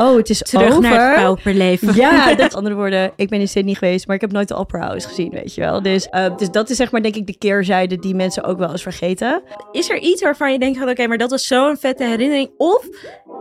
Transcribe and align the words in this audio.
Oh, 0.00 0.16
het 0.16 0.30
is 0.30 0.38
Terug 0.38 0.68
over. 0.68 0.80
naar 0.80 1.10
het 1.10 1.22
pauperleven. 1.24 1.94
Ja, 1.94 2.34
dat 2.34 2.54
andere 2.54 2.74
woorden. 2.74 3.12
Ik 3.16 3.28
ben 3.28 3.40
in 3.40 3.48
Sydney 3.48 3.74
geweest, 3.74 4.06
maar 4.06 4.14
ik 4.14 4.20
heb 4.20 4.32
nooit 4.32 4.48
de 4.48 4.54
Opera 4.54 4.86
House 4.86 5.08
gezien, 5.08 5.30
weet 5.30 5.54
je 5.54 5.60
wel. 5.60 5.82
Dus, 5.82 6.08
eh, 6.08 6.36
dus 6.36 6.50
dat 6.50 6.70
is 6.70 6.76
zeg 6.76 6.90
maar 6.90 7.02
denk 7.02 7.16
ik 7.16 7.26
de 7.26 7.38
keerzijde 7.38 7.98
die 7.98 8.14
mensen 8.14 8.44
ook 8.44 8.58
wel 8.58 8.70
eens 8.70 8.82
vergeten. 8.82 9.42
Is 9.72 9.90
er 9.90 9.98
iets 9.98 10.22
waarvan 10.22 10.52
je 10.52 10.58
denkt, 10.58 10.78
van, 10.78 10.88
oké, 10.88 11.06
maar 11.06 11.18
dat 11.18 11.30
was 11.30 11.46
zo'n 11.46 11.76
vette 11.76 12.04
herinnering? 12.04 12.50
Of 12.56 12.88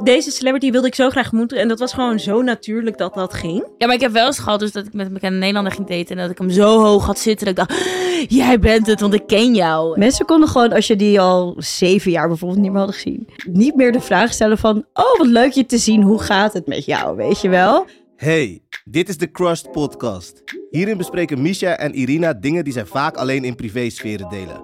deze 0.03 0.31
celebrity 0.31 0.71
wilde 0.71 0.87
ik 0.87 0.95
zo 0.95 1.09
graag 1.09 1.31
moeten 1.31 1.57
en 1.57 1.67
dat 1.67 1.79
was 1.79 1.93
gewoon 1.93 2.19
zo 2.19 2.41
natuurlijk 2.41 2.97
dat 2.97 3.13
dat 3.13 3.33
ging? 3.33 3.65
Ja, 3.77 3.85
maar 3.85 3.95
ik 3.95 4.01
heb 4.01 4.11
wel 4.11 4.25
eens 4.25 4.39
gehad 4.39 4.59
dus 4.59 4.71
dat 4.71 4.85
ik 4.85 4.93
met 4.93 5.05
een 5.05 5.13
bekende 5.13 5.37
Nederlander 5.37 5.71
ging 5.71 5.87
daten... 5.87 6.15
en 6.15 6.21
dat 6.21 6.31
ik 6.31 6.37
hem 6.37 6.49
zo 6.49 6.79
hoog 6.83 7.05
had 7.05 7.19
zitten 7.19 7.55
dat 7.55 7.67
ik 7.67 7.75
dacht... 7.75 7.83
Jij 8.27 8.59
bent 8.59 8.87
het, 8.87 8.99
want 8.99 9.13
ik 9.13 9.27
ken 9.27 9.55
jou. 9.55 9.99
Mensen 9.99 10.25
konden 10.25 10.49
gewoon, 10.49 10.71
als 10.71 10.87
je 10.87 10.95
die 10.95 11.19
al 11.19 11.55
zeven 11.57 12.11
jaar 12.11 12.27
bijvoorbeeld 12.27 12.61
niet 12.61 12.69
meer 12.69 12.79
hadden 12.79 12.95
gezien, 12.95 13.27
niet 13.51 13.75
meer 13.75 13.91
de 13.91 14.01
vraag 14.01 14.33
stellen 14.33 14.57
van, 14.57 14.85
oh 14.93 15.17
wat 15.17 15.27
leuk 15.27 15.51
je 15.51 15.65
te 15.65 15.77
zien, 15.77 16.01
hoe 16.01 16.21
gaat 16.21 16.53
het 16.53 16.67
met 16.67 16.85
jou, 16.85 17.15
weet 17.15 17.41
je 17.41 17.49
wel? 17.49 17.85
Hey, 18.15 18.61
dit 18.83 19.09
is 19.09 19.17
de 19.17 19.31
Crushed 19.31 19.71
Podcast. 19.71 20.43
Hierin 20.69 20.97
bespreken 20.97 21.41
Misha 21.41 21.77
en 21.77 21.93
Irina 21.93 22.33
dingen 22.33 22.63
die 22.63 22.73
zij 22.73 22.85
vaak 22.85 23.15
alleen 23.15 23.43
in 23.43 23.55
privésferen 23.55 24.29
delen. 24.29 24.63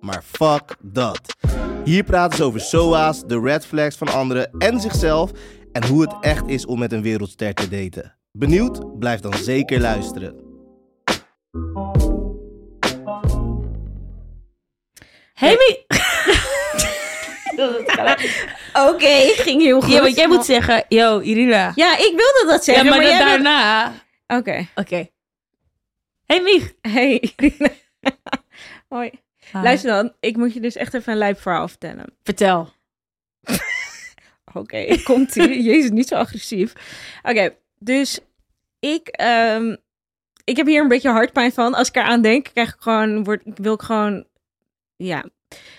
Maar 0.00 0.22
fuck 0.24 0.76
dat. 0.82 1.20
Hier 1.84 2.04
praten 2.04 2.36
ze 2.36 2.44
over 2.44 2.60
SOA's, 2.60 3.22
de 3.26 3.40
red 3.40 3.66
flags 3.66 3.96
van 3.96 4.08
anderen 4.08 4.50
en 4.58 4.80
zichzelf 4.80 5.30
en 5.72 5.86
hoe 5.86 6.00
het 6.00 6.14
echt 6.20 6.48
is 6.48 6.66
om 6.66 6.78
met 6.78 6.92
een 6.92 7.02
wereldster 7.02 7.54
te 7.54 7.68
daten. 7.68 8.16
Benieuwd? 8.32 8.98
Blijf 8.98 9.20
dan 9.20 9.34
zeker 9.34 9.80
luisteren. 9.80 10.46
Hey, 15.38 15.56
Mi- 15.56 15.86
Oké, 18.88 19.32
ging 19.34 19.62
heel 19.62 19.80
goed. 19.80 19.92
Ja, 19.92 20.00
want 20.00 20.16
jij 20.16 20.28
moet 20.28 20.44
zeggen... 20.44 20.84
Yo, 20.88 21.20
Irina. 21.20 21.72
Ja, 21.74 21.92
ik 21.92 22.12
wilde 22.16 22.44
dat 22.46 22.64
Ja, 22.64 22.72
zeggen, 22.72 22.90
maar, 22.90 22.98
maar, 23.02 23.18
daarna... 23.18 23.92
Oké. 24.26 24.66
Oké. 24.74 25.08
Hey, 26.26 26.40
Mich. 26.42 26.72
Hey, 26.80 27.32
Irina. 27.36 27.70
Hoi. 28.88 29.10
Hi. 29.52 29.58
Luister 29.62 29.90
dan, 29.90 30.12
ik 30.20 30.36
moet 30.36 30.54
je 30.54 30.60
dus 30.60 30.76
echt 30.76 30.94
even 30.94 31.12
een 31.12 31.18
lijp 31.18 31.40
verhaal 31.40 31.68
vertellen. 31.68 32.16
Vertel. 32.22 32.72
Oké, 34.54 35.02
komt 35.02 35.36
ie. 35.36 35.62
Jezus, 35.62 35.90
niet 35.90 36.08
zo 36.08 36.14
agressief. 36.14 36.72
Oké, 37.22 37.54
dus 37.78 38.18
ik, 38.80 39.08
ehm, 39.08 39.76
ik 40.44 40.56
heb 40.56 40.66
hier 40.66 40.82
een 40.82 40.88
beetje 40.88 41.10
hartpijn 41.10 41.52
van. 41.52 41.74
Als 41.74 41.88
ik 41.88 41.96
eraan 41.96 42.22
denk, 42.22 42.48
krijg 42.52 42.74
ik 42.74 42.80
gewoon, 42.80 43.24
word, 43.24 43.42
wil 43.44 43.74
ik 43.74 43.82
gewoon, 43.82 44.26
ja, 44.98 45.24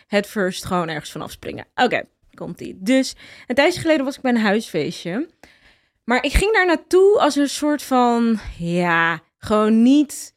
het 0.08 0.28
first 0.28 0.66
gewoon 0.66 0.90
ergens 0.90 1.12
vanaf 1.12 1.32
springen. 1.32 1.68
Oké, 1.76 2.04
komt 2.34 2.62
ie. 2.62 2.78
Dus 2.80 3.16
een 3.48 3.56
tijdje 3.56 3.82
geleden 3.82 4.06
was 4.06 4.16
ik 4.16 4.22
bij 4.22 4.32
een 4.32 4.38
huisfeestje. 4.38 5.30
Maar 6.04 6.24
ik 6.24 6.34
ging 6.34 6.54
daar 6.54 6.66
naartoe 6.66 7.20
als 7.20 7.36
een 7.36 7.50
soort 7.50 7.84
van, 7.84 8.40
ja, 8.58 9.20
gewoon 9.38 9.82
niet 9.82 10.36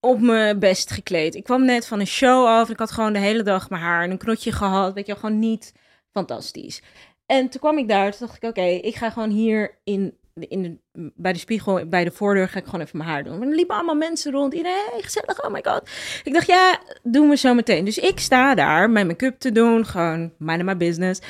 op 0.00 0.20
mijn 0.20 0.58
best 0.58 0.90
gekleed. 0.90 1.34
Ik 1.34 1.44
kwam 1.44 1.64
net 1.64 1.86
van 1.86 2.00
een 2.00 2.06
show 2.06 2.46
af. 2.46 2.70
Ik 2.70 2.78
had 2.78 2.90
gewoon 2.90 3.12
de 3.12 3.18
hele 3.18 3.42
dag 3.42 3.70
mijn 3.70 3.82
haar 3.82 4.02
en 4.02 4.10
een 4.10 4.18
knotje 4.18 4.52
gehad. 4.52 4.94
Weet 4.94 5.06
je, 5.06 5.16
gewoon 5.16 5.38
niet 5.38 5.72
fantastisch. 6.10 6.82
En 7.26 7.48
toen 7.48 7.60
kwam 7.60 7.78
ik 7.78 7.88
daar, 7.88 8.10
toen 8.10 8.26
dacht 8.26 8.42
ik, 8.42 8.48
oké, 8.48 8.64
ik 8.64 8.94
ga 8.94 9.10
gewoon 9.10 9.30
hier 9.30 9.78
in, 9.84 10.18
in 10.40 10.80
bij 11.14 11.32
de 11.32 11.38
spiegel, 11.38 11.86
bij 11.86 12.04
de 12.04 12.10
voordeur, 12.10 12.48
ga 12.48 12.58
ik 12.58 12.64
gewoon 12.64 12.80
even 12.80 12.98
mijn 12.98 13.10
haar 13.10 13.24
doen. 13.24 13.38
Maar 13.38 13.48
er 13.48 13.54
liepen 13.54 13.74
allemaal 13.74 13.94
mensen 13.94 14.32
rond, 14.32 14.54
iedereen, 14.54 14.86
hey, 14.90 15.02
gezellig, 15.02 15.44
oh 15.44 15.52
my 15.52 15.60
god. 15.62 15.90
Ik 16.24 16.32
dacht, 16.32 16.46
ja, 16.46 16.78
doen 17.02 17.28
we 17.28 17.36
zo 17.36 17.54
meteen. 17.54 17.84
Dus 17.84 17.98
ik 17.98 18.18
sta 18.18 18.54
daar, 18.54 18.90
mijn 18.90 19.06
make-up 19.06 19.38
te 19.38 19.52
doen, 19.52 19.86
gewoon 19.86 20.32
mind 20.38 20.62
my 20.62 20.76
business. 20.76 21.20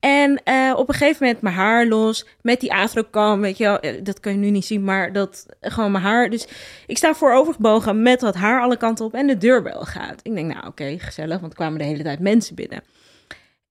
En 0.00 0.42
eh, 0.44 0.72
op 0.76 0.88
een 0.88 0.94
gegeven 0.94 1.24
moment 1.24 1.42
mijn 1.42 1.54
haar 1.54 1.86
los, 1.86 2.26
met 2.42 2.60
die 2.60 2.72
afro-kam, 2.72 3.40
weet 3.40 3.58
je 3.58 3.64
wel, 3.64 3.80
eh, 3.80 4.04
dat 4.04 4.20
kun 4.20 4.32
je 4.32 4.38
nu 4.38 4.50
niet 4.50 4.64
zien, 4.64 4.84
maar 4.84 5.12
dat, 5.12 5.46
gewoon 5.60 5.92
mijn 5.92 6.04
haar. 6.04 6.30
Dus 6.30 6.48
ik 6.86 6.96
sta 6.96 7.14
voorovergebogen 7.14 8.02
met 8.02 8.20
dat 8.20 8.34
haar 8.34 8.60
alle 8.60 8.76
kanten 8.76 9.04
op 9.04 9.14
en 9.14 9.26
de 9.26 9.38
deurbel 9.38 9.84
gaat. 9.84 10.20
Ik 10.22 10.34
denk, 10.34 10.54
nou 10.54 10.66
oké, 10.66 10.98
gezellig, 10.98 11.40
want 11.40 11.52
er 11.52 11.58
kwamen 11.58 11.78
de 11.78 11.84
hele 11.84 12.02
tijd 12.02 12.20
mensen 12.20 12.54
binnen. 12.54 12.82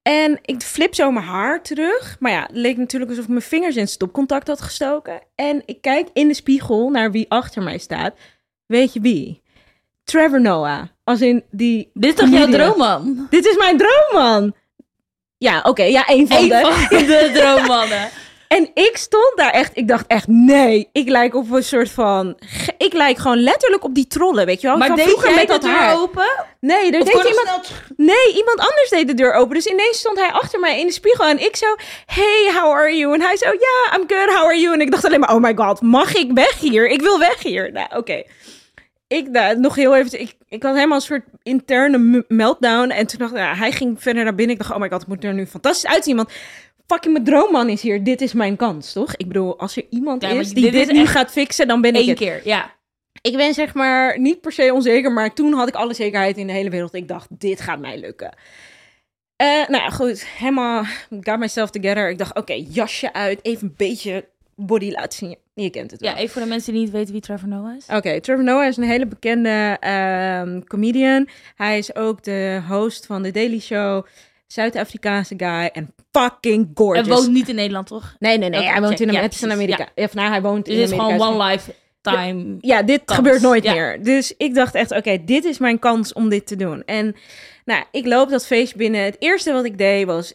En 0.07 0.39
ik 0.41 0.61
flip 0.61 0.95
zo 0.95 1.11
mijn 1.11 1.25
haar 1.25 1.61
terug. 1.61 2.15
Maar 2.19 2.31
ja, 2.31 2.41
het 2.41 2.55
leek 2.55 2.77
natuurlijk 2.77 3.11
alsof 3.11 3.25
ik 3.25 3.29
mijn 3.29 3.41
vingers 3.41 3.75
in 3.75 3.87
stopcontact 3.87 4.47
had 4.47 4.61
gestoken. 4.61 5.21
En 5.35 5.61
ik 5.65 5.81
kijk 5.81 6.07
in 6.13 6.27
de 6.27 6.33
spiegel 6.33 6.89
naar 6.89 7.11
wie 7.11 7.25
achter 7.29 7.63
mij 7.63 7.77
staat. 7.77 8.13
Weet 8.65 8.93
je 8.93 8.99
wie? 8.99 9.41
Trevor 10.03 10.41
Noah. 10.41 10.83
Als 11.03 11.21
in 11.21 11.43
die... 11.51 11.89
Dit 11.93 12.09
is 12.09 12.15
toch 12.15 12.29
jouw 12.29 12.47
droomman? 12.47 13.27
Dit 13.29 13.45
is 13.45 13.57
mijn 13.57 13.77
droomman. 13.77 14.55
Ja, 15.37 15.61
oké. 15.63 15.83
ja, 15.83 16.05
één 16.05 16.27
van 16.27 16.37
Eén 16.37 16.49
de. 16.49 16.59
van 16.89 16.97
de 17.05 17.29
droommannen. 17.39 18.09
En 18.47 18.69
ik 18.73 18.97
stond 18.97 19.31
daar 19.35 19.51
echt, 19.51 19.77
ik 19.77 19.87
dacht 19.87 20.07
echt, 20.07 20.27
nee, 20.27 20.89
ik 20.91 21.09
lijk 21.09 21.35
op 21.35 21.51
een 21.51 21.63
soort 21.63 21.89
van, 21.89 22.37
ik 22.77 22.93
lijk 22.93 23.17
gewoon 23.17 23.39
letterlijk 23.39 23.83
op 23.83 23.95
die 23.95 24.07
trollen, 24.07 24.45
weet 24.45 24.61
je 24.61 24.67
wel? 24.67 24.77
Maar 24.77 24.87
Van 24.87 24.95
deed 24.95 25.19
jij 25.23 25.35
met 25.35 25.41
de 25.41 25.47
dat 25.47 25.61
deur 25.61 25.71
haar. 25.71 25.95
open? 25.99 26.45
Nee, 26.59 26.91
er 26.91 27.01
Of 27.01 27.11
deed 27.11 27.27
iemand, 27.27 27.71
nee, 27.97 28.33
iemand 28.35 28.59
anders 28.59 28.89
deed 28.89 29.07
de 29.07 29.13
deur 29.13 29.33
open. 29.33 29.55
Dus 29.55 29.65
ineens 29.65 29.99
stond 29.99 30.17
hij 30.17 30.31
achter 30.31 30.59
mij 30.59 30.79
in 30.79 30.85
de 30.85 30.93
spiegel 30.93 31.25
en 31.25 31.45
ik 31.45 31.55
zo, 31.55 31.75
hey, 32.05 32.51
how 32.53 32.71
are 32.73 32.97
you? 32.97 33.13
En 33.13 33.21
hij 33.21 33.37
zo, 33.37 33.45
ja, 33.51 33.97
I'm 33.97 34.03
good, 34.07 34.29
how 34.35 34.45
are 34.45 34.59
you? 34.59 34.73
En 34.73 34.81
ik 34.81 34.91
dacht 34.91 35.05
alleen 35.05 35.19
maar, 35.19 35.35
oh 35.35 35.41
my 35.41 35.55
god, 35.55 35.81
mag 35.81 36.15
ik 36.15 36.31
weg 36.33 36.59
hier? 36.59 36.89
Ik 36.89 37.01
wil 37.01 37.19
weg 37.19 37.43
hier. 37.43 37.71
Nou, 37.71 37.87
oké. 37.95 38.23
Ik 39.07 39.29
nou, 39.29 39.59
nog 39.59 39.75
heel 39.75 39.95
even, 39.95 40.19
ik, 40.19 40.35
ik 40.47 40.63
had 40.63 40.75
helemaal 40.75 40.95
een 40.97 41.03
soort 41.03 41.23
interne 41.43 42.25
meltdown. 42.27 42.89
En 42.89 43.07
toen 43.07 43.19
dacht 43.19 43.31
ik, 43.31 43.37
ja, 43.37 43.55
hij 43.55 43.71
ging 43.71 44.01
verder 44.01 44.23
naar 44.23 44.35
binnen. 44.35 44.55
Ik 44.55 44.61
dacht, 44.61 44.73
oh 44.73 44.79
my 44.79 44.89
god, 44.89 44.99
het 44.99 45.07
moet 45.07 45.23
er 45.23 45.33
nu 45.33 45.45
fantastisch 45.45 45.89
uitzien. 45.89 46.15
Want 46.15 46.29
fucking 46.87 47.13
mijn 47.13 47.25
droomman 47.25 47.69
is 47.69 47.81
hier. 47.81 48.03
Dit 48.03 48.21
is 48.21 48.33
mijn 48.33 48.55
kans, 48.55 48.93
toch? 48.93 49.15
Ik 49.15 49.27
bedoel, 49.27 49.59
als 49.59 49.77
er 49.77 49.85
iemand 49.89 50.21
Ja, 50.21 50.29
is 50.29 50.53
die 50.53 50.63
dit 50.63 50.71
dit, 50.73 50.87
is 50.89 50.93
nu 50.97 51.05
gaat 51.05 51.31
fixen, 51.31 51.67
dan 51.67 51.81
ben 51.81 51.95
ik 51.95 52.01
Eén 52.01 52.07
het. 52.07 52.17
keer, 52.17 52.41
ja. 52.43 52.75
Ik 53.21 53.35
ben 53.35 53.53
zeg 53.53 53.73
maar 53.73 54.19
niet 54.19 54.41
per 54.41 54.51
se 54.51 54.73
onzeker, 54.73 55.11
maar 55.11 55.33
toen 55.33 55.53
had 55.53 55.67
ik 55.67 55.75
alle 55.75 55.93
zekerheid 55.93 56.37
in 56.37 56.47
de 56.47 56.53
hele 56.53 56.69
wereld. 56.69 56.93
Ik 56.93 57.07
dacht, 57.07 57.27
dit 57.29 57.61
gaat 57.61 57.79
mij 57.79 57.99
lukken. 57.99 58.33
Eh, 59.35 59.47
nou 59.47 59.83
ja, 59.83 59.89
goed, 59.89 60.25
helemaal 60.25 60.83
got 61.21 61.39
myself 61.39 61.69
together. 61.69 62.09
Ik 62.09 62.17
dacht, 62.17 62.35
oké, 62.35 62.63
jasje 62.69 63.13
uit, 63.13 63.39
even 63.41 63.67
een 63.67 63.73
beetje 63.77 64.25
body 64.55 64.91
laten 64.91 65.17
zien. 65.17 65.37
Je 65.53 65.69
kent 65.69 65.91
het 65.91 66.01
wel. 66.01 66.09
Ja, 66.11 66.17
even 66.17 66.29
voor 66.29 66.41
de 66.41 66.47
mensen 66.47 66.73
die 66.73 66.81
niet 66.81 66.91
weten 66.91 67.11
wie 67.11 67.21
Trevor 67.21 67.47
Noah 67.47 67.75
is. 67.75 67.85
Oké, 67.95 68.21
Trevor 68.21 68.43
Noah 68.43 68.67
is 68.67 68.77
een 68.77 68.83
hele 68.83 69.05
bekende 69.05 69.77
ehm, 69.79 70.61
comedian. 70.61 71.27
Hij 71.55 71.77
is 71.77 71.95
ook 71.95 72.23
de 72.23 72.61
host 72.67 73.05
van 73.05 73.23
The 73.23 73.31
Daily 73.31 73.59
Show. 73.59 74.05
Zuid-Afrikaanse 74.47 75.33
guy 75.37 75.69
en 75.73 75.93
fucking 76.11 76.63
Hij 76.65 76.71
gorgeous. 76.73 77.07
woont 77.07 77.31
niet 77.31 77.49
in 77.49 77.55
Nederland, 77.55 77.87
toch? 77.87 78.15
Nee, 78.19 78.37
nee, 78.37 78.49
nee. 78.49 78.63
Hij 78.67 78.81
woont 78.81 78.97
check. 78.97 79.07
in, 79.07 79.13
Ja, 79.13 79.21
het 79.21 79.33
is 79.33 79.43
in. 79.43 79.51
Amerika. 79.51 79.87
Ja. 79.95 80.03
Of 80.03 80.13
nou, 80.13 80.29
hij 80.29 80.41
woont 80.41 80.65
Dit 80.65 80.73
in 80.75 80.81
is 80.81 80.91
Amerika. 80.91 81.15
gewoon 81.17 81.41
one 81.41 81.49
lifetime. 81.51 82.55
Ja, 82.59 82.83
dit 82.83 83.01
kans. 83.05 83.17
gebeurt 83.19 83.41
nooit 83.41 83.63
Ja. 83.63 83.73
meer. 83.73 84.03
Dus 84.03 84.33
ik 84.37 84.53
dacht 84.55 84.75
echt, 84.75 84.91
oké, 84.91 85.23
dit 85.25 85.43
is 85.45 85.57
mijn 85.57 85.79
kans 85.79 86.13
om 86.13 86.29
dit 86.29 86.47
te 86.47 86.55
doen. 86.55 86.83
En 86.85 87.15
nou, 87.65 87.83
ik 87.91 88.05
loop 88.05 88.29
dat 88.29 88.45
feest 88.47 88.75
binnen. 88.75 89.03
Het 89.03 89.15
eerste 89.19 89.51
wat 89.51 89.65
ik 89.65 89.77
deed 89.77 90.05
was, 90.05 90.33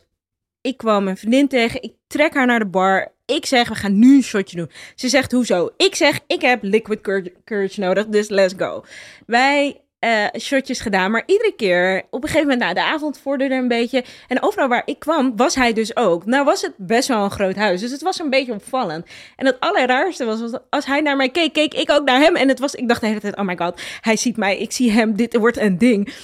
ik 0.60 0.76
kwam 0.76 1.04
mijn 1.04 1.16
vriendin 1.16 1.48
tegen. 1.48 1.82
Ik 1.82 1.92
trek 2.06 2.34
haar 2.34 2.46
naar 2.46 2.58
de 2.58 2.66
bar. 2.66 3.12
Ik 3.26 3.46
zeg, 3.46 3.68
we 3.68 3.74
gaan 3.74 3.98
nu 3.98 4.14
een 4.16 4.22
shotje 4.22 4.56
doen. 4.56 4.70
Ze 4.94 5.08
zegt, 5.08 5.32
hoezo? 5.32 5.70
Ik 5.76 5.94
zeg, 5.94 6.20
ik 6.26 6.40
heb 6.40 6.62
liquid 6.62 7.00
cour- 7.00 7.32
courage 7.44 7.80
nodig, 7.80 8.06
dus 8.06 8.28
let's 8.28 8.54
go. 8.56 8.84
Wij 9.26 9.80
eh, 10.02 10.26
shotjes 10.38 10.80
gedaan, 10.80 11.10
maar 11.10 11.22
iedere 11.26 11.52
keer, 11.56 12.02
op 12.10 12.22
een 12.22 12.28
gegeven 12.28 12.48
moment, 12.48 12.60
nou, 12.60 12.74
de 12.74 12.92
avond 12.92 13.18
vorderde 13.18 13.54
een 13.54 13.68
beetje. 13.68 14.04
En 14.28 14.42
overal 14.42 14.68
waar 14.68 14.82
ik 14.84 14.98
kwam, 14.98 15.36
was 15.36 15.54
hij 15.54 15.72
dus 15.72 15.96
ook. 15.96 16.26
Nou 16.26 16.44
was 16.44 16.62
het 16.62 16.72
best 16.76 17.08
wel 17.08 17.24
een 17.24 17.30
groot 17.30 17.56
huis, 17.56 17.80
dus 17.80 17.90
het 17.90 18.02
was 18.02 18.18
een 18.18 18.30
beetje 18.30 18.52
opvallend. 18.52 19.06
En 19.36 19.46
het 19.46 19.60
allerraarste 19.60 20.24
was, 20.24 20.40
was 20.40 20.60
als 20.70 20.86
hij 20.86 21.00
naar 21.00 21.16
mij 21.16 21.28
keek, 21.28 21.52
keek 21.52 21.74
ik 21.74 21.90
ook 21.90 22.04
naar 22.04 22.20
hem. 22.20 22.36
En 22.36 22.48
het 22.48 22.58
was, 22.58 22.74
ik 22.74 22.88
dacht 22.88 23.00
de 23.00 23.06
hele 23.06 23.20
tijd, 23.20 23.36
oh 23.36 23.44
my 23.44 23.56
god, 23.56 23.80
hij 24.00 24.16
ziet 24.16 24.36
mij, 24.36 24.58
ik 24.58 24.72
zie 24.72 24.90
hem, 24.90 25.16
dit 25.16 25.36
wordt 25.36 25.56
een 25.56 25.78
ding. 25.78 26.14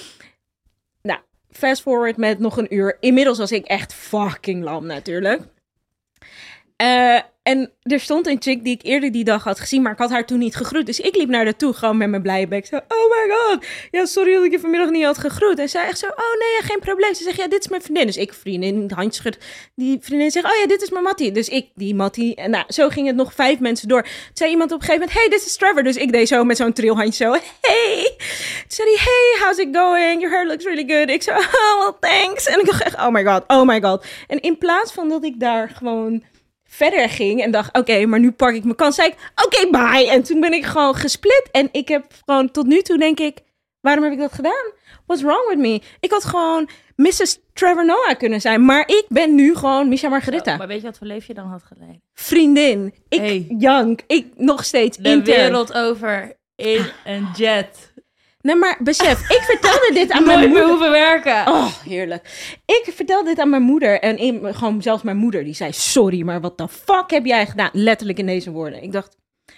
Nou, 1.02 1.20
fast 1.50 1.82
forward 1.82 2.16
met 2.16 2.38
nog 2.38 2.56
een 2.56 2.74
uur. 2.74 2.96
Inmiddels 3.00 3.38
was 3.38 3.52
ik 3.52 3.66
echt 3.66 3.94
fucking 3.94 4.64
lam 4.64 4.86
natuurlijk. 4.86 5.42
Eh, 6.78 7.18
en 7.42 7.72
er 7.82 8.00
stond 8.00 8.26
een 8.26 8.36
chick 8.40 8.64
die 8.64 8.74
ik 8.74 8.82
eerder 8.82 9.12
die 9.12 9.24
dag 9.24 9.44
had 9.44 9.60
gezien, 9.60 9.82
maar 9.82 9.92
ik 9.92 9.98
had 9.98 10.10
haar 10.10 10.26
toen 10.26 10.38
niet 10.38 10.56
gegroet. 10.56 10.86
Dus 10.86 11.00
ik 11.00 11.16
liep 11.16 11.28
naar 11.28 11.44
haar 11.44 11.56
toe, 11.56 11.72
gewoon 11.72 11.96
met 11.96 12.08
mijn 12.08 12.22
blije 12.22 12.48
bek. 12.48 12.66
Zo, 12.66 12.76
oh 12.76 13.10
my 13.10 13.34
god, 13.34 13.66
ja, 13.90 14.06
sorry 14.06 14.34
dat 14.34 14.44
ik 14.44 14.50
je 14.50 14.60
vanmiddag 14.60 14.90
niet 14.90 15.04
had 15.04 15.18
gegroet. 15.18 15.58
En 15.58 15.68
zij 15.68 15.86
echt 15.86 15.98
zo, 15.98 16.06
oh 16.06 16.38
nee, 16.38 16.68
geen 16.68 16.78
probleem. 16.78 17.14
Ze 17.14 17.22
zegt, 17.22 17.36
ja, 17.36 17.48
dit 17.48 17.60
is 17.60 17.68
mijn 17.68 17.82
vriendin. 17.82 18.06
Dus 18.06 18.16
ik 18.16 18.32
vriendin, 18.32 18.90
het. 19.22 19.38
Die 19.74 19.98
vriendin 20.00 20.30
zegt, 20.30 20.46
oh 20.46 20.56
ja, 20.60 20.66
dit 20.66 20.82
is 20.82 20.90
mijn 20.90 21.04
Mattie. 21.04 21.32
Dus 21.32 21.48
ik, 21.48 21.68
die 21.74 21.94
Mattie. 21.94 22.34
En 22.34 22.50
nou, 22.50 22.64
zo 22.68 22.88
ging 22.88 23.06
het 23.06 23.16
nog 23.16 23.34
vijf 23.34 23.58
mensen 23.58 23.88
door. 23.88 24.02
Toen 24.02 24.12
zei 24.32 24.50
iemand 24.50 24.72
op 24.72 24.80
een 24.80 24.84
gegeven 24.84 25.06
moment, 25.06 25.20
hey, 25.20 25.38
dit 25.38 25.46
is 25.46 25.56
Trevor. 25.56 25.82
Dus 25.82 25.96
ik 25.96 26.12
deed 26.12 26.28
zo 26.28 26.44
met 26.44 26.56
zo'n 26.56 26.72
trilhandje 26.72 27.24
zo, 27.24 27.30
hey. 27.60 28.14
Toen 28.16 28.66
zei 28.68 28.96
hey, 28.96 29.44
how's 29.44 29.58
it 29.58 29.76
going? 29.76 30.20
Your 30.20 30.36
hair 30.36 30.46
looks 30.46 30.64
really 30.64 30.88
good. 30.88 31.10
Ik 31.10 31.22
zo, 31.22 31.32
oh, 31.62 31.78
well, 31.78 32.10
thanks. 32.10 32.46
En 32.46 32.60
ik 32.60 32.66
dacht 32.66 32.82
echt, 32.82 32.96
oh 32.96 33.08
my 33.08 33.24
god, 33.24 33.44
oh 33.46 33.66
my 33.66 33.80
god. 33.80 34.04
En 34.26 34.40
in 34.40 34.58
plaats 34.58 34.92
van 34.92 35.08
dat 35.08 35.24
ik 35.24 35.40
daar 35.40 35.68
gewoon 35.68 36.22
verder 36.70 37.08
ging 37.08 37.42
en 37.42 37.50
dacht, 37.50 37.78
oké, 37.78 38.06
maar 38.06 38.20
nu 38.20 38.30
pak 38.30 38.54
ik 38.54 38.64
mijn 38.64 38.76
kans, 38.76 38.94
zei 38.94 39.08
ik, 39.08 39.14
oké, 39.44 39.70
bye. 39.70 40.10
En 40.10 40.22
toen 40.22 40.40
ben 40.40 40.52
ik 40.52 40.64
gewoon 40.64 40.94
gesplit. 40.94 41.48
En 41.52 41.68
ik 41.72 41.88
heb 41.88 42.04
gewoon 42.26 42.50
tot 42.50 42.66
nu 42.66 42.82
toe, 42.82 42.98
denk 42.98 43.20
ik, 43.20 43.38
Waarom 43.80 44.04
heb 44.04 44.12
ik 44.12 44.18
dat 44.18 44.32
gedaan? 44.32 44.72
What's 45.06 45.22
wrong 45.22 45.48
with 45.48 45.58
me? 45.58 45.80
Ik 46.00 46.10
had 46.10 46.24
gewoon 46.24 46.68
Mrs. 46.96 47.38
Trevor 47.52 47.84
Noah 47.86 48.16
kunnen 48.18 48.40
zijn. 48.40 48.64
Maar 48.64 48.88
ik 48.88 49.04
ben 49.08 49.34
nu 49.34 49.54
gewoon 49.56 49.88
Misha 49.88 50.08
Margarita. 50.08 50.52
Oh, 50.52 50.58
maar 50.58 50.66
weet 50.66 50.80
je 50.80 50.86
wat 50.86 50.98
voor 50.98 51.06
leven 51.06 51.24
je 51.28 51.34
dan 51.34 51.46
had 51.46 51.62
geleid? 51.62 51.98
Vriendin. 52.14 52.94
Ik 53.08 53.18
Hey. 53.20 53.46
jank. 53.58 54.00
Ik 54.06 54.26
nog 54.36 54.64
steeds 54.64 54.96
De 54.96 55.08
intern. 55.08 55.38
wereld 55.40 55.72
over 55.74 56.36
in 56.56 56.86
een 57.04 57.28
jet. 57.36 57.92
Nee, 58.40 58.54
maar 58.56 58.76
besef. 58.82 59.20
Ik 59.30 59.40
vertelde 59.42 59.90
dit 59.92 60.10
aan 60.10 60.24
mijn 60.36 60.48
moeder. 60.48 60.68
hoeven 60.68 60.90
werken. 60.90 61.46
Oh, 61.46 61.66
heerlijk. 61.84 62.28
Ik 62.66 62.92
vertelde 62.94 63.28
dit 63.28 63.38
aan 63.38 63.50
mijn 63.50 63.62
moeder. 63.62 64.00
En 64.00 64.16
in, 64.18 64.54
gewoon 64.54 64.82
zelfs 64.82 65.02
mijn 65.02 65.16
moeder. 65.16 65.44
Die 65.44 65.54
zei, 65.54 65.72
sorry, 65.72 66.22
maar 66.22 66.40
wat 66.40 66.58
de 66.58 66.68
fuck 66.68 67.10
heb 67.10 67.24
jij 67.24 67.46
gedaan? 67.46 67.70
Letterlijk 67.72 68.18
in 68.18 68.26
deze 68.26 68.50
woorden. 68.50 68.82
Ik 68.82 68.92
dacht, 68.92 69.16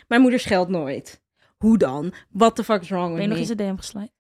mijn 0.09 0.21
moeder 0.21 0.41
scheldt 0.41 0.71
nooit. 0.71 1.21
Hoe 1.57 1.79
dan? 1.79 2.13
What 2.31 2.57
the 2.57 2.65
fuck 2.65 2.83
is 2.83 2.89
wrong 2.89 3.07
Ben 3.07 3.15
with 3.15 3.23
je 3.23 3.29
nog 3.29 3.37
me? 3.37 3.43
eens 3.43 3.51
een 3.51 3.57
DM 3.57 3.77
geslide? 3.77 4.11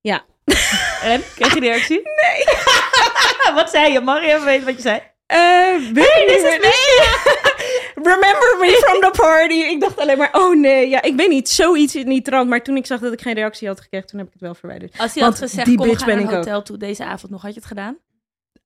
Ja. 0.00 0.24
En? 1.12 1.22
Kreeg 1.34 1.54
je 1.54 1.60
reactie? 1.60 2.00
Nee. 2.22 3.54
wat 3.54 3.70
zei 3.70 3.92
je? 3.92 4.00
Mag 4.00 4.20
je 4.20 4.26
even 4.32 4.44
weten 4.44 4.64
wat 4.66 4.74
je 4.76 4.82
zei? 4.82 5.00
Eh, 5.26 5.92
weet 5.92 6.24
niet 6.26 6.42
meer. 6.42 7.54
Remember 8.02 8.56
me 8.60 8.82
from 8.84 9.00
the 9.00 9.10
party. 9.16 9.54
Ik 9.54 9.80
dacht 9.80 9.98
alleen 9.98 10.18
maar, 10.18 10.28
oh 10.32 10.56
nee. 10.56 10.88
Ja, 10.88 11.02
ik 11.02 11.16
weet 11.16 11.28
niet, 11.28 11.48
zoiets 11.48 11.94
in 11.94 12.08
die 12.08 12.22
trant. 12.22 12.48
Maar 12.48 12.62
toen 12.62 12.76
ik 12.76 12.86
zag 12.86 13.00
dat 13.00 13.12
ik 13.12 13.20
geen 13.20 13.34
reactie 13.34 13.68
had 13.68 13.80
gekregen, 13.80 14.06
toen 14.08 14.18
heb 14.18 14.26
ik 14.26 14.32
het 14.32 14.42
wel 14.42 14.54
verwijderd. 14.54 14.98
Als 14.98 15.14
hij 15.14 15.22
had 15.22 15.38
gezegd, 15.38 15.66
die 15.66 15.76
kom 15.76 15.86
bitch 15.88 16.04
ben 16.04 16.16
naar 16.16 16.24
ook. 16.26 16.30
hotel 16.30 16.62
toe 16.62 16.76
deze 16.76 17.04
avond 17.04 17.32
nog, 17.32 17.42
had 17.42 17.52
je 17.54 17.58
het 17.58 17.68
gedaan? 17.68 17.98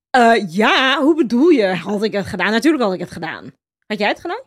Eh, 0.09 0.33
ja, 0.53 1.01
hoe 1.01 1.15
bedoel 1.15 1.49
je? 1.49 1.65
Had 1.67 2.03
ik 2.03 2.13
het 2.13 2.25
gedaan? 2.25 2.51
Natuurlijk 2.51 2.83
had 2.83 2.93
ik 2.93 2.99
het 2.99 3.11
gedaan. 3.11 3.51
Had 3.87 3.99
jij 3.99 4.07
het 4.07 4.19
gedaan? 4.19 4.41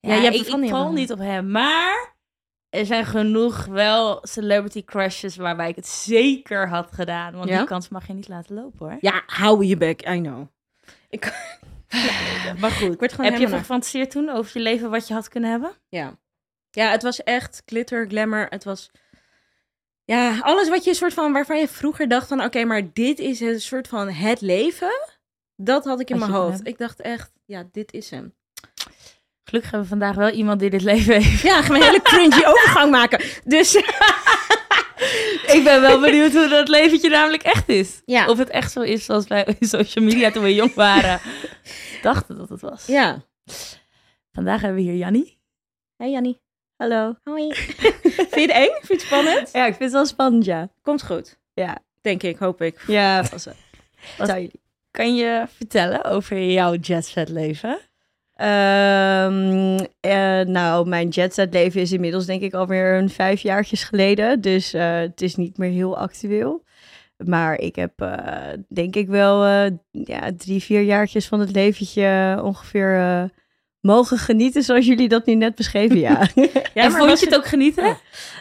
Ja, 0.00 0.14
je 0.14 0.20
hebt 0.20 0.34
ik, 0.34 0.40
het 0.44 0.48
ik 0.54 0.56
niet 0.60 0.70
val 0.70 0.92
niet 0.92 1.12
op 1.12 1.18
hem, 1.18 1.50
maar 1.50 2.14
er 2.70 2.86
zijn 2.86 3.06
genoeg 3.06 3.64
wel 3.64 4.18
celebrity 4.22 4.84
crushes 4.84 5.36
waarbij 5.36 5.68
ik 5.68 5.76
het 5.76 5.86
zeker 5.86 6.68
had 6.68 6.88
gedaan. 6.92 7.32
Want 7.32 7.48
Ja? 7.48 7.58
die 7.58 7.66
kans 7.66 7.88
mag 7.88 8.06
je 8.06 8.12
niet 8.12 8.28
laten 8.28 8.54
lopen 8.54 8.78
hoor. 8.78 8.96
Ja, 9.00 9.22
hou 9.26 9.64
je 9.64 9.76
bek, 9.76 10.08
I 10.08 10.20
know. 10.20 10.46
Ik, 11.10 11.32
Maar 12.60 12.70
goed, 12.70 12.92
ik 12.92 13.00
werd 13.00 13.12
gewoon 13.12 13.26
heb 13.26 13.34
je 13.34 13.40
helemaal 13.40 13.58
gefantaseerd 13.58 14.10
toen 14.10 14.28
over 14.28 14.50
je 14.54 14.62
leven 14.62 14.90
wat 14.90 15.08
je 15.08 15.14
had 15.14 15.28
kunnen 15.28 15.50
hebben? 15.50 15.72
Ja. 15.88 16.18
Ja, 16.70 16.90
het 16.90 17.02
was 17.02 17.22
echt 17.22 17.62
glitter, 17.66 18.06
glamour. 18.08 18.46
Het 18.48 18.64
was... 18.64 18.90
Ja, 20.04 20.38
alles 20.40 20.68
wat 20.68 20.84
je 20.84 20.90
een 20.90 20.96
soort 20.96 21.14
van... 21.14 21.32
Waarvan 21.32 21.58
je 21.58 21.68
vroeger 21.68 22.08
dacht 22.08 22.28
van... 22.28 22.44
Oké, 22.44 22.64
maar 22.64 22.92
dit 22.92 23.18
is 23.18 23.40
een 23.40 23.60
soort 23.60 23.88
van 23.88 24.10
het 24.10 24.40
leven. 24.40 24.92
Dat 25.56 25.84
had 25.84 26.00
ik 26.00 26.10
in 26.10 26.16
Had 26.16 26.26
je 26.26 26.32
mijn 26.32 26.42
hoofd. 26.44 26.66
Ik 26.66 26.78
dacht 26.78 27.00
echt... 27.00 27.32
Ja, 27.44 27.68
dit 27.72 27.92
is 27.92 28.10
hem. 28.10 28.34
Gelukkig 29.44 29.70
hebben 29.70 29.90
we 29.90 29.96
vandaag 29.98 30.16
wel 30.16 30.30
iemand 30.30 30.60
die 30.60 30.70
dit 30.70 30.82
leven 30.82 31.22
heeft. 31.22 31.42
Ja, 31.42 31.58
ik 31.58 31.64
ga 31.64 31.74
een 31.74 31.82
hele 31.82 32.02
cringy 32.02 32.44
overgang 32.52 32.90
maken. 32.90 33.24
Dus 33.44 33.72
Ik 35.52 35.64
ben 35.64 35.80
wel 35.80 36.00
benieuwd 36.00 36.32
hoe 36.32 36.48
dat 36.48 36.68
leventje 36.68 37.08
namelijk 37.08 37.42
echt 37.42 37.68
is. 37.68 38.02
Ja. 38.04 38.28
Of 38.28 38.38
het 38.38 38.48
echt 38.50 38.72
zo 38.72 38.80
is 38.80 39.04
zoals 39.04 39.26
wij 39.26 39.46
op 39.46 39.56
social 39.60 40.04
media 40.04 40.30
toen 40.30 40.42
we 40.42 40.54
jong 40.54 40.74
waren 40.74 41.20
dachten 42.02 42.36
dat 42.38 42.48
het 42.48 42.60
was. 42.60 42.86
ja. 42.86 43.24
Vandaag 44.32 44.60
hebben 44.60 44.84
we 44.84 44.90
hier 44.90 44.96
Jannie. 44.98 45.40
Hey 45.96 46.10
Jannie. 46.10 46.40
Hallo. 46.76 47.14
Hoi. 47.24 47.54
Vind 47.54 48.34
je 48.34 48.40
het 48.40 48.50
eng? 48.50 48.70
Vind 48.80 48.86
je 48.86 48.92
het 48.92 49.00
spannend? 49.00 49.48
Ja, 49.52 49.60
ik 49.66 49.74
vind 49.74 49.82
het 49.84 49.92
wel 49.92 50.06
spannend, 50.06 50.44
ja. 50.44 50.68
Komt 50.82 51.02
goed. 51.04 51.38
Ja, 51.54 51.78
Denk 52.00 52.22
ik, 52.22 52.36
hoop 52.38 52.62
ik. 52.62 52.80
ja 52.86 53.24
vast 53.24 53.44
wel. 53.44 53.54
Wat-? 54.18 54.50
Kan 54.90 55.14
je 55.16 55.44
vertellen 55.56 56.04
over 56.04 56.42
jouw 56.42 56.74
jetset 56.74 57.28
leven? 57.28 57.78
Ehm, 58.34 59.78
eh, 60.00 60.40
nou, 60.40 60.88
mijn 60.88 61.08
jetset 61.08 61.52
leven 61.52 61.80
is 61.80 61.92
inmiddels 61.92 62.26
denk 62.26 62.42
ik 62.42 62.54
alweer 62.54 62.94
een 62.94 63.10
vijf 63.10 63.40
jaartjes 63.40 63.84
geleden. 63.84 64.40
Dus 64.40 64.72
eh, 64.72 64.98
het 64.98 65.22
is 65.22 65.36
niet 65.36 65.58
meer 65.58 65.70
heel 65.70 65.98
actueel. 65.98 66.64
Maar 67.16 67.58
ik 67.58 67.76
heb 67.76 68.00
eh, 68.00 68.52
denk 68.68 68.96
ik 68.96 69.08
wel 69.08 69.44
ja, 69.90 70.30
drie, 70.36 70.62
vier 70.62 70.82
jaartjes 70.82 71.28
van 71.28 71.40
het 71.40 71.52
leventje 71.52 72.40
ongeveer 72.42 73.30
mogen 73.82 74.18
genieten 74.18 74.62
zoals 74.62 74.86
jullie 74.86 75.08
dat 75.08 75.26
nu 75.26 75.34
net 75.34 75.54
beschreven, 75.54 75.98
ja. 75.98 76.28
Ja, 76.74 76.84
en 76.84 76.92
vond 76.92 77.20
je 77.20 77.26
het 77.26 77.36
ook 77.36 77.46
genieten? 77.46 77.96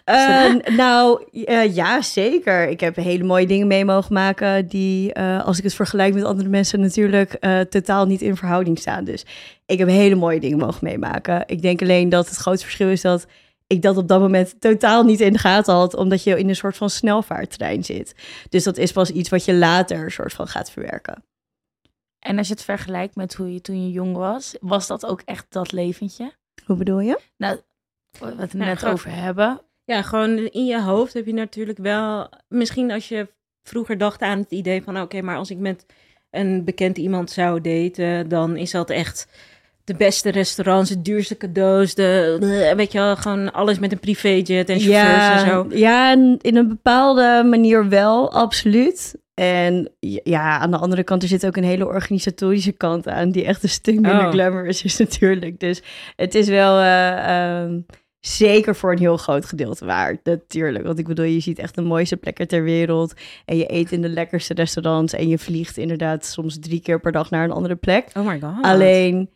Eh, 0.06 0.54
nou, 0.76 1.24
eh, 1.46 1.76
ja, 1.76 2.02
zeker. 2.02 2.70
Ik 2.70 2.80
heb 2.80 2.96
hele 2.96 3.24
mooie 3.24 3.48
dingen 3.48 3.68
mee 3.68 3.86
mogen 3.86 4.14
maken 4.14 4.68
die, 4.68 5.14
eh, 5.14 5.46
als 5.46 5.58
ik 5.58 5.64
het 5.64 5.74
vergelijk 5.74 6.14
met 6.14 6.24
andere 6.24 6.50
mensen, 6.50 6.80
natuurlijk 6.80 7.34
eh, 7.34 7.60
totaal 7.60 8.06
niet 8.06 8.22
in 8.22 8.36
verhouding 8.36 8.80
staan. 8.80 9.04
Dus 9.04 9.26
ik 9.66 9.80
heb 9.80 9.88
hele 9.88 10.16
mooie 10.16 10.40
dingen 10.40 10.58
mogen 10.58 10.80
meemaken. 10.82 11.44
Ik 11.46 11.62
denk 11.62 11.82
alleen 11.82 12.10
dat 12.10 12.30
het 12.30 12.38
grote 12.38 12.64
verschil 12.64 12.90
is 12.90 13.02
dat 13.02 13.26
ik 13.68 13.82
dat 13.82 13.98
op 13.98 14.08
dat 14.08 14.20
moment 14.20 14.56
totaal 14.60 15.04
niet 15.04 15.20
in 15.20 15.34
de 15.34 15.40
gaten 15.40 15.74
had, 15.74 15.96
omdat 15.96 16.24
je 16.24 16.40
in 16.40 16.50
een 16.50 16.56
soort 16.56 16.78
van 16.78 16.90
snelvaarttrein 16.90 17.84
zit. 17.84 18.16
Dus 18.50 18.64
dat 18.64 18.78
is 18.78 18.92
pas 18.92 19.10
iets 19.10 19.30
wat 19.30 19.46
je 19.46 19.54
later 19.54 20.12
soort 20.12 20.34
van 20.34 20.48
gaat 20.48 20.72
verwerken. 20.72 21.24
En 22.22 22.38
als 22.38 22.48
je 22.48 22.54
het 22.54 22.64
vergelijkt 22.64 23.16
met 23.16 23.34
hoe 23.34 23.54
je 23.54 23.62
toen 23.62 23.84
je 23.86 23.92
jong 23.92 24.16
was, 24.16 24.56
was 24.62 24.88
dat 24.88 25.06
ook 25.06 25.22
echt 25.26 25.46
dat 25.50 25.72
leventje? 25.72 26.32
Hoe 26.66 26.76
bedoel 26.76 27.00
je? 27.00 27.20
Nou, 27.38 27.58
wat 28.20 28.36
we 28.36 28.42
het 28.42 28.52
Ja, 28.52 28.58
net 28.58 28.78
gewoon- 28.80 28.94
over 28.94 29.12
hebben. 29.16 29.62
Ja, 29.86 30.02
gewoon 30.02 30.38
in 30.38 30.66
je 30.66 30.82
hoofd 30.82 31.14
heb 31.14 31.26
je 31.26 31.34
natuurlijk 31.34 31.78
wel... 31.78 32.30
Misschien 32.48 32.92
als 32.92 33.08
je 33.08 33.28
vroeger 33.64 33.98
dacht 33.98 34.22
aan 34.22 34.38
het 34.40 34.52
idee 34.52 34.84
van... 34.84 35.02
Oké, 35.02 35.22
maar 35.22 35.38
als 35.38 35.50
ik 35.50 35.58
met 35.58 35.86
een 36.32 36.64
bekend 36.64 36.98
iemand 36.98 37.32
zou 37.32 37.62
daten... 37.62 38.30
dan 38.30 38.58
is 38.58 38.72
dat 38.72 38.90
echt 38.90 39.28
de 39.84 39.94
beste 39.96 40.30
restaurants, 40.30 40.90
de 40.90 41.02
duurste 41.02 41.38
cadeaus... 41.38 41.94
De, 41.96 42.74
weet 42.76 42.92
je 42.92 42.98
wel, 42.98 43.16
gewoon 43.16 43.52
alles 43.54 43.80
met 43.80 43.92
een 43.92 44.00
privéjet 44.00 44.70
en 44.70 44.80
chauffeurs 44.80 45.42
en 45.42 45.48
zo. 45.50 45.66
Ja, 45.78 46.12
en 46.12 46.38
in 46.42 46.56
een 46.56 46.68
bepaalde 46.68 47.44
manier 47.50 47.90
wel, 47.90 48.32
absoluut. 48.32 49.16
En 49.42 49.90
ja, 50.24 50.58
aan 50.60 50.72
de 50.72 50.78
andere 50.78 51.04
kant, 51.04 51.22
er 51.22 51.28
zit 51.28 51.46
ook 51.46 51.56
een 51.58 51.64
hele 51.64 51.86
organisatorische 51.86 52.72
kant 52.72 53.08
aan, 53.08 53.32
die 53.32 53.46
echt 53.46 53.64
een 53.64 53.70
stuk 53.70 53.94
minder 53.94 54.26
Oh. 54.26 54.32
glamorous 54.32 54.84
is 54.84 54.98
natuurlijk. 54.98 55.60
Dus 55.60 55.82
het 56.16 56.36
is 56.36 56.48
wel 56.48 56.80
eh, 56.80 57.62
ehm, 57.62 57.80
zeker 58.20 58.76
voor 58.76 58.92
een 58.92 58.98
heel 58.98 59.18
groot 59.18 59.46
gedeelte 59.46 59.86
waard, 59.86 60.20
natuurlijk. 60.24 60.86
Want 60.86 61.00
ik 61.00 61.08
bedoel, 61.08 61.26
je 61.26 61.40
ziet 61.40 61.60
echt 61.60 61.76
de 61.76 61.82
mooiste 61.82 62.18
plekken 62.18 62.48
ter 62.48 62.64
wereld. 62.64 63.14
En 63.46 63.58
je 63.58 63.74
eet 63.74 63.92
in 63.92 64.02
de 64.02 64.10
lekkerste 64.10 64.54
restaurants 64.54 65.14
en 65.14 65.28
je 65.28 65.38
vliegt 65.38 65.78
inderdaad 65.78 66.26
soms 66.26 66.60
drie 66.60 66.82
keer 66.82 67.00
per 67.00 67.12
dag 67.12 67.30
naar 67.30 67.44
een 67.44 67.52
andere 67.52 67.76
plek. 67.76 68.08
Oh 68.14 68.28
my 68.28 68.40
god. 68.40 68.62
Alleen 68.62 69.30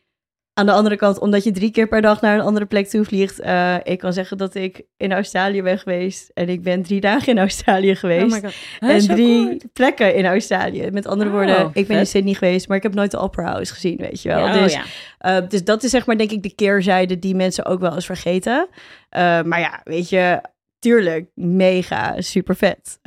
aan 0.57 0.65
de 0.65 0.71
andere 0.71 0.95
kant, 0.95 1.19
omdat 1.19 1.43
je 1.43 1.51
drie 1.51 1.71
keer 1.71 1.87
per 1.87 2.01
dag 2.01 2.21
naar 2.21 2.35
een 2.35 2.45
andere 2.45 2.65
plek 2.65 2.87
toe 2.87 3.05
vliegt. 3.05 3.39
eh, 3.39 3.75
ik 3.83 3.99
kan 3.99 4.13
zeggen 4.13 4.37
dat 4.37 4.55
ik 4.55 4.81
in 4.97 5.11
Australië 5.13 5.61
ben 5.61 5.79
geweest. 5.79 6.31
En 6.33 6.49
ik 6.49 6.61
ben 6.63 6.83
drie 6.83 6.99
dagen 7.01 7.27
in 7.33 7.37
Australië 7.39 7.95
geweest. 7.95 8.35
Oh 8.35 8.41
my 8.41 8.41
god. 8.41 8.53
en 8.79 8.99
drie 8.99 9.45
kort. 9.47 9.73
plekken 9.73 10.15
in 10.15 10.25
Australië. 10.25 10.89
Met 10.91 11.07
andere 11.07 11.29
Oh, 11.29 11.35
woorden, 11.35 11.69
ik 11.73 11.87
ben 11.87 11.97
in. 11.97 12.07
Sydney 12.07 12.33
geweest, 12.33 12.67
maar 12.67 12.77
ik 12.77 12.83
heb 12.83 12.93
nooit 12.93 13.11
de 13.11 13.17
Opera 13.17 13.51
House 13.51 13.73
gezien, 13.73 13.97
weet 13.97 14.21
je 14.21 14.29
wel. 14.29 14.39
Ja, 14.39 14.55
oh 14.55 14.61
dus, 14.63 14.73
ja. 14.73 14.83
eh, 15.17 15.49
dus 15.49 15.63
dat 15.63 15.83
is 15.83 15.89
zeg 15.89 16.05
maar 16.05 16.17
denk 16.17 16.31
ik 16.31 16.43
de 16.43 16.55
keerzijde 16.55 17.19
die 17.19 17.35
mensen 17.35 17.65
ook 17.65 17.79
wel 17.79 17.93
eens 17.93 18.05
vergeten. 18.05 18.67
Eh, 19.09 19.41
maar 19.41 19.59
ja, 19.59 19.81
weet 19.83 20.09
je, 20.09 20.41
tuurlijk, 20.79 21.29
mega, 21.33 22.21
super 22.21 22.55
vet. 22.55 22.99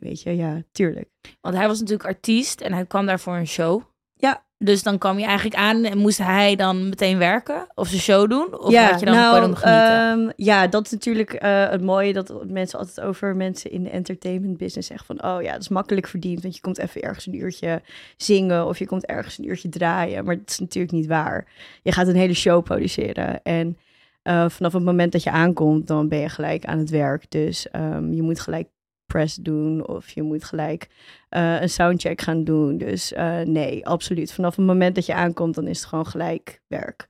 Weet 0.00 0.22
je, 0.22 0.36
ja, 0.36 0.62
tuurlijk. 0.72 1.08
Want 1.40 1.54
hij 1.56 1.66
was 1.66 1.78
natuurlijk 1.80 2.08
artiest 2.08 2.60
en 2.60 2.72
hij 2.72 2.86
kwam 2.86 3.06
daar 3.06 3.20
voor 3.20 3.36
een 3.36 3.46
show. 3.46 3.82
Ja. 4.14 4.44
Dus 4.58 4.82
dan 4.82 4.98
kwam 4.98 5.18
je 5.18 5.24
eigenlijk 5.24 5.56
aan 5.56 5.84
en 5.84 5.98
moest 5.98 6.18
hij 6.18 6.56
dan 6.56 6.88
meteen 6.88 7.18
werken 7.18 7.66
of 7.74 7.88
zijn 7.88 8.00
show 8.00 8.30
doen? 8.30 8.58
Of 8.58 8.74
had 8.74 9.00
je 9.00 9.06
dan, 9.06 9.30
kon 9.30 9.40
dan 9.40 9.50
nog 9.50 9.60
genieten? 9.60 10.10
ehm, 10.10 10.30
ja, 10.36 10.66
dat 10.66 10.84
is 10.84 10.90
natuurlijk 10.90 11.32
eh, 11.32 11.68
het 11.68 11.82
mooie 11.82 12.12
dat 12.12 12.44
mensen 12.48 12.78
altijd 12.78 13.00
over 13.00 13.36
mensen 13.36 13.70
in 13.70 13.82
de 13.82 13.90
entertainment 13.90 14.56
business 14.56 14.88
zeggen 14.88 15.06
van, 15.06 15.30
oh 15.30 15.42
ja, 15.42 15.52
dat 15.52 15.60
is 15.60 15.68
makkelijk 15.68 16.06
verdiend, 16.06 16.42
want 16.42 16.54
je 16.54 16.60
komt 16.60 16.78
even 16.78 17.02
ergens 17.02 17.26
een 17.26 17.36
uurtje 17.36 17.82
zingen 18.16 18.66
of 18.66 18.78
je 18.78 18.86
komt 18.86 19.06
ergens 19.06 19.38
een 19.38 19.48
uurtje 19.48 19.68
draaien, 19.68 20.24
maar 20.24 20.36
dat 20.38 20.50
is 20.50 20.58
natuurlijk 20.58 20.92
niet 20.92 21.06
waar. 21.06 21.46
Je 21.82 21.92
gaat 21.92 22.06
een 22.06 22.16
hele 22.16 22.34
show 22.34 22.64
produceren 22.64 23.42
en 23.42 23.78
eh, 24.22 24.48
vanaf 24.48 24.72
het 24.72 24.84
moment 24.84 25.12
dat 25.12 25.22
je 25.22 25.30
aankomt, 25.30 25.86
dan 25.86 26.08
ben 26.08 26.18
je 26.18 26.28
gelijk 26.28 26.64
aan 26.64 26.78
het 26.78 26.90
werk. 26.90 27.30
Dus 27.30 27.70
ehm, 27.70 28.12
je 28.12 28.22
moet 28.22 28.40
gelijk 28.40 28.68
press 29.06 29.34
doen 29.34 29.86
of 29.86 30.10
je 30.10 30.22
moet 30.22 30.44
gelijk 30.44 30.88
eh, 31.28 31.60
een 31.60 31.68
soundcheck 31.68 32.20
gaan 32.20 32.44
doen. 32.44 32.78
Dus 32.78 33.12
eh, 33.12 33.38
nee, 33.40 33.86
absoluut. 33.86 34.32
Vanaf 34.32 34.56
het 34.56 34.66
moment 34.66 34.94
dat 34.94 35.06
je 35.06 35.14
aankomt, 35.14 35.54
dan 35.54 35.66
is 35.66 35.78
het 35.78 35.88
gewoon 35.88 36.06
gelijk 36.06 36.60
werk. 36.66 37.08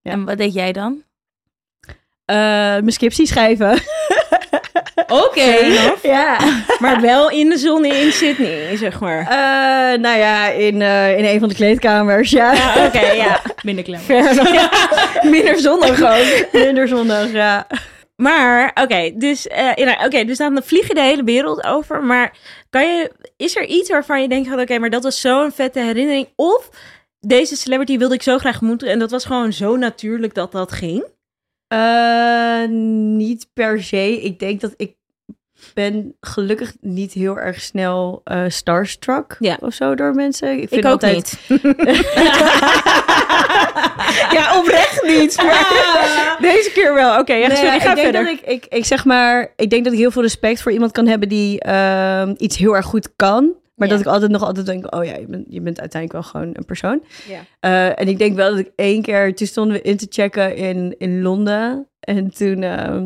ja. 0.00 0.10
En 0.10 0.24
wat 0.24 0.38
deed 0.38 0.52
jij 0.52 0.72
dan? 0.72 1.02
Eh, 2.24 2.36
mijn 2.36 2.92
scriptie 2.92 3.26
schrijven. 3.26 3.78
Oké. 5.26 5.56
ja. 6.02 6.38
Maar 6.78 7.00
wel 7.00 7.30
in 7.30 7.48
de 7.48 7.58
zon 7.58 7.84
in 7.84 8.12
Sydney, 8.12 8.76
zeg 8.76 9.00
maar. 9.00 9.20
Eh, 9.20 9.98
nou 10.00 10.18
ja, 10.18 10.48
in, 10.48 10.74
in 11.16 11.24
een 11.24 11.40
van 11.40 11.48
de 11.48 11.54
kleedkamers, 11.54 12.30
ja. 12.30 12.52
Ja, 12.52 12.86
oké, 12.86 13.10
ja. 13.10 13.40
Minder 13.62 13.84
klem. 13.84 14.00
Minder 15.22 15.58
zonnig 15.58 16.02
ook. 16.02 16.52
Minder 16.52 16.88
zonnig, 16.88 17.32
ja. 17.32 17.66
Maar, 18.22 18.70
oké, 18.82 19.12
dus, 19.14 19.46
ja, 19.74 20.04
oké, 20.04 20.24
dus 20.24 20.38
dan 20.38 20.62
vlieg 20.62 20.88
je 20.88 20.94
de 20.94 21.00
hele 21.00 21.24
wereld 21.24 21.64
over. 21.64 22.02
Maar 22.04 22.36
kan 22.70 22.82
je, 22.82 23.12
is 23.36 23.56
er 23.56 23.64
iets 23.64 23.90
waarvan 23.90 24.22
je 24.22 24.28
denkt 24.28 24.48
van, 24.48 24.60
oké, 24.60 24.78
maar 24.78 24.90
dat 24.90 25.02
was 25.02 25.20
zo'n 25.20 25.52
vette 25.52 25.80
herinnering. 25.80 26.28
Of 26.36 26.70
deze 27.20 27.56
celebrity 27.56 27.98
wilde 27.98 28.14
ik 28.14 28.22
zo 28.22 28.38
graag 28.38 28.60
moeten. 28.60 28.88
En 28.88 28.98
dat 28.98 29.10
was 29.10 29.24
gewoon 29.24 29.52
zo 29.52 29.76
natuurlijk 29.76 30.34
dat 30.34 30.52
dat 30.52 30.72
ging. 30.72 31.04
Eh, 31.68 32.68
niet 33.16 33.46
per 33.52 33.82
se. 33.82 34.20
Ik 34.22 34.38
denk 34.38 34.60
dat 34.60 34.74
ik 34.76 34.94
ben 35.74 36.16
gelukkig 36.20 36.72
niet 36.80 37.12
heel 37.12 37.38
erg 37.38 37.60
snel 37.60 38.20
eh, 38.24 38.44
starstruck 38.48 39.36
Ja. 39.38 39.56
of 39.60 39.74
zo 39.74 39.94
door 39.94 40.14
mensen. 40.14 40.52
Ik, 40.52 40.68
vind 40.68 40.72
Ik 40.72 40.84
ook 40.84 40.92
altijd, 40.92 41.38
niet. 41.48 41.62
ja, 44.36 44.58
oprecht 44.58 45.02
niet. 45.06 45.36
Maar 45.36 46.36
deze 46.40 46.70
keer 46.74 46.94
wel. 46.94 47.18
Oké, 47.18 47.32
ja, 47.34 47.46
Nee, 47.48 47.56
sorry, 47.56 47.80
ga 47.80 47.90
ik 47.90 47.94
denk 47.96 47.98
verder. 47.98 48.24
dat 48.24 48.32
ik, 48.32 48.40
ik, 48.40 48.66
ik 48.74 48.84
zeg 48.84 49.04
maar, 49.04 49.52
ik 49.56 49.70
denk 49.70 49.84
dat 49.84 49.92
ik 49.92 49.98
heel 49.98 50.10
veel 50.10 50.22
respect 50.22 50.62
voor 50.62 50.72
iemand 50.72 50.92
kan 50.92 51.06
hebben 51.06 51.28
die 51.28 51.60
ehm, 51.60 52.34
iets 52.36 52.56
heel 52.56 52.76
erg 52.76 52.86
goed 52.86 53.08
kan. 53.16 53.52
Maar 53.74 53.88
Ja. 53.88 53.94
dat 53.94 54.06
ik 54.06 54.12
altijd 54.12 54.30
nog 54.30 54.42
altijd 54.42 54.66
denk, 54.66 54.94
oh 54.94 55.04
ja, 55.04 55.16
je 55.16 55.26
bent, 55.26 55.46
je 55.48 55.60
bent 55.60 55.80
uiteindelijk 55.80 56.22
wel 56.22 56.32
gewoon 56.32 56.50
een 56.56 56.64
persoon. 56.64 57.02
Ja. 57.28 57.40
Eh, 57.60 58.00
en 58.00 58.08
ik 58.08 58.18
denk 58.18 58.36
wel 58.36 58.50
dat 58.50 58.58
ik 58.58 58.70
één 58.76 59.02
keer, 59.02 59.34
toen 59.34 59.46
stonden 59.46 59.76
we 59.76 59.82
in 59.82 59.96
te 59.96 60.06
checken 60.10 60.56
in, 60.56 60.94
in 60.98 61.22
Londen. 61.22 61.88
En 62.00 62.30
toen 62.34 62.62
ehm, 62.62 63.04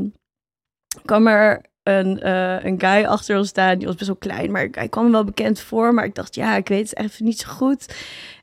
kwam 1.04 1.26
er 1.26 1.64
een, 1.88 2.20
eh, 2.20 2.64
een 2.64 2.80
guy 2.80 3.04
achter 3.04 3.38
ons 3.38 3.48
staan. 3.48 3.78
Die 3.78 3.86
was 3.86 3.96
best 3.96 4.06
wel 4.06 4.16
klein, 4.16 4.50
maar 4.50 4.68
hij 4.70 4.88
kwam 4.88 5.10
wel 5.10 5.24
bekend 5.24 5.60
voor. 5.60 5.94
Maar 5.94 6.04
ik 6.04 6.14
dacht, 6.14 6.34
ja, 6.34 6.56
ik 6.56 6.68
weet 6.68 6.90
het 6.90 6.98
even 6.98 7.24
niet 7.24 7.38
zo 7.38 7.48
goed. 7.48 7.94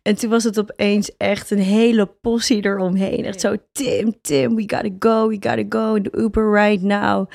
En 0.01 0.15
toen 0.15 0.29
was 0.29 0.43
het 0.43 0.59
opeens 0.59 1.17
echt 1.17 1.51
een 1.51 1.59
hele 1.59 2.05
possie 2.05 2.65
eromheen. 2.65 3.25
Echt 3.25 3.39
zo, 3.39 3.55
Tim, 3.71 4.21
Tim, 4.21 4.55
we 4.55 4.61
gotta 4.61 4.89
go, 4.99 5.27
we 5.27 5.37
gotta 5.39 5.63
go 5.69 5.93
in 5.93 6.03
the 6.03 6.17
Uber 6.17 6.51
right 6.51 6.81
now. 6.81 7.29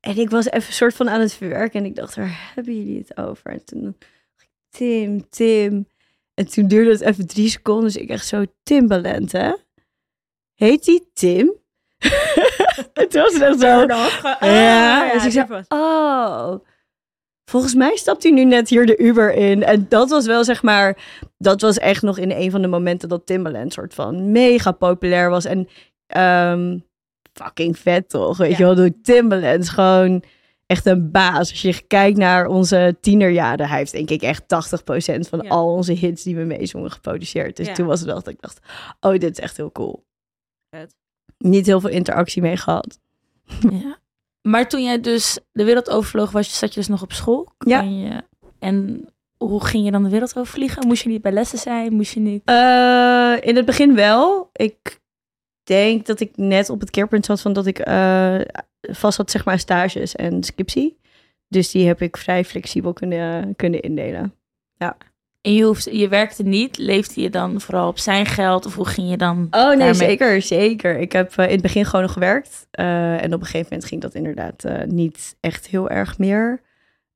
En 0.00 0.16
ik 0.16 0.30
was 0.30 0.50
even 0.50 0.72
soort 0.72 0.94
van 0.94 1.08
aan 1.08 1.20
het 1.20 1.34
verwerken. 1.34 1.80
En 1.80 1.86
ik 1.86 1.94
dacht, 1.94 2.14
waar 2.14 2.52
hebben 2.54 2.76
jullie 2.76 2.98
het 2.98 3.16
over? 3.16 3.50
En 3.50 3.64
toen 3.64 3.82
dacht 3.82 3.96
ik, 4.38 4.48
Tim, 4.68 5.28
Tim. 5.28 5.88
En 6.34 6.46
toen 6.48 6.68
duurde 6.68 6.90
het 6.90 7.00
even 7.00 7.26
drie 7.26 7.48
seconden. 7.48 7.84
Dus 7.84 7.96
ik 7.96 8.08
echt 8.08 8.26
zo, 8.26 8.44
Timbaland, 8.62 9.32
hè? 9.32 9.52
Heet 10.54 10.84
die 10.84 11.10
Tim? 11.12 11.54
toen 13.08 13.22
was 13.22 13.32
het 13.32 13.42
echt 13.42 13.60
zo, 13.60 13.86
ja, 14.46 15.12
dus 15.12 15.24
ik 15.24 15.30
zei, 15.30 15.62
oh, 15.68 16.54
volgens 17.50 17.74
mij 17.74 17.96
stapt 17.96 18.22
hij 18.22 18.32
nu 18.32 18.44
net 18.44 18.68
hier 18.68 18.86
de 18.86 18.96
Uber 18.98 19.32
in. 19.34 19.62
En 19.64 19.86
dat 19.88 20.10
was 20.10 20.26
wel, 20.26 20.44
zeg 20.44 20.62
maar, 20.62 20.98
dat 21.38 21.60
was 21.60 21.78
echt 21.78 22.02
nog 22.02 22.18
in 22.18 22.30
een 22.30 22.50
van 22.50 22.62
de 22.62 22.68
momenten 22.68 23.08
dat 23.08 23.26
Timbaland 23.26 23.72
soort 23.72 23.94
van 23.94 24.32
mega 24.32 24.72
populair 24.72 25.30
was. 25.30 25.44
En 25.44 25.68
ehm, 26.06 26.78
fucking 27.32 27.78
vet 27.78 28.08
toch, 28.08 28.36
weet 28.36 28.50
Ja. 28.50 28.56
je 28.56 28.64
wel. 28.64 28.74
De 28.74 29.00
Timbaland 29.00 29.62
is 29.62 29.68
gewoon 29.68 30.22
echt 30.66 30.86
een 30.86 31.10
baas. 31.10 31.50
Als 31.50 31.62
je 31.62 31.82
kijkt 31.86 32.18
naar 32.18 32.46
onze 32.46 32.96
tienerjaren, 33.00 33.68
hij 33.68 33.78
heeft 33.78 33.92
denk 33.92 34.10
ik 34.10 34.22
echt 34.22 34.42
80% 34.48 35.28
van 35.28 35.40
Ja. 35.42 35.48
al 35.48 35.72
onze 35.72 35.92
hits 35.92 36.22
die 36.22 36.36
we 36.36 36.42
meezongen 36.42 36.90
geproduceerd. 36.90 37.56
Dus 37.56 37.66
Ja. 37.66 37.72
toen 37.74 37.86
was 37.86 37.98
het 37.98 38.08
wel 38.08 38.16
dat 38.22 38.28
ik 38.32 38.40
dacht, 38.40 38.58
oh, 39.00 39.10
dit 39.12 39.30
is 39.30 39.38
echt 39.38 39.56
heel 39.56 39.72
cool. 39.72 40.04
Vet. 40.70 40.94
Niet 41.38 41.66
heel 41.66 41.80
veel 41.80 41.90
interactie 41.90 42.42
mee 42.42 42.56
gehad. 42.56 42.98
Ja. 43.70 43.98
Maar 44.42 44.68
toen 44.68 44.82
jij 44.82 45.00
dus 45.00 45.38
de 45.52 45.64
wereld 45.64 45.90
overvloog, 45.90 46.30
was 46.30 46.58
zat 46.58 46.74
je 46.74 46.80
dus 46.80 46.88
nog 46.88 47.02
op 47.02 47.12
school? 47.12 47.48
Ja. 47.58 47.78
Kan 47.78 47.98
je, 47.98 48.22
en 48.58 49.08
hoe 49.36 49.64
ging 49.64 49.84
je 49.84 49.90
dan 49.90 50.02
de 50.02 50.08
wereld 50.08 50.36
overvliegen? 50.36 50.86
Moest 50.86 51.02
je 51.02 51.08
niet 51.08 51.22
bij 51.22 51.32
lessen 51.32 51.58
zijn? 51.58 51.92
Moest 51.92 52.12
je 52.12 52.20
niet... 52.20 52.42
Eh, 52.44 53.36
in 53.40 53.56
het 53.56 53.64
begin 53.64 53.94
wel. 53.94 54.50
Ik 54.52 55.00
denk 55.64 56.06
dat 56.06 56.20
ik 56.20 56.36
net 56.36 56.70
op 56.70 56.80
het 56.80 56.90
keerpunt 56.90 57.24
zat 57.24 57.40
van 57.40 57.52
dat 57.52 57.66
ik 57.66 57.78
eh, 57.78 58.40
vast 58.80 59.16
had 59.16 59.30
zeg 59.30 59.44
maar 59.44 59.58
stages 59.58 60.14
en 60.14 60.42
scriptie. 60.42 60.98
Dus 61.48 61.70
die 61.70 61.86
heb 61.86 62.02
ik 62.02 62.16
vrij 62.16 62.44
flexibel 62.44 62.92
kunnen, 62.92 63.56
kunnen 63.56 63.80
indelen. 63.80 64.34
En 65.46 65.54
je, 65.54 65.62
hoeft, 65.64 65.88
je 65.92 66.08
werkte 66.08 66.42
niet, 66.42 66.78
leefde 66.78 67.20
je 67.20 67.30
dan 67.30 67.60
vooral 67.60 67.88
op 67.88 67.98
zijn 67.98 68.26
geld? 68.26 68.66
Of 68.66 68.74
hoe 68.74 68.86
ging 68.86 69.10
je 69.10 69.16
dan 69.16 69.46
Oh 69.50 69.66
nee, 69.68 69.76
daarmee? 69.76 69.94
zeker, 69.94 70.42
zeker. 70.42 70.98
Ik 70.98 71.12
heb 71.12 71.32
eh, 71.36 71.44
in 71.44 71.52
het 71.52 71.62
begin 71.62 71.84
gewoon 71.84 72.02
nog 72.02 72.12
gewerkt. 72.12 72.66
eh, 72.70 73.22
en 73.22 73.32
op 73.34 73.40
een 73.40 73.46
gegeven 73.46 73.66
moment 73.70 73.84
ging 73.88 74.00
dat 74.02 74.14
inderdaad 74.14 74.64
eh, 74.64 74.82
niet 74.86 75.36
echt 75.40 75.66
heel 75.66 75.90
erg 75.90 76.18
meer. 76.18 76.60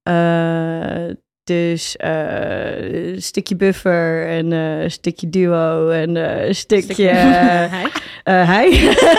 Eh, 0.03 1.07
dus 1.45 1.97
eh, 1.97 3.13
een 3.15 3.23
stukje 3.23 3.57
buffer 3.57 4.29
en 4.29 4.53
eh, 4.53 4.83
een 4.83 4.91
stukje 4.91 5.29
duo 5.31 5.89
en 5.91 6.17
eh, 6.17 6.47
een 6.47 6.55
stukje... 6.55 7.09
Hij? 7.09 7.87
Eh, 8.25 8.47
hij? 8.49 8.71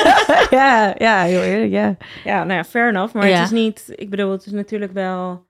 ja, 0.59 0.95
ja, 0.97 1.21
heel 1.23 1.41
eerlijk, 1.41 1.71
ja. 1.71 1.97
Ja, 2.23 2.43
nou 2.43 2.53
ja, 2.57 2.63
fair 2.63 2.89
enough. 2.89 3.13
Maar 3.13 3.27
Ja. 3.27 3.35
het 3.35 3.43
is 3.45 3.51
niet... 3.51 3.93
Ik 3.95 4.09
bedoel, 4.09 4.31
het 4.31 4.45
is 4.45 4.51
natuurlijk 4.51 4.93
wel... 4.93 5.49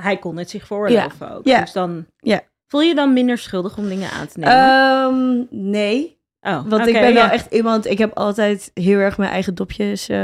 hij 0.00 0.16
kon 0.16 0.36
het 0.36 0.50
zich 0.50 0.66
veroorloven 0.66 1.34
ook. 1.34 1.44
Ja. 1.44 1.60
Dus 1.60 1.72
dan... 1.72 2.06
Ja. 2.18 2.42
Voel 2.66 2.80
je 2.80 2.88
je 2.88 2.94
dan 2.94 3.12
minder 3.12 3.38
schuldig 3.38 3.78
om 3.78 3.88
dingen 3.88 4.10
aan 4.10 4.26
te 4.26 4.38
nemen? 4.38 4.54
Ehm, 4.54 5.70
nee, 5.70 6.17
oh, 6.48 6.60
want 6.68 6.86
ik 6.86 6.92
ben 6.92 7.02
wel 7.14 7.24
ja. 7.24 7.32
echt 7.32 7.52
iemand... 7.52 7.86
Ik 7.86 7.98
heb 7.98 8.14
altijd 8.14 8.70
heel 8.74 8.98
erg 8.98 9.18
mijn 9.18 9.30
eigen 9.30 9.54
dopjes, 9.54 10.08
eh, 10.08 10.18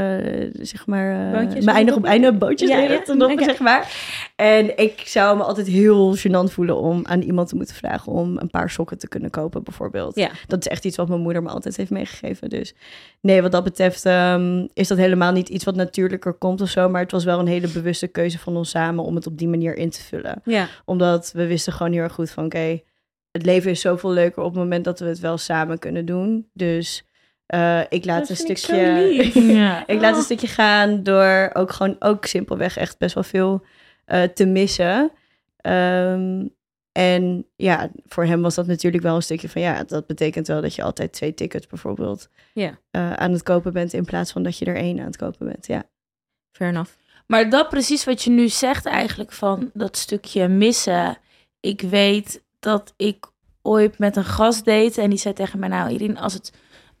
zeg 0.51 0.87
maar... 0.87 1.33
eh, 1.33 1.39
Bootjes 1.39 1.65
mijn 1.65 1.77
einde 1.77 1.95
op 1.95 2.05
einde 2.05 2.33
bootjes 2.33 2.69
Ja, 2.69 2.79
ja, 2.79 3.01
doppen, 3.17 3.43
zeg 3.43 3.59
maar. 3.59 3.91
En 4.35 4.77
ik 4.77 5.01
zou 5.05 5.37
me 5.37 5.43
altijd 5.43 5.67
heel 5.67 6.17
gênant 6.17 6.51
voelen 6.51 6.77
om 6.77 7.05
aan 7.05 7.21
iemand 7.21 7.49
te 7.49 7.55
moeten 7.55 7.75
vragen... 7.75 8.11
om 8.11 8.37
een 8.37 8.49
paar 8.49 8.69
sokken 8.69 8.97
te 8.97 9.07
kunnen 9.07 9.29
kopen, 9.29 9.63
bijvoorbeeld. 9.63 10.15
Ja. 10.15 10.29
Dat 10.47 10.59
is 10.59 10.67
echt 10.67 10.85
iets 10.85 10.97
wat 10.97 11.07
mijn 11.07 11.21
moeder 11.21 11.43
me 11.43 11.49
altijd 11.49 11.77
heeft 11.77 11.91
meegegeven. 11.91 12.49
Dus 12.49 12.75
nee, 13.21 13.41
wat 13.41 13.51
dat 13.51 13.63
betreft 13.63 14.05
ehm, 14.05 14.67
is 14.73 14.87
dat 14.87 14.97
helemaal 14.97 15.31
niet 15.31 15.49
iets 15.49 15.63
wat 15.63 15.75
natuurlijker 15.75 16.33
komt 16.33 16.61
of 16.61 16.69
zo. 16.69 16.89
Maar 16.89 17.01
het 17.01 17.11
was 17.11 17.23
wel 17.23 17.39
een 17.39 17.47
hele 17.47 17.67
bewuste 17.67 18.07
keuze 18.07 18.39
van 18.39 18.55
ons 18.57 18.69
samen 18.69 19.03
om 19.03 19.15
het 19.15 19.27
op 19.27 19.37
die 19.37 19.47
manier 19.47 19.75
in 19.75 19.89
te 19.89 20.01
vullen. 20.01 20.41
Ja, 20.43 20.67
Omdat 20.85 21.31
we 21.31 21.47
wisten 21.47 21.73
gewoon 21.73 21.91
heel 21.91 22.01
erg 22.03 22.13
goed 22.13 22.29
van 22.29 22.45
oké, 22.45 22.81
het 23.35 23.45
leven 23.45 23.71
is 23.71 23.81
zoveel 23.81 24.11
leuker 24.11 24.43
op 24.43 24.49
het 24.53 24.59
moment 24.63 24.83
dat 24.85 24.99
we 24.99 25.05
het 25.05 25.19
wel 25.19 25.37
samen 25.37 25.79
kunnen 25.79 26.05
doen. 26.05 26.49
Dus 26.53 27.03
eh, 27.45 27.81
ik 27.89 28.05
laat 28.05 28.27
Dat 28.27 28.39
een 28.39 28.47
ik 28.49 28.57
stukje. 28.57 29.07
lief. 29.07 29.33
Ja. 29.57 29.87
ik 29.87 29.99
laat 30.01 30.15
een 30.15 30.21
stukje 30.23 30.47
gaan 30.47 31.03
door 31.03 31.49
ook 31.53 31.71
gewoon 31.71 31.95
ook 31.99 32.25
simpelweg 32.25 32.77
echt 32.77 32.97
best 32.97 33.13
wel 33.13 33.23
veel 33.23 33.65
eh, 34.05 34.23
te 34.23 34.45
missen. 34.45 35.11
Ehm, 35.57 36.47
en 36.91 37.45
ja, 37.55 37.89
voor 38.05 38.25
hem 38.25 38.41
was 38.41 38.55
dat 38.55 38.67
natuurlijk 38.67 39.03
wel 39.03 39.15
een 39.15 39.21
stukje 39.21 39.49
van 39.49 39.61
ja, 39.61 39.83
dat 39.83 40.07
betekent 40.07 40.47
wel 40.47 40.61
dat 40.61 40.75
je 40.75 40.83
altijd 40.83 41.13
twee 41.13 41.33
tickets 41.33 41.67
bijvoorbeeld 41.67 42.29
Ja. 42.53 42.79
eh, 42.91 43.13
aan 43.13 43.31
het 43.31 43.43
kopen 43.43 43.73
bent 43.73 43.93
in 43.93 44.05
plaats 44.05 44.31
van 44.31 44.43
dat 44.43 44.57
je 44.57 44.65
er 44.65 44.75
één 44.75 44.99
aan 44.99 45.05
het 45.05 45.17
kopen 45.17 45.47
bent. 45.47 45.67
Ja. 45.67 45.83
fair 46.51 46.69
enough. 46.71 46.91
Maar 47.27 47.49
dat 47.49 47.69
precies 47.69 48.03
wat 48.05 48.21
je 48.23 48.29
nu 48.29 48.47
zegt 48.49 48.85
eigenlijk 48.85 49.31
van 49.31 49.71
dat 49.73 49.97
stukje 49.97 50.47
missen. 50.47 51.17
Ik 51.59 51.81
weet 51.81 52.43
dat 52.65 52.93
ik 52.97 53.25
ooit 53.61 53.99
met 53.99 54.15
een 54.15 54.25
gast 54.25 54.65
date 54.65 55.01
en 55.01 55.09
die 55.09 55.19
zei 55.19 55.33
tegen 55.33 55.59
mij, 55.59 55.69
nou 55.69 55.89
Irene, 55.91 56.19
als 56.19 56.33
het 56.33 56.51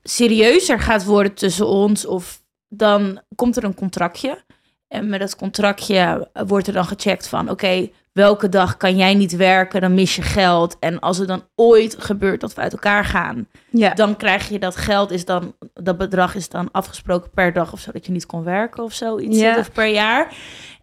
serieuzer 0.03 0.79
gaat 0.79 1.03
worden 1.05 1.33
tussen 1.33 1.67
ons 1.67 2.05
of 2.05 2.41
dan 2.69 3.21
komt 3.35 3.57
er 3.57 3.63
een 3.63 3.75
contractje. 3.75 4.43
En 4.87 5.09
met 5.09 5.19
dat 5.19 5.35
contractje 5.35 6.29
wordt 6.47 6.67
er 6.67 6.73
dan 6.73 6.85
gecheckt 6.85 7.27
van, 7.27 7.49
oké, 7.49 7.89
welke 8.11 8.49
dag 8.49 8.77
kan 8.77 8.95
jij 8.97 9.13
niet 9.13 9.35
werken, 9.35 9.81
dan 9.81 9.93
mis 9.93 10.15
je 10.15 10.21
geld. 10.21 10.79
En 10.79 10.99
als 10.99 11.19
er 11.19 11.27
dan 11.27 11.43
ooit 11.55 11.95
gebeurt 11.99 12.41
dat 12.41 12.53
we 12.53 12.61
uit 12.61 12.71
elkaar 12.73 13.05
gaan, 13.05 13.47
Ja. 13.69 13.93
dan 13.93 14.17
krijg 14.17 14.49
je 14.49 14.59
dat 14.59 14.75
geld 14.75 15.11
is 15.11 15.25
dan 15.25 15.55
dat 15.73 15.97
bedrag 15.97 16.35
is 16.35 16.49
dan 16.49 16.71
afgesproken 16.71 17.29
per 17.31 17.53
dag 17.53 17.73
of 17.73 17.79
zo 17.79 17.91
dat 17.91 18.05
je 18.05 18.11
niet 18.11 18.25
kon 18.25 18.43
werken 18.43 18.83
of 18.83 18.93
zoiets 18.93 19.39
Ja. 19.39 19.57
of 19.57 19.71
per 19.71 19.87
jaar 19.87 20.33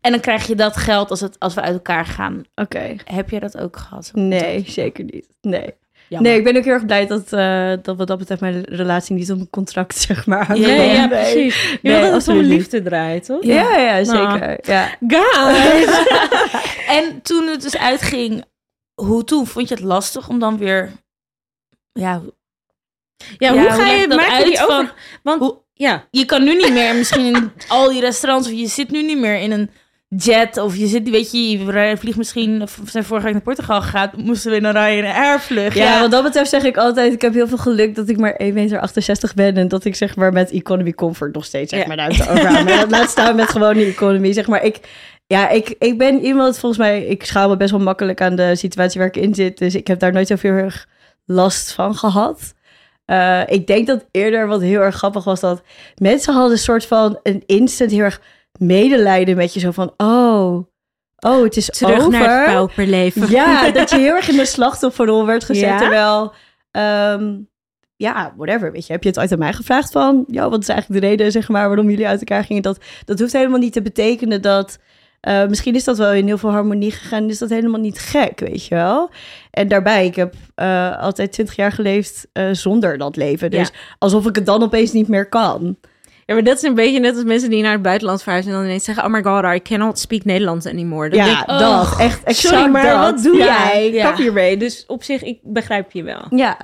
en 0.03 0.11
dan 0.11 0.21
krijg 0.21 0.47
je 0.47 0.55
dat 0.55 0.77
geld 0.77 1.11
als 1.11 1.21
het 1.21 1.39
als 1.39 1.55
we 1.55 1.61
uit 1.61 1.75
elkaar 1.75 2.07
gaan 2.07 2.43
Oké. 2.55 2.97
heb 3.05 3.31
je 3.31 3.41
dat 3.41 3.59
ook 3.59 3.77
gehad 3.77 4.11
Nee, 4.15 4.65
zeker 4.67 5.05
niet. 5.05 5.27
Nee. 5.41 5.75
Jammer. 6.09 6.31
Nee, 6.31 6.39
ik 6.39 6.45
ben 6.45 6.57
ook 6.57 6.65
heel 6.65 6.73
erg 6.73 6.87
blij 6.87 7.07
dat, 7.07 7.33
eh, 7.33 7.73
dat 7.83 7.97
wat 7.97 8.07
dat 8.07 8.19
betreft 8.19 8.41
mijn 8.41 8.65
relatie 8.65 9.15
niet 9.15 9.31
op 9.33 9.39
een 9.41 9.51
contract, 9.51 9.97
zeg 10.09 10.27
maar. 10.27 10.57
Ja, 10.57 10.67
Nee, 10.67 10.93
ja, 10.93 11.09
precies. 11.09 11.63
Je 11.71 11.79
Nee, 11.83 12.01
dat 12.03 12.13
het 12.13 12.29
om 12.29 12.39
liefde 12.39 12.83
draait, 12.83 13.25
toch? 13.25 13.45
Ja, 13.45 13.77
ja, 13.79 14.01
Nou. 14.01 14.05
zeker. 14.39 14.59
Ja. 14.71 14.97
Guys! 15.07 16.07
en 16.99 17.23
toen 17.23 17.47
het 17.47 17.63
dus 17.63 17.77
uitging 17.77 18.45
hoe 18.95 19.25
toen 19.25 19.47
vond 19.47 19.69
je 19.69 19.75
het 19.75 19.85
lastig 19.85 20.29
om 20.29 20.39
dan 20.39 20.59
weer 20.59 20.93
ja 21.93 22.23
Ja, 23.17 23.29
Ja, 23.39 23.51
hoe 23.53 23.61
hoe 23.61 23.71
ga 23.71 23.87
je 23.91 24.09
dat 24.09 24.19
maak 24.19 24.29
je 24.29 24.35
uit 24.45 24.59
van-. 24.59 24.91
Want, 25.23 25.41
hoe- 25.41 25.61
ja, 25.73 26.07
je 26.11 26.25
kan 26.25 26.43
nu 26.45 26.55
niet 26.57 26.73
meer 26.73 26.95
misschien 26.95 27.35
in 27.37 27.53
al 27.69 27.89
die 27.91 28.01
restaurants 28.01 28.49
of 28.49 28.55
je 28.55 28.67
zit 28.67 28.91
nu 28.91 29.03
niet 29.03 29.19
meer 29.19 29.39
in 29.41 29.51
een 29.53 29.71
jet 30.17 30.57
of 30.59 30.77
je 30.77 30.87
zit 30.87 31.11
weet 31.11 31.31
je 31.31 31.51
je 31.51 31.97
vliegt 31.99 32.17
misschien 32.17 32.59
we 32.59 32.91
zijn 32.91 33.05
vorige 33.05 33.25
week 33.25 33.35
naar 33.35 33.43
Portugal 33.43 33.81
gegaan 33.83 34.11
moesten 34.17 34.51
we 34.51 34.61
naar 34.61 34.73
Ryanair 34.73 35.41
vluchten 35.41 35.83
Ja, 35.83 36.01
wat 36.01 36.11
dat 36.11 36.23
betreft 36.23 36.51
zeg 36.51 36.63
ik 36.63 36.77
altijd, 36.77 37.13
ik 37.13 37.23
heb 37.23 37.33
heel 37.35 37.49
veel 37.49 37.59
geluk 37.59 37.95
dat 37.95 38.09
ik 38.09 38.19
maar 38.19 38.41
1,68 38.43 38.47
meter 38.55 39.33
ben 39.35 39.57
en 39.57 39.69
dat 39.69 39.85
ik 39.85 39.95
zeg 39.95 40.17
maar 40.17 40.33
met 40.33 40.51
economy 40.51 40.93
comfort 40.93 41.35
nog 41.35 41.45
steeds 41.45 41.71
zeg 41.71 41.81
Ja. 41.81 41.87
maar 41.87 41.97
ruimte 41.97 42.29
overhoud. 42.29 42.65
Maar 42.65 42.77
dat 42.79 42.91
laat 42.91 43.11
staan 43.11 43.37
met 43.37 43.49
gewoon 43.49 43.75
die 43.75 43.87
economy, 43.87 44.33
zeg 44.33 44.47
maar. 44.47 44.65
Ik, 44.65 44.81
ja, 45.27 45.49
ik, 45.49 45.75
ik 45.79 45.99
ben 45.99 46.21
iemand, 46.25 46.59
volgens 46.59 46.81
mij, 46.81 47.05
ik 47.05 47.25
schaal 47.25 47.49
me 47.49 47.57
best 47.57 47.71
wel 47.71 47.81
makkelijk 47.81 48.21
aan 48.21 48.37
de 48.37 48.57
situatie 48.57 49.01
waar 49.01 49.09
ik 49.09 49.17
in 49.17 49.35
zit. 49.35 49.59
Dus 49.59 49.75
ik 49.75 49.87
heb 49.87 49.99
daar 49.99 50.13
nooit 50.13 50.27
zoveel 50.27 50.53
erg 50.53 50.87
last 51.25 51.73
van 51.73 51.95
gehad. 51.95 52.55
Eh, 53.05 53.41
ik 53.47 53.67
denk 53.67 53.87
dat 53.87 54.05
eerder 54.11 54.47
wat 54.47 54.61
heel 54.61 54.81
erg 54.81 54.97
grappig 54.97 55.25
was 55.25 55.41
dat 55.41 55.63
mensen 55.97 56.33
hadden 56.35 56.53
een 56.53 56.59
soort 56.59 56.87
van 56.87 57.19
een 57.23 57.43
instant 57.47 57.91
heel 57.91 58.01
erg 58.01 58.21
medelijden 58.59 59.37
met 59.37 59.55
je. 59.55 59.61
Zo 59.61 59.71
van, 59.71 59.95
oh, 59.97 60.67
oh, 61.19 61.43
het 61.43 61.57
is 61.57 61.67
terug 61.67 61.99
over. 61.99 62.11
naar 62.11 62.45
het 62.45 62.53
pauperleven. 62.53 63.31
Ja, 63.31 63.71
dat 63.71 63.91
je 63.91 63.97
heel 63.97 64.15
erg 64.15 64.29
in 64.29 64.37
de 64.37 64.47
slachtofferrol 64.57 65.27
werd 65.27 65.45
gezet. 65.45 65.69
Ja? 65.69 65.79
Terwijl, 65.79 66.33
ehm, 66.71 67.39
ja, 67.97 68.35
whatever, 68.37 68.73
weet 68.73 68.87
je. 68.87 68.93
Heb 68.93 69.03
je 69.03 69.09
het 69.09 69.19
ooit 69.19 69.33
aan 69.33 69.39
mij 69.39 69.53
gevraagd 69.53 69.93
van, 69.93 70.25
ja, 70.27 70.49
wat 70.49 70.61
is 70.61 70.69
eigenlijk 70.69 71.01
de 71.01 71.09
reden, 71.09 71.33
zeg 71.33 71.49
maar, 71.49 71.67
waarom 71.67 71.91
jullie 71.91 72.07
uit 72.07 72.19
elkaar 72.19 72.45
gingen? 72.45 72.63
Dat, 72.63 72.85
dat 73.05 73.19
hoeft 73.19 73.33
helemaal 73.33 73.59
niet 73.59 73.73
te 73.73 73.83
betekenen 73.83 74.43
dat, 74.43 74.79
eh, 75.21 75.47
misschien 75.47 75.75
is 75.75 75.85
dat 75.85 75.99
wel 75.99 76.13
in 76.13 76.27
heel 76.27 76.39
veel 76.39 76.51
harmonie 76.51 76.91
gegaan, 76.91 77.29
is 77.29 77.39
dat 77.39 77.51
helemaal 77.51 77.81
niet 77.81 77.99
gek, 77.99 78.41
weet 78.41 78.67
je 78.67 78.75
wel. 78.75 79.11
En 79.51 79.69
daarbij, 79.69 80.07
ik 80.07 80.17
heb 80.17 80.35
eh, 80.55 80.99
altijd 80.99 81.33
twintig 81.33 81.57
jaar 81.57 81.73
geleefd 81.73 82.29
eh, 82.33 82.49
zonder 82.53 82.99
dat 82.99 83.17
leven. 83.17 83.51
Dus 83.51 83.73
alsof 83.99 84.27
ik 84.27 84.35
het 84.35 84.47
dan 84.47 84.63
opeens 84.63 84.93
niet 84.93 85.09
meer 85.09 85.29
kan. 85.29 85.77
Ja, 86.33 86.39
maar 86.39 86.47
dat 86.53 86.57
is 86.57 86.69
een 86.69 86.75
beetje 86.75 87.01
net 87.01 87.15
als 87.15 87.25
mensen 87.25 87.51
die 87.51 87.63
naar 87.63 87.73
het 87.73 87.83
buitenland 87.83 88.23
verhuizen 88.23 88.53
en 88.53 88.59
dan 88.59 88.67
ineens 88.67 88.85
zeggen, 88.85 89.05
oh 89.05 89.11
my 89.11 89.23
god, 89.23 89.55
I 89.55 89.63
cannot 89.63 89.99
speak 89.99 90.25
Nederlands 90.25 90.67
anymore. 90.67 91.09
Dan 91.09 91.27
ja, 91.27 91.43
ik, 91.43 91.51
oh, 91.51 91.59
dat. 91.59 91.99
Echt 91.99 92.23
exact 92.25 92.55
sorry, 92.55 92.71
maar 92.71 92.85
dat. 92.87 92.99
wat 93.15 93.23
doe 93.23 93.37
Ja. 93.37 93.45
jij? 93.73 93.93
ja. 93.93 94.09
Kap 94.09 94.17
hiermee. 94.19 94.57
Dus 94.57 94.85
op 94.87 95.03
zich, 95.03 95.23
ik 95.23 95.39
begrijp 95.43 95.91
je 95.93 96.03
wel. 96.03 96.27
Ja, 96.31 96.57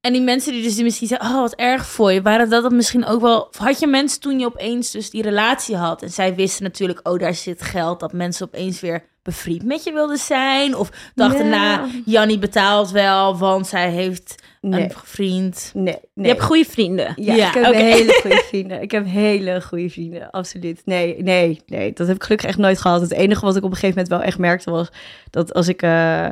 En 0.00 0.12
die 0.12 0.22
mensen 0.22 0.52
die 0.52 0.62
dus 0.62 0.74
die 0.74 0.84
misschien 0.84 1.08
zeggen, 1.08 1.28
oh 1.28 1.40
wat 1.40 1.54
erg 1.54 1.86
voor 1.86 2.12
je, 2.12 2.22
waren 2.22 2.50
dat 2.50 2.62
dan 2.62 2.76
misschien 2.76 3.04
ook 3.04 3.20
wel... 3.20 3.40
of 3.40 3.56
Had 3.56 3.80
je 3.80 3.86
mensen 3.86 4.20
toen 4.20 4.38
je 4.38 4.46
opeens 4.46 4.90
dus 4.90 5.10
die 5.10 5.22
relatie 5.22 5.76
had 5.76 6.02
en 6.02 6.10
zij 6.10 6.34
wisten 6.34 6.62
natuurlijk, 6.64 7.08
oh 7.08 7.18
daar 7.18 7.34
zit 7.34 7.62
geld, 7.62 8.00
dat 8.00 8.12
mensen 8.12 8.46
opeens 8.46 8.80
weer 8.80 9.04
bevriend 9.22 9.64
met 9.64 9.84
je 9.84 9.92
wilden 9.92 10.18
zijn? 10.18 10.76
Of 10.76 10.90
dachten, 11.14 11.46
Ja. 11.48 11.76
nou, 11.76 12.02
Jannie 12.04 12.38
betaalt 12.38 12.90
wel, 12.90 13.38
want 13.38 13.66
zij 13.66 13.90
heeft 13.90 14.42
nee, 14.60 14.82
een 14.82 14.90
vriend. 15.04 15.70
nee, 15.74 15.84
nee. 15.84 16.26
Je 16.26 16.32
hebt 16.32 16.42
goede 16.42 16.64
vrienden. 16.64 17.12
Ja, 17.16 17.34
Ja, 17.34 17.48
ik 17.48 17.64
heb 17.64 17.74
hele 17.74 18.18
goede 18.22 18.42
vrienden. 18.48 18.82
Ik 18.82 18.90
heb 18.90 19.06
hele 19.06 19.62
goede 19.62 19.90
vrienden, 19.90 20.30
absoluut. 20.30 20.82
Nee, 20.84 21.22
nee, 21.22 21.62
nee, 21.66 21.92
dat 21.92 22.06
heb 22.06 22.16
ik 22.16 22.22
gelukkig 22.22 22.48
echt 22.48 22.58
nooit 22.58 22.80
gehad. 22.80 23.00
Het 23.00 23.12
enige 23.12 23.44
wat 23.44 23.56
ik 23.56 23.64
op 23.64 23.70
een 23.70 23.76
gegeven 23.76 23.94
moment 23.96 24.08
wel 24.08 24.22
echt 24.22 24.38
merkte 24.38 24.70
was 24.70 24.88
dat 25.30 25.54
als 25.54 25.68
ik 25.68 25.82
eh, 25.82 26.30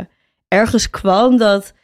ergens 0.49 0.90
kwam, 0.90 1.37
dat 1.37 1.75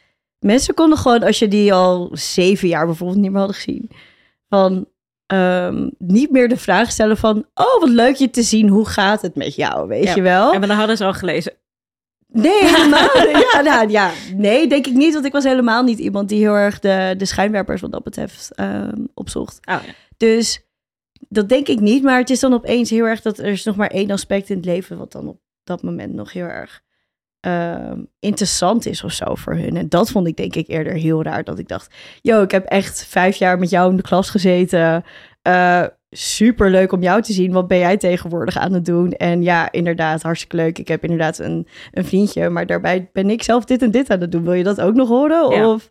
mensen 0.43 0.73
konden 0.73 0.97
gewoon, 0.97 1.23
als 1.23 1.39
je 1.39 1.47
die 1.47 1.73
al 1.73 2.09
zeven 2.13 2.67
jaar 2.67 2.85
bijvoorbeeld 2.85 3.19
niet 3.19 3.29
meer 3.29 3.39
hadden 3.39 3.55
gezien, 3.55 3.89
van 4.49 4.85
ehm, 5.25 5.89
niet 5.97 6.31
meer 6.31 6.49
de 6.49 6.57
vraag 6.57 6.91
stellen 6.91 7.17
van, 7.17 7.37
oh, 7.53 7.79
wat 7.79 7.89
leuk 7.89 8.15
je 8.15 8.29
te 8.29 8.43
zien, 8.43 8.67
hoe 8.69 8.85
gaat 8.87 9.21
het 9.21 9.35
met 9.35 9.55
jou, 9.55 9.87
weet 9.87 10.03
Ja. 10.03 10.15
je 10.15 10.21
wel? 10.21 10.53
En 10.53 10.61
dan 10.61 10.69
hadden 10.69 10.97
ze 10.97 11.05
al 11.05 11.13
gelezen. 11.13 11.53
Nee, 12.27 12.65
helemaal 12.75 13.27
ja, 13.53 13.61
nou, 13.61 13.89
ja, 13.89 14.11
nee, 14.35 14.67
denk 14.67 14.87
ik 14.87 14.93
niet. 14.93 15.13
Want 15.13 15.25
ik 15.25 15.31
was 15.31 15.43
helemaal 15.43 15.83
niet 15.83 15.99
iemand 15.99 16.29
die 16.29 16.39
heel 16.39 16.53
erg 16.55 16.79
de, 16.79 17.15
de 17.17 17.25
schijnwerpers 17.25 17.81
wat 17.81 17.91
dat 17.91 18.03
betreft 18.03 18.51
ehm, 18.55 19.05
opzocht. 19.13 19.59
Oh, 19.61 19.79
ja. 19.85 19.93
Dus 20.17 20.61
dat 21.29 21.49
denk 21.49 21.67
ik 21.67 21.79
niet. 21.79 22.03
Maar 22.03 22.17
het 22.17 22.29
is 22.29 22.39
dan 22.39 22.53
opeens 22.53 22.89
heel 22.89 23.05
erg 23.05 23.21
dat 23.21 23.37
er 23.37 23.45
is 23.45 23.63
nog 23.63 23.75
maar 23.75 23.89
één 23.89 24.11
aspect 24.11 24.49
in 24.49 24.55
het 24.55 24.65
leven... 24.65 24.97
wat 24.97 25.11
dan 25.11 25.27
op 25.27 25.39
dat 25.63 25.83
moment 25.83 26.13
nog 26.13 26.33
heel 26.33 26.45
erg 26.45 26.81
ehm, 27.43 27.99
interessant 28.19 28.85
is 28.85 29.03
of 29.03 29.11
zo 29.11 29.35
voor 29.35 29.53
hun. 29.55 29.77
En 29.77 29.89
dat 29.89 30.11
vond 30.11 30.27
ik 30.27 30.35
denk 30.35 30.55
ik 30.55 30.67
eerder 30.67 30.93
heel 30.93 31.23
raar. 31.23 31.43
Dat 31.43 31.59
ik 31.59 31.67
dacht, 31.67 31.95
yo, 32.21 32.41
ik 32.41 32.51
heb 32.51 32.65
echt 32.65 33.05
vijf 33.05 33.35
jaar 33.35 33.59
met 33.59 33.69
jou 33.69 33.89
in 33.89 33.95
de 33.95 34.01
klas 34.01 34.29
gezeten... 34.29 35.03
Eh, 35.41 35.83
super 36.09 36.69
leuk 36.69 36.91
om 36.91 37.01
jou 37.01 37.21
te 37.21 37.33
zien. 37.33 37.51
Wat 37.51 37.67
ben 37.67 37.77
jij 37.77 37.97
tegenwoordig 37.97 38.57
aan 38.57 38.73
het 38.73 38.85
doen? 38.85 39.11
En 39.11 39.43
ja, 39.43 39.71
inderdaad, 39.71 40.21
hartstikke 40.21 40.55
leuk. 40.55 40.79
Ik 40.79 40.87
heb 40.87 41.03
inderdaad 41.03 41.39
een, 41.39 41.67
een 41.91 42.05
vriendje, 42.05 42.49
maar 42.49 42.65
daarbij 42.65 43.09
ben 43.13 43.29
ik 43.29 43.43
zelf 43.43 43.65
dit 43.65 43.81
en 43.81 43.91
dit 43.91 44.09
aan 44.09 44.21
het 44.21 44.31
doen. 44.31 44.43
Wil 44.43 44.53
je 44.53 44.63
dat 44.63 44.81
ook 44.81 44.93
nog 44.93 45.07
horen? 45.07 45.49
Ja. 45.49 45.69
Of, 45.69 45.89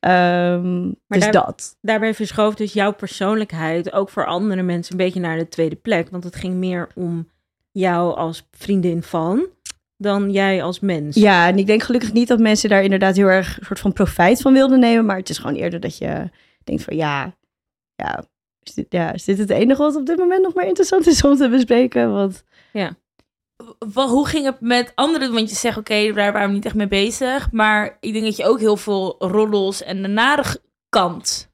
ehm, 0.00 0.82
Maar 0.82 0.94
dus 1.08 1.22
daar- 1.22 1.32
dat. 1.32 1.76
Daarbij 1.80 2.14
verschoof 2.14 2.54
dus 2.54 2.72
jouw 2.72 2.92
persoonlijkheid 2.92 3.92
ook 3.92 4.10
voor 4.10 4.26
andere 4.26 4.62
mensen 4.62 4.92
een 4.92 5.04
beetje 5.04 5.20
naar 5.20 5.38
de 5.38 5.48
tweede 5.48 5.76
plek. 5.76 6.10
Want 6.10 6.24
het 6.24 6.36
ging 6.36 6.54
meer 6.54 6.88
om 6.94 7.28
jou 7.72 8.16
als 8.16 8.48
vriendin 8.50 9.02
van 9.02 9.46
dan 9.96 10.30
jij 10.30 10.62
als 10.62 10.80
mens. 10.80 11.16
Ja, 11.16 11.46
en 11.48 11.58
ik 11.58 11.66
denk 11.66 11.82
gelukkig 11.82 12.12
niet 12.12 12.28
dat 12.28 12.38
mensen 12.38 12.68
daar 12.68 12.82
inderdaad 12.82 13.16
heel 13.16 13.26
erg 13.26 13.58
een 13.58 13.66
soort 13.66 13.80
van 13.80 13.92
profijt 13.92 14.40
van 14.40 14.52
wilden 14.52 14.78
nemen. 14.80 15.04
Maar 15.06 15.16
het 15.16 15.28
is 15.28 15.38
gewoon 15.38 15.56
eerder 15.56 15.80
dat 15.80 15.98
je 15.98 16.30
denkt 16.64 16.82
van 16.82 16.96
ja, 16.96 17.36
ja, 17.94 18.24
is 18.62 18.74
dit, 18.74 18.86
ja, 18.88 19.12
is 19.12 19.24
dit 19.24 19.38
het 19.38 19.50
enige 19.50 19.82
wat 19.82 19.96
op 19.96 20.06
dit 20.06 20.18
moment 20.18 20.42
nog 20.42 20.54
maar 20.54 20.66
interessant 20.66 21.06
is 21.06 21.24
om 21.24 21.36
te 21.36 21.48
bespreken? 21.48 22.12
Want 22.12 22.44
Wa- 23.78 24.06
hoe 24.06 24.26
ging 24.26 24.44
het 24.44 24.60
met 24.60 24.92
anderen? 24.94 25.32
Want 25.32 25.50
je 25.50 25.56
zegt, 25.56 25.76
oké, 25.76 26.12
daar 26.12 26.32
waren 26.32 26.48
we 26.48 26.54
niet 26.54 26.64
echt 26.64 26.74
mee 26.74 26.88
bezig. 26.88 27.52
Maar 27.52 27.96
ik 28.00 28.12
denk 28.12 28.24
dat 28.24 28.36
je 28.36 28.46
ook 28.46 28.58
heel 28.58 28.76
veel 28.76 29.16
roddels 29.18 29.82
en 29.82 30.02
de 30.02 30.08
nare 30.08 30.44
kant 30.88 31.52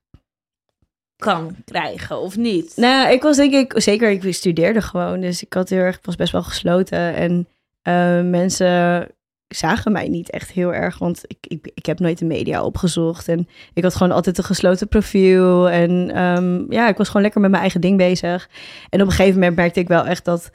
kan 1.16 1.56
krijgen, 1.64 2.18
of 2.18 2.36
niet? 2.36 2.72
Nou, 2.76 3.12
ik 3.12 3.22
was 3.22 3.36
denk 3.36 3.52
ik, 3.52 3.72
zeker, 3.76 4.10
ik 4.10 4.34
studeerde 4.34 4.82
gewoon. 4.82 5.20
Dus 5.20 5.42
ik 5.42 5.52
had 5.52 5.68
heel 5.68 5.78
erg, 5.78 5.96
ik 5.96 6.04
was 6.04 6.16
best 6.16 6.32
wel 6.32 6.42
gesloten. 6.42 7.14
En 7.14 7.48
eh, 7.82 8.20
mensen 8.20 9.08
zagen 9.48 9.92
mij 9.92 10.08
niet 10.08 10.30
echt 10.30 10.50
heel 10.50 10.74
erg. 10.74 10.98
Want 10.98 11.22
ik, 11.26 11.38
ik, 11.40 11.70
ik 11.74 11.86
heb 11.86 11.98
nooit 11.98 12.18
de 12.18 12.24
media 12.24 12.62
opgezocht. 12.62 13.28
En 13.28 13.48
ik 13.74 13.82
had 13.82 13.94
gewoon 13.94 14.12
altijd 14.12 14.38
een 14.38 14.44
gesloten 14.44 14.88
profiel. 14.88 15.70
En 15.70 16.10
ehm, 16.14 16.72
ja, 16.72 16.88
ik 16.88 16.96
was 16.96 17.06
gewoon 17.06 17.22
lekker 17.22 17.40
met 17.40 17.50
mijn 17.50 17.62
eigen 17.62 17.80
ding 17.80 17.96
bezig. 17.96 18.48
En 18.88 19.00
op 19.00 19.06
een 19.06 19.12
gegeven 19.12 19.40
moment 19.40 19.56
merkte 19.56 19.80
ik 19.80 19.88
wel 19.88 20.06
echt 20.06 20.24
dat... 20.24 20.50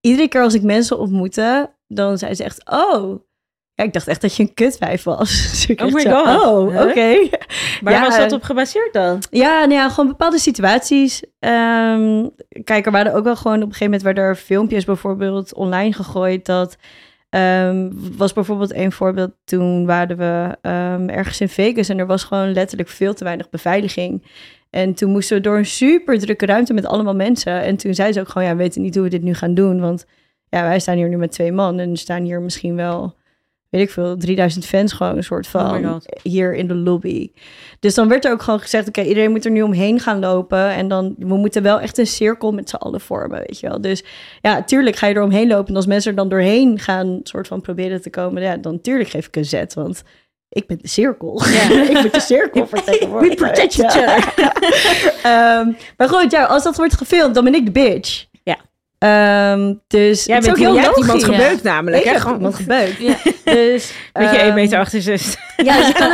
Iedere 0.00 0.28
keer 0.28 0.42
als 0.42 0.54
ik 0.54 0.62
mensen 0.62 0.98
ontmoette, 0.98 1.74
dan 1.86 2.18
zei 2.18 2.34
ze 2.34 2.44
echt... 2.44 2.70
Oh, 2.70 3.20
ja, 3.78 3.84
ik 3.84 3.92
dacht 3.92 4.08
echt 4.08 4.20
dat 4.20 4.36
je 4.36 4.42
een 4.42 4.54
kutwijf 4.54 5.02
was. 5.02 5.28
Dus 5.66 5.76
Oh 5.80 5.92
my 5.92 6.00
zo, 6.00 6.24
God. 6.24 6.44
Oh, 6.44 6.70
Huh? 6.70 6.80
oké. 6.88 7.28
Waar 7.80 7.92
Ja, 7.92 8.00
was 8.00 8.16
dat 8.16 8.30
eh, 8.30 8.36
op 8.36 8.42
gebaseerd 8.42 8.92
dan? 8.92 9.22
Ja, 9.30 9.58
nou 9.58 9.72
ja, 9.72 9.88
gewoon 9.88 10.08
bepaalde 10.08 10.38
situaties. 10.38 11.22
Ehm, 11.38 12.26
kijk, 12.64 12.86
er 12.86 12.92
waren 12.92 13.14
ook 13.14 13.24
wel 13.24 13.36
gewoon 13.36 13.56
op 13.56 13.62
een 13.62 13.72
gegeven 13.72 13.84
moment 13.84 14.02
werden 14.02 14.24
er 14.24 14.36
filmpjes 14.36 14.84
bijvoorbeeld 14.84 15.54
online 15.54 15.92
gegooid. 15.92 16.46
Dat 16.46 16.76
ehm, 17.30 17.88
was 18.16 18.32
bijvoorbeeld 18.32 18.74
een 18.74 18.92
voorbeeld. 18.92 19.30
Toen 19.44 19.86
waren 19.86 20.16
we 20.16 20.56
ehm, 20.62 21.08
ergens 21.08 21.40
in 21.40 21.48
Vegas 21.48 21.88
en 21.88 21.98
er 21.98 22.06
was 22.06 22.24
gewoon 22.24 22.52
letterlijk 22.52 22.88
veel 22.88 23.14
te 23.14 23.24
weinig 23.24 23.50
beveiliging. 23.50 24.26
En 24.70 24.94
toen 24.94 25.10
moesten 25.10 25.36
we 25.36 25.42
door 25.42 25.56
een 25.56 25.66
super 25.66 26.18
drukke 26.18 26.46
ruimte 26.46 26.72
met 26.74 26.86
allemaal 26.86 27.14
mensen. 27.14 27.62
En 27.62 27.76
toen 27.76 27.94
zei 27.94 28.12
ze 28.12 28.20
ook 28.20 28.28
gewoon, 28.28 28.48
ja, 28.48 28.56
we 28.56 28.62
weten 28.62 28.82
niet 28.82 28.94
hoe 28.94 29.04
we 29.04 29.10
dit 29.10 29.22
nu 29.22 29.34
gaan 29.34 29.54
doen. 29.54 29.80
Want 29.80 30.06
ja, 30.48 30.62
wij 30.62 30.78
staan 30.80 30.96
hier 30.96 31.08
nu 31.08 31.16
met 31.16 31.32
twee 31.32 31.52
man 31.52 31.78
en 31.78 31.90
er 31.90 31.96
staan 31.98 32.22
hier 32.22 32.40
misschien 32.40 32.76
wel, 32.76 33.14
weet 33.70 33.82
ik 33.82 33.90
veel, 33.90 34.16
3000 34.16 34.64
fans 34.66 34.92
gewoon 34.92 35.16
een 35.16 35.24
soort 35.24 35.46
Oh 35.46 35.52
van 35.52 36.02
hier 36.22 36.54
in 36.54 36.68
de 36.68 36.74
lobby. 36.74 37.30
Dus 37.80 37.94
dan 37.94 38.08
werd 38.08 38.24
er 38.24 38.32
ook 38.32 38.42
gewoon 38.42 38.60
gezegd, 38.60 38.88
oké, 38.88 39.02
iedereen 39.02 39.30
moet 39.30 39.44
er 39.44 39.50
nu 39.50 39.62
omheen 39.62 40.00
gaan 40.00 40.18
lopen. 40.18 40.70
En 40.70 40.88
dan, 40.88 41.14
we 41.18 41.36
moeten 41.36 41.62
wel 41.62 41.80
echt 41.80 41.98
een 41.98 42.06
cirkel 42.06 42.52
met 42.52 42.68
z'n 42.68 42.76
allen 42.76 43.00
vormen, 43.00 43.38
weet 43.46 43.60
je 43.60 43.68
wel. 43.68 43.80
Dus 43.80 44.04
ja, 44.40 44.62
tuurlijk 44.62 44.96
ga 44.96 45.06
je 45.06 45.14
er 45.14 45.22
omheen 45.22 45.48
lopen. 45.48 45.68
En 45.68 45.76
als 45.76 45.86
mensen 45.86 46.10
er 46.10 46.16
dan 46.16 46.28
doorheen 46.28 46.78
gaan, 46.78 47.20
soort 47.22 47.46
van 47.46 47.60
proberen 47.60 48.02
te 48.02 48.10
komen, 48.10 48.42
ja, 48.42 48.56
dan 48.56 48.80
tuurlijk 48.80 49.08
geef 49.08 49.26
ik 49.26 49.36
een 49.36 49.44
zet. 49.44 49.74
Want 49.74 50.02
ik 50.48 50.66
ben 50.66 50.78
de 50.82 50.88
cirkel. 50.88 51.42
ik 51.90 52.00
moet 52.02 52.12
de 52.12 52.20
cirkel 52.20 52.66
vertegenwoordigen. 52.76 53.38
We 53.38 53.44
protect 53.44 53.76
Ehm, 55.22 55.72
maar 55.96 56.08
goed, 56.08 56.30
ja, 56.30 56.44
als 56.44 56.62
dat 56.62 56.76
wordt 56.76 56.94
gefilmd, 56.94 57.34
dan 57.34 57.44
ben 57.44 57.54
ik 57.54 57.64
de 57.64 57.72
bitch. 57.72 58.26
Ehm, 58.98 59.74
dus 59.86 60.24
Jij, 60.24 60.34
het 60.36 60.44
is 60.44 60.50
ook 60.50 60.58
heel 60.58 60.74
hebt 60.76 60.98
iemand 60.98 61.22
logisch. 61.22 61.36
gebeukt 61.36 61.62
namelijk. 61.62 62.04
Ik 62.04 62.10
hè? 62.10 62.20
Gewoon 62.20 62.36
iemand 62.36 62.54
gebeukt. 62.64 62.98
Ja. 62.98 63.16
Dus, 63.44 63.92
met 64.12 64.30
je 64.30 64.36
ehm, 64.36 64.48
1,68 64.50 64.54
meter. 64.54 64.78
68. 64.78 65.40
ja, 65.56 65.76
dus 65.76 65.88
ik, 65.88 65.94
kan 65.94 66.10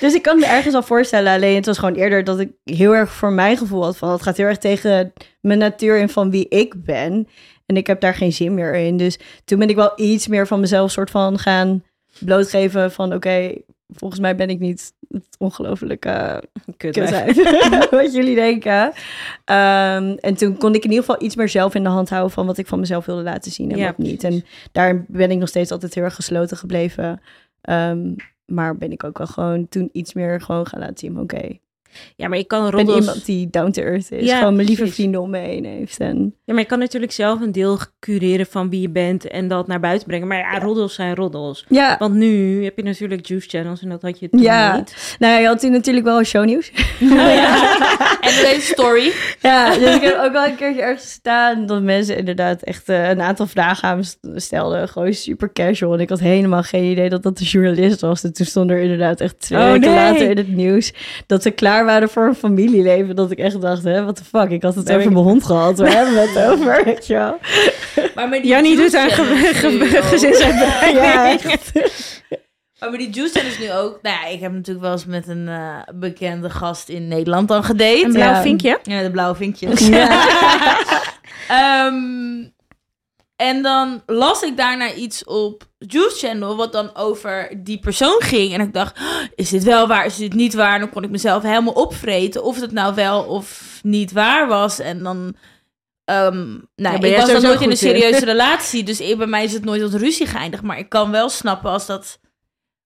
dus 0.00 0.14
ik 0.14 0.22
kan 0.22 0.38
me 0.38 0.46
ergens 0.46 0.74
al 0.74 0.82
voorstellen. 0.82 1.32
Alleen 1.32 1.56
het 1.56 1.66
was 1.66 1.78
gewoon 1.78 1.94
eerder 1.94 2.24
dat 2.24 2.40
ik 2.40 2.50
heel 2.64 2.94
erg 2.94 3.12
voor 3.12 3.32
mijn 3.32 3.56
gevoel 3.56 3.84
had 3.84 3.96
van... 3.96 4.10
het 4.10 4.22
gaat 4.22 4.36
heel 4.36 4.46
erg 4.46 4.58
tegen 4.58 5.12
mijn 5.40 5.58
natuur 5.58 6.00
en 6.00 6.08
van 6.08 6.30
wie 6.30 6.48
ik 6.48 6.84
ben. 6.84 7.28
En 7.66 7.76
ik 7.76 7.86
heb 7.86 8.00
daar 8.00 8.14
geen 8.14 8.32
zin 8.32 8.54
meer 8.54 8.74
in. 8.74 8.96
Dus 8.96 9.18
toen 9.44 9.58
ben 9.58 9.68
ik 9.68 9.76
wel 9.76 9.92
iets 9.96 10.26
meer 10.26 10.46
van 10.46 10.60
mezelf 10.60 10.90
soort 10.90 11.10
van 11.10 11.38
gaan 11.38 11.84
blootgeven 12.18 12.92
van... 12.92 13.14
oké, 13.14 13.52
volgens 13.88 14.20
mij 14.20 14.36
ben 14.36 14.48
ik 14.48 14.58
niet 14.58 14.92
het 15.08 15.36
ongelofelijke 15.38 16.42
Kutwijf. 16.76 17.36
wat 17.90 18.14
jullie 18.14 18.34
denken. 18.34 18.92
Ehm, 19.44 20.16
en 20.20 20.34
toen 20.34 20.56
kon 20.56 20.74
ik 20.74 20.84
in 20.84 20.90
ieder 20.90 21.04
geval 21.04 21.22
iets 21.22 21.36
meer 21.36 21.48
zelf 21.48 21.74
in 21.74 21.82
de 21.82 21.88
hand 21.88 22.08
houden... 22.08 22.32
van 22.32 22.46
wat 22.46 22.58
ik 22.58 22.66
van 22.66 22.80
mezelf 22.80 23.06
wilde 23.06 23.22
laten 23.22 23.52
zien 23.52 23.70
en 23.70 23.78
Ja, 23.78 23.86
wat 23.86 23.98
niet. 23.98 24.18
precies. 24.18 24.40
En 24.42 24.46
daar 24.72 25.04
ben 25.08 25.30
ik 25.30 25.38
nog 25.38 25.48
steeds 25.48 25.70
altijd 25.70 25.94
heel 25.94 26.04
erg 26.04 26.14
gesloten 26.14 26.56
gebleven. 26.56 27.20
Ehm, 27.60 28.14
maar 28.46 28.76
ben 28.76 28.92
ik 28.92 29.04
ook 29.04 29.18
wel 29.18 29.26
gewoon 29.26 29.68
toen 29.68 29.88
iets 29.92 30.14
meer 30.14 30.40
gewoon 30.40 30.66
gaan 30.66 30.80
laten 30.80 30.98
zien. 30.98 31.18
Oké, 31.20 31.58
Ja, 32.16 32.28
maar 32.28 32.38
je 32.38 32.44
kan 32.44 32.64
ik 32.66 32.70
ben 32.70 32.78
roddels... 32.80 32.98
iemand 33.00 33.24
die 33.26 33.48
down 33.50 33.70
to 33.70 33.82
earth 33.82 34.10
is. 34.12 34.26
Ja, 34.26 34.38
gewoon 34.38 34.54
mijn 34.54 34.66
lieve 34.66 34.80
precies. 34.80 34.98
vrienden 34.98 35.20
om 35.20 35.30
me 35.30 35.38
heen 35.38 35.64
heeft. 35.64 35.98
En 35.98 36.34
Ja, 36.44 36.52
maar 36.52 36.62
je 36.62 36.68
kan 36.68 36.78
natuurlijk 36.78 37.12
zelf 37.12 37.40
een 37.40 37.52
deel 37.52 37.78
cureren 38.00 38.46
van 38.46 38.70
wie 38.70 38.80
je 38.80 38.90
bent 38.90 39.26
en 39.28 39.48
dat 39.48 39.66
naar 39.66 39.80
buiten 39.80 40.06
brengen. 40.08 40.26
Maar 40.28 40.38
ja, 40.38 40.58
roddels 40.58 40.94
zijn 40.94 41.14
roddels. 41.14 41.64
ja, 41.68 41.96
Want 41.98 42.14
nu 42.14 42.64
heb 42.64 42.76
je 42.76 42.82
natuurlijk 42.82 43.26
juice 43.26 43.48
channels 43.48 43.82
en 43.82 43.88
dat 43.88 44.02
had 44.02 44.18
je 44.18 44.28
toen 44.28 44.40
Ja. 44.40 44.76
niet. 44.76 45.16
nou 45.18 45.32
ja, 45.32 45.38
je 45.38 45.46
had 45.46 45.60
toen 45.60 45.70
natuurlijk 45.72 46.06
wel 46.06 46.22
shownieuws. 46.24 46.70
En 48.20 48.42
deze 48.44 48.60
story. 48.60 49.12
Ja, 49.40 49.74
dus 49.78 49.94
ik 49.94 50.02
heb 50.02 50.18
ook 50.24 50.32
wel 50.32 50.44
een 50.46 50.54
keertje 50.56 50.82
ergens 50.82 51.02
gestaan 51.04 51.66
dat 51.66 51.82
mensen 51.82 52.16
inderdaad 52.16 52.62
echt 52.62 52.88
eh, 52.88 53.08
een 53.08 53.20
aantal 53.20 53.46
vragen 53.46 53.88
aan 53.88 53.96
me 53.96 54.02
st- 54.02 54.18
stelden. 54.34 54.88
Gewoon 54.88 55.12
super 55.12 55.52
casual. 55.52 55.92
En 55.94 56.00
ik 56.00 56.08
had 56.08 56.20
helemaal 56.20 56.62
geen 56.62 56.84
idee 56.90 57.08
dat 57.08 57.22
dat 57.22 57.38
de 57.38 57.44
journalist 57.44 58.00
was. 58.00 58.24
En 58.24 58.32
toen 58.32 58.46
stond 58.46 58.70
er 58.70 58.78
inderdaad 58.80 59.20
echt 59.20 59.40
twee 59.40 59.60
Oh, 59.60 59.70
weken 59.72 59.90
nee. 59.90 59.94
later 59.98 60.30
in 60.30 60.36
het 60.36 60.48
nieuws 60.48 60.92
dat 61.26 61.42
ze 61.42 61.50
klaar 61.50 61.83
waren 61.84 62.08
voor 62.08 62.26
een 62.26 62.34
familieleven. 62.34 63.16
Dat 63.16 63.30
ik 63.30 63.38
echt 63.38 63.60
dacht, 63.60 63.84
hè, 63.84 64.02
what 64.02 64.16
the 64.16 64.24
fuck? 64.24 64.50
Ik 64.50 64.62
had 64.62 64.74
het 64.74 64.90
over 64.92 65.12
mijn 65.12 65.24
hond 65.24 65.44
gehad. 65.44 65.78
Waar 65.78 65.92
hebben 65.96 66.14
we 66.14 66.20
het 66.20 66.50
over? 66.52 66.84
Weet 66.84 67.06
je 67.06 67.14
wel? 67.14 67.38
Maar 68.14 68.28
met 68.28 68.42
die 68.42 68.50
Jannie 68.50 68.76
doet 68.76 68.94
aan 68.96 69.08
juice 69.08 69.22
ge- 69.22 69.54
challenge 69.54 69.54
ge- 69.54 69.68
nu, 69.84 69.90
joh. 69.90 70.04
gezinsuitbreiding. 70.04 71.04
Ja, 71.04 71.30
echt. 71.50 71.72
Maar 72.78 72.90
bij 72.90 72.98
die 72.98 73.10
juice 73.10 73.40
is 73.40 73.58
nu 73.58 73.72
ook... 73.72 73.98
Nou 74.02 74.16
ja, 74.16 74.26
ik 74.26 74.40
heb 74.40 74.52
natuurlijk 74.52 74.84
wel 74.84 74.92
eens 74.92 75.06
met 75.06 75.28
een 75.28 75.48
eh, 75.48 75.78
bekende 75.94 76.50
gast 76.50 76.88
in 76.88 77.08
Nederland 77.08 77.48
dan 77.48 77.64
gedate. 77.64 78.04
Een 78.04 78.12
blauw 78.12 78.32
Ja. 78.32 78.42
vinkje. 78.42 78.78
Ja, 78.82 79.02
de 79.02 79.10
blauwe 79.10 79.36
vinkjes. 79.36 79.88
Ehm, 81.48 81.94
en 83.36 83.62
dan 83.62 84.02
las 84.06 84.42
ik 84.42 84.56
daarna 84.56 84.92
iets 84.92 85.24
op 85.24 85.68
Juice 85.78 86.26
Channel, 86.26 86.56
wat 86.56 86.72
dan 86.72 86.96
over 86.96 87.60
die 87.62 87.78
persoon 87.78 88.20
ging. 88.22 88.52
En 88.52 88.60
ik 88.60 88.72
dacht, 88.72 88.98
"Oh, 88.98 89.22
is 89.34 89.48
dit 89.50 89.64
wel 89.64 89.86
waar, 89.86 90.06
is 90.06 90.16
dit 90.16 90.34
niet 90.34 90.54
waar? 90.54 90.78
Dan 90.78 90.90
kon 90.90 91.02
ik 91.02 91.10
mezelf 91.10 91.42
helemaal 91.42 91.72
opvreten 91.72 92.42
of 92.42 92.60
het 92.60 92.72
nou 92.72 92.94
wel 92.94 93.22
of 93.22 93.78
niet 93.82 94.12
waar 94.12 94.48
was. 94.48 94.78
En 94.78 95.02
dan... 95.02 95.36
nou, 96.04 96.98
ben 97.00 97.10
ik 97.10 97.16
was 97.16 97.30
dan 97.32 97.42
nooit 97.42 97.60
in 97.60 97.64
een 97.64 97.70
in. 97.70 97.76
serieuze 97.76 98.24
relatie, 98.24 98.82
dus 98.82 98.98
bij 99.16 99.26
mij 99.26 99.44
is 99.44 99.52
het 99.52 99.64
nooit 99.64 99.80
tot 99.80 99.94
ruzie 99.94 100.26
geëindigd. 100.26 100.62
Maar 100.62 100.78
ik 100.78 100.88
kan 100.88 101.10
wel 101.10 101.28
snappen 101.28 101.70
als 101.70 101.86
dat... 101.86 102.18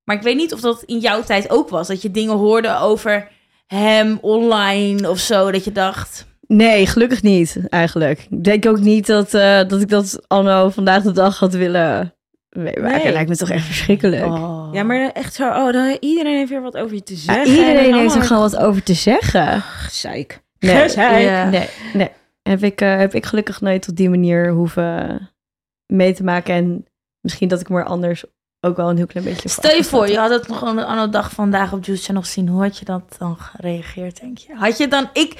Maar 0.05 0.17
ik 0.17 0.23
weet 0.23 0.37
niet 0.37 0.53
of 0.53 0.61
dat 0.61 0.83
in 0.83 0.99
jouw 0.99 1.23
tijd 1.23 1.51
ook 1.51 1.69
was, 1.69 1.89
dat 1.89 2.03
je 2.03 2.11
dingen 2.11 2.37
hoorde 2.37 2.79
over 2.79 3.31
hem 3.67 4.19
online 4.21 5.11
of 5.11 5.19
zo, 5.19 5.51
dat 5.51 5.65
je 5.65 5.73
dacht... 5.73 6.28
Nee, 6.49 6.87
gelukkig 6.87 7.23
niet, 7.23 7.61
eigenlijk. 7.69 8.27
Ik 8.31 8.45
denk 8.45 8.67
ook 8.67 8.79
niet 8.79 9.07
dat, 9.07 9.35
eh, 9.35 9.69
dat 9.69 9.81
ik 9.81 9.89
dat 9.89 10.21
anno 10.27 10.71
vandaag 10.71 11.03
de 11.03 11.13
dag 11.13 11.39
had 11.39 11.55
willen 11.55 12.15
meemaken. 12.49 13.03
Nee. 13.03 13.13
Lijkt 13.13 13.29
me 13.29 13.37
toch 13.37 13.51
echt 13.51 13.65
verschrikkelijk. 13.65 14.25
Oh. 14.25 14.69
Ja, 14.73 14.83
maar 14.83 15.11
echt 15.13 15.35
zo, 15.35 15.49
oh, 15.49 15.73
dan, 15.73 15.97
iedereen 16.01 16.37
heeft 16.37 16.51
weer 16.51 16.63
wat 16.63 16.77
over 16.77 16.95
je 16.95 17.03
te 17.03 17.15
Ja, 17.15 17.19
zeggen. 17.19 17.55
iedereen 17.55 17.93
En 17.93 17.99
heeft 17.99 18.15
er 18.15 18.23
gewoon 18.23 18.43
wat 18.43 18.57
over 18.57 18.83
te 18.83 18.95
zeggen. 18.95 19.61
Gezeik. 19.61 20.43
Nee. 20.59 20.77
Gezeik. 20.77 21.23
Ja. 21.23 21.49
Nee, 21.49 21.69
nee. 21.95 22.11
Heb 22.43 22.63
ik, 22.63 22.81
eh, 22.81 22.97
heb 22.97 23.15
ik 23.15 23.27
gelukkig 23.27 23.61
nooit 23.61 23.89
op 23.89 23.97
die 23.97 24.09
manier 24.09 24.51
hoeven 24.51 25.21
mee 25.87 26.15
te 26.15 26.25
maken. 26.25 26.55
En 26.55 26.87
misschien 27.21 27.49
dat 27.49 27.61
ik 27.61 27.69
me 27.69 27.79
er 27.79 27.85
anders 27.85 28.25
ook 28.61 28.77
wel 28.77 28.91
een 28.91 28.97
heel 28.97 29.07
klein 29.07 29.27
beetje... 29.27 29.49
Stel 29.49 29.77
je 29.77 29.85
voor, 29.85 30.09
je 30.09 30.19
had 30.19 30.31
het 30.31 30.49
nog 30.49 30.65
aan 30.65 31.07
de 31.07 31.09
dag 31.11 31.31
vandaag 31.31 31.73
op 31.73 31.85
Juice 31.85 32.05
Channel 32.05 32.23
gezien. 32.23 32.49
Hoe 32.49 32.63
had 32.63 32.79
je 32.79 32.85
dat 32.85 33.17
dan 33.19 33.37
gereageerd, 33.37 34.21
denk 34.21 34.39
je? 34.39 34.55
Had 34.55 34.79
je 34.79 34.89
dan, 34.89 35.11
ik, 35.13 35.35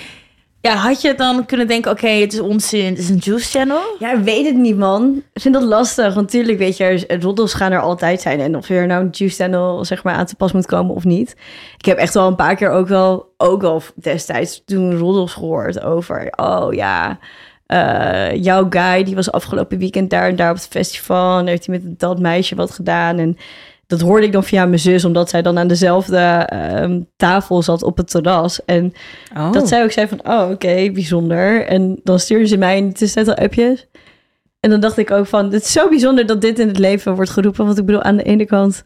ja, 0.61 0.75
had 0.75 1.01
je 1.01 1.15
dan 1.15 1.47
kunnen 1.47 1.67
denken, 1.67 1.91
oké, 1.91 2.09
het 2.09 2.33
is 2.33 2.41
onzin, 2.41 2.85
het 2.85 2.99
is 2.99 3.09
een 3.09 3.17
Juice 3.17 3.59
Channel? 3.59 3.81
Ja, 3.99 4.21
weet 4.21 4.47
het 4.47 4.57
niet, 4.57 4.77
man. 4.77 5.23
Ik 5.33 5.43
vind 5.43 5.55
dat 5.55 5.63
lastig. 5.63 6.15
Want 6.15 6.27
natuurlijk, 6.27 6.59
weet 6.59 6.77
je, 6.77 7.19
roddels 7.21 7.55
gaan 7.55 7.73
er 7.73 7.81
altijd 7.81 8.21
zijn. 8.21 8.41
En 8.41 8.57
of 8.57 8.69
er 8.69 8.87
nou 8.87 9.05
een 9.05 9.11
juice 9.11 9.43
channel, 9.43 9.85
zeg 9.85 10.03
maar, 10.03 10.15
aan 10.15 10.27
te 10.27 10.35
pas 10.37 10.53
moet 10.53 10.67
komen 10.67 10.95
of 10.95 11.05
niet. 11.05 11.37
Ik 11.79 11.85
heb 11.85 11.99
echt 11.99 12.15
wel 12.15 12.27
een 12.27 12.37
paar 12.37 12.57
keer 12.57 12.71
ook 12.71 12.89
wel, 12.89 13.35
ook 13.37 13.61
wel 13.61 13.83
destijds 13.95 14.63
toen 14.65 14.99
roddels 14.99 15.33
gehoord 15.33 15.83
over... 15.83 16.33
Oh 16.37 16.73
ja, 16.73 17.19
eh, 17.67 18.35
jouw 18.35 18.67
guy, 18.71 19.05
die 19.05 19.15
was 19.15 19.33
afgelopen 19.33 19.79
weekend 19.79 20.11
daar 20.11 20.29
en 20.29 20.37
daar 20.37 20.51
op 20.51 20.57
het 20.57 20.69
festival. 20.71 21.39
En 21.39 21.47
heeft 21.47 21.67
hij 21.67 21.79
met 21.79 21.99
dat 21.99 22.19
meisje 22.19 22.55
wat 22.55 22.71
gedaan. 22.71 23.19
En 23.19 23.39
dat 23.89 24.01
hoorde 24.01 24.27
ik 24.27 24.33
dan 24.33 24.45
via 24.45 24.67
mijn 24.67 24.79
zus, 24.79 25.05
omdat 25.05 25.29
zij 25.31 25.43
dan 25.43 25.59
aan 25.59 25.69
dezelfde 25.69 26.17
ehm, 26.19 27.01
tafel 27.17 27.63
zat 27.63 27.83
op 27.83 27.97
het 27.97 28.11
terras. 28.11 28.65
En 28.65 28.93
Oh. 29.37 29.53
dat 29.53 29.69
zij 29.69 29.83
ook 29.83 29.91
zei 29.91 30.09
van, 30.09 30.21
oh, 30.27 30.51
oké, 30.51 30.91
bijzonder. 30.93 31.67
En 31.67 32.01
dan 32.03 32.19
stuurde 32.19 32.47
ze 32.47 32.57
mij 32.57 32.77
in 32.77 32.89
de 32.89 32.95
tussentijd 32.95 33.39
al 33.39 33.45
appjes. 33.45 33.87
En 34.61 34.71
dan 34.71 34.81
dacht 34.81 34.97
ik 34.99 35.11
ook 35.11 35.27
van, 35.27 35.45
het 35.53 35.63
is 35.63 35.73
zo 35.73 35.89
bijzonder 35.89 36.27
dat 36.27 36.41
dit 36.41 36.59
in 36.59 36.69
het 36.69 36.79
leven 36.79 37.15
wordt 37.15 37.31
geroepen. 37.31 37.65
Want 37.67 37.79
ik 37.79 37.85
bedoel, 37.87 38.03
aan 38.03 38.17
de 38.17 38.23
ene 38.23 38.45
kant, 38.45 38.85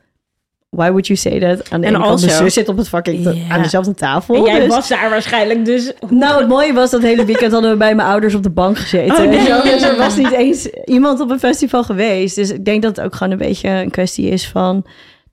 why 0.77 0.89
would 0.89 1.07
you 1.07 1.19
say 1.19 1.39
that? 1.39 1.71
Aan 1.71 1.81
de 1.81 1.87
En 1.87 1.95
ene 1.95 2.05
kant, 2.05 2.21
mijn 2.21 2.33
also- 2.33 2.45
zus 2.45 2.55
zit 2.55 2.69
op 2.69 2.77
het 2.77 2.89
fucking, 2.89 3.45
aan 3.49 3.63
dezelfde 3.63 3.95
tafel. 3.95 4.35
En 4.35 4.43
jij 4.43 4.61
dus- 4.61 4.69
was 4.69 4.89
daar 4.89 5.11
waarschijnlijk, 5.11 5.65
dus... 5.65 5.93
Nou, 6.09 6.39
het 6.41 6.49
mooie 6.49 6.73
was 6.73 6.91
dat 6.91 7.03
hele 7.03 7.25
weekend 7.25 7.53
hadden 7.53 7.71
we 7.71 7.77
bij 7.77 7.95
mijn 7.95 8.09
ouders 8.09 8.35
op 8.35 8.43
de 8.43 8.51
bank 8.51 8.79
gezeten. 8.79 9.25
Oh, 9.25 9.31
nee. 9.31 9.63
Dus 9.73 9.83
er 9.83 9.97
was 9.97 10.17
niet 10.17 10.33
eens 10.33 10.67
iemand 10.85 11.21
op 11.21 11.31
een 11.31 11.39
festival 11.39 11.85
geweest. 11.85 12.37
Dus 12.37 12.51
ik 12.51 12.65
denk 12.65 12.83
dat 12.83 12.97
het 12.97 13.05
ook 13.05 13.15
gewoon 13.15 13.33
een 13.33 13.39
beetje 13.39 13.69
een 13.69 13.91
kwestie 13.91 14.29
is 14.29 14.49
van 14.49 14.85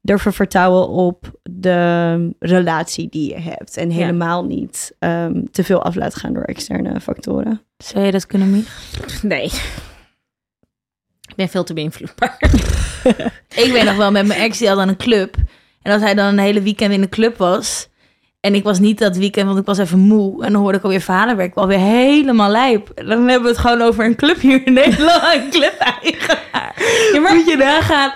durven 0.02 0.34
vertrouwen 0.34 0.88
op 0.89 1.32
de 1.52 2.36
relatie 2.39 3.10
die 3.10 3.30
je 3.30 3.39
hebt. 3.39 3.78
En 3.78 3.89
helemaal 3.89 4.45
niet 4.45 4.95
ehm, 4.99 5.41
te 5.52 5.63
veel 5.63 5.84
af 5.84 5.95
laten 5.95 6.19
gaan 6.19 6.34
door 6.34 6.43
externe 6.43 6.99
factoren. 7.02 7.62
Zou 7.78 8.06
je 8.06 8.12
dat 8.12 8.25
kunnen, 8.25 8.49
Mich? 8.52 8.67
Nee. 9.23 9.52
Ben 11.39 11.49
veel 11.49 11.63
te 11.63 11.73
beïnvloedbaar. 11.73 12.38
Ik 13.65 13.71
weet 13.71 13.84
nog 13.84 13.95
wel, 13.95 14.12
met 14.12 14.25
mijn 14.25 14.39
ex, 14.39 14.58
die 14.58 14.67
had 14.67 14.78
dan 14.78 14.88
een 14.88 14.97
club. 14.97 15.36
En 15.82 15.91
als 15.93 16.02
hij 16.02 16.13
dan 16.13 16.25
een 16.25 16.39
hele 16.39 16.62
weekend 16.62 16.93
in 16.93 17.02
de 17.02 17.10
club 17.10 17.38
was... 17.38 17.88
En 18.39 18.56
ik 18.56 18.63
was 18.63 18.80
niet 18.80 18.99
dat 18.99 19.17
weekend, 19.17 19.47
want 19.47 19.60
ik 19.60 19.65
was 19.65 19.78
even 19.78 19.99
moe. 19.99 20.45
En 20.45 20.52
dan 20.52 20.62
hoorde 20.62 20.78
ik 20.78 20.84
alweer 20.84 21.02
verhalen, 21.02 21.36
werd 21.38 21.49
ik 21.52 21.58
alweer 21.58 21.80
helemaal 21.80 22.49
lijp. 22.49 22.89
En 22.95 23.06
dan 23.06 23.17
hebben 23.28 23.41
we 23.41 23.47
het 23.47 23.58
gewoon 23.58 23.82
over 23.82 24.06
een 24.06 24.15
club 24.15 24.39
hier 24.39 24.65
in 24.65 24.73
Nederland. 24.73 25.23
Een 25.34 25.49
club-eigenaar. 25.49 26.73
Maar- 27.21 27.36
Moet 27.36 27.47
je 27.47 27.56
nagaan. 27.58 28.12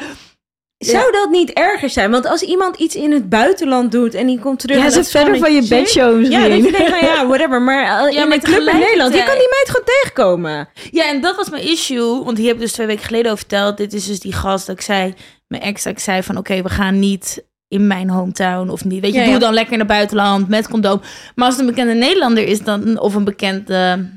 Zou 0.86 1.12
dat 1.12 1.30
niet 1.30 1.50
erger 1.50 1.90
zijn? 1.90 2.12
Want 2.12 2.26
als 2.28 2.42
iemand 2.42 2.76
iets 2.78 2.96
in 2.96 3.12
het 3.12 3.30
buitenland 3.30 3.92
doet 3.92 4.14
en 4.14 4.28
die 4.28 4.40
komt 4.40 4.60
terug... 4.60 4.78
Ja, 4.78 4.84
en 4.84 4.90
ze 4.90 4.96
dat 4.98 5.06
is 5.06 5.12
verder 5.12 5.38
van 5.38 5.54
je 5.54 5.68
bedshow 5.68 6.18
misschien. 6.18 6.40
Ja, 6.40 6.48
dat 6.48 6.66
je 6.66 6.72
denkt 6.72 6.90
van 6.90 7.00
ja, 7.00 7.28
whatever. 7.28 7.62
Maar 7.62 8.08
uh, 8.08 8.14
Ja, 8.14 8.34
in 8.34 8.42
club 8.42 8.68
in 8.68 8.80
Nederland, 8.80 9.14
je 9.14 9.24
kan 9.24 9.38
die 9.38 9.50
meid 9.50 9.66
gewoon 9.66 9.86
tegenkomen. 9.86 10.70
Ja, 10.92 11.10
en 11.10 11.22
dat 11.22 11.36
was 11.36 11.50
mijn 11.50 11.64
issue. 11.64 12.24
Want 12.24 12.38
hier 12.38 12.48
heb 12.48 12.56
ik 12.56 12.62
dus 12.62 12.72
twee 12.72 12.88
weken 12.88 13.06
geleden 13.06 13.32
over 13.32 13.46
verteld. 13.48 13.78
Dit 13.78 13.94
is 13.94 14.08
dus 14.08 14.20
die 14.20 14.34
gast 14.34 14.66
dat 14.66 14.76
ik 14.76 14.82
zei, 14.82 15.14
mijn 15.48 15.62
ex, 15.62 15.84
dat 15.84 15.94
ik 15.94 16.00
zei 16.00 16.24
van 16.24 16.38
oké, 16.38 16.62
we 16.62 16.70
gaan 16.70 17.00
niet 17.00 17.44
in 17.68 17.88
mijn 17.88 18.10
hometown 18.10 18.70
of 18.70 18.86
niet. 18.86 19.02
Weet 19.02 19.14
je, 19.14 19.20
Ja, 19.20 19.24
doe 19.24 19.34
ja. 19.34 19.40
dan 19.40 19.54
lekker 19.54 19.74
in 19.74 19.80
het 19.80 19.88
buitenland 19.88 20.48
met 20.48 20.68
condoom. 20.68 21.02
Maar 21.36 21.46
als 21.46 21.56
het 21.58 21.64
een 21.64 21.70
bekende 21.70 21.94
Nederlander 21.94 22.48
is 22.48 22.62
dan, 22.62 23.00
of 23.00 23.16
een 23.16 23.24
bekende 23.24 24.10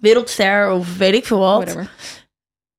wereldster 0.00 0.70
of 0.72 0.96
weet 0.96 1.14
ik 1.14 1.26
veel 1.26 1.38
wat, 1.38 1.62
Whatever. 1.64 1.90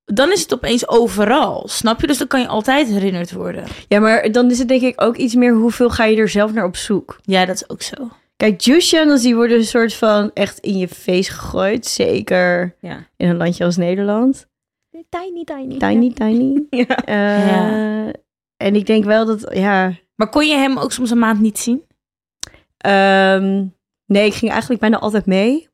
Dan 0.05 0.31
is 0.31 0.41
het 0.41 0.53
opeens 0.53 0.87
overal. 0.87 1.67
Snap 1.67 2.01
je? 2.01 2.07
Dus 2.07 2.17
dan 2.17 2.27
kan 2.27 2.39
je 2.41 2.47
altijd 2.47 2.87
herinnerd 2.87 3.31
worden. 3.31 3.63
Ja, 3.87 3.99
maar 3.99 4.31
dan 4.31 4.51
is 4.51 4.59
het 4.59 4.67
denk 4.67 4.81
ik 4.81 5.01
ook 5.01 5.17
iets 5.17 5.35
meer 5.35 5.53
hoeveel 5.53 5.89
ga 5.89 6.05
je 6.05 6.17
er 6.17 6.29
zelf 6.29 6.53
naar 6.53 6.65
op 6.65 6.75
zoek. 6.75 7.19
Ja, 7.21 7.45
dat 7.45 7.55
is 7.55 7.69
ook 7.69 7.81
zo. 7.81 7.95
Kijk, 8.37 8.61
juice 8.61 8.95
channels 8.97 9.21
die 9.21 9.35
worden 9.35 9.57
een 9.57 9.65
soort 9.65 9.93
van 9.93 10.31
echt 10.33 10.59
in 10.59 10.77
je 10.77 10.87
face 10.87 11.31
gegooid. 11.31 11.85
Zeker 11.85 12.75
Ja. 12.79 13.07
in 13.17 13.29
een 13.29 13.37
landje 13.37 13.63
als 13.65 13.77
Nederland. 13.77 14.47
Tiny, 15.09 15.43
tiny. 15.43 15.77
Tiny, 15.77 16.13
tiny. 16.13 16.63
Ja. 16.69 16.85
Eh, 17.05 17.47
Ja. 17.47 18.11
En 18.57 18.75
ik 18.75 18.85
denk 18.85 19.03
wel 19.05 19.25
dat, 19.25 19.47
ja... 19.53 19.93
Maar 20.15 20.29
kon 20.29 20.45
je 20.47 20.55
hem 20.55 20.77
ook 20.77 20.91
soms 20.91 21.09
een 21.09 21.19
maand 21.19 21.39
niet 21.39 21.59
zien? 21.59 21.83
ehm, 22.77 23.65
nee, 24.05 24.25
ik 24.25 24.33
ging 24.33 24.51
eigenlijk 24.51 24.81
bijna 24.81 24.99
altijd 24.99 25.25
mee. 25.25 25.69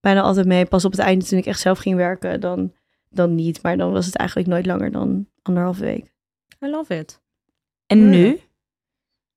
Bijna 0.00 0.20
altijd 0.20 0.46
mee. 0.46 0.66
Pas 0.66 0.84
op 0.84 0.90
het 0.90 1.00
einde 1.00 1.24
toen 1.24 1.38
ik 1.38 1.46
echt 1.46 1.60
zelf 1.60 1.78
ging 1.78 1.96
werken, 1.96 2.40
dan, 2.40 2.72
dan 3.10 3.34
niet. 3.34 3.62
Maar 3.62 3.76
dan 3.76 3.92
was 3.92 4.06
het 4.06 4.16
eigenlijk 4.16 4.48
nooit 4.48 4.66
langer 4.66 4.90
dan 4.92 5.26
anderhalve 5.42 5.84
week. 5.84 6.04
I 6.64 6.68
love 6.68 6.98
it. 6.98 7.20
En 7.86 7.98
Ja. 7.98 8.04
nu? 8.04 8.40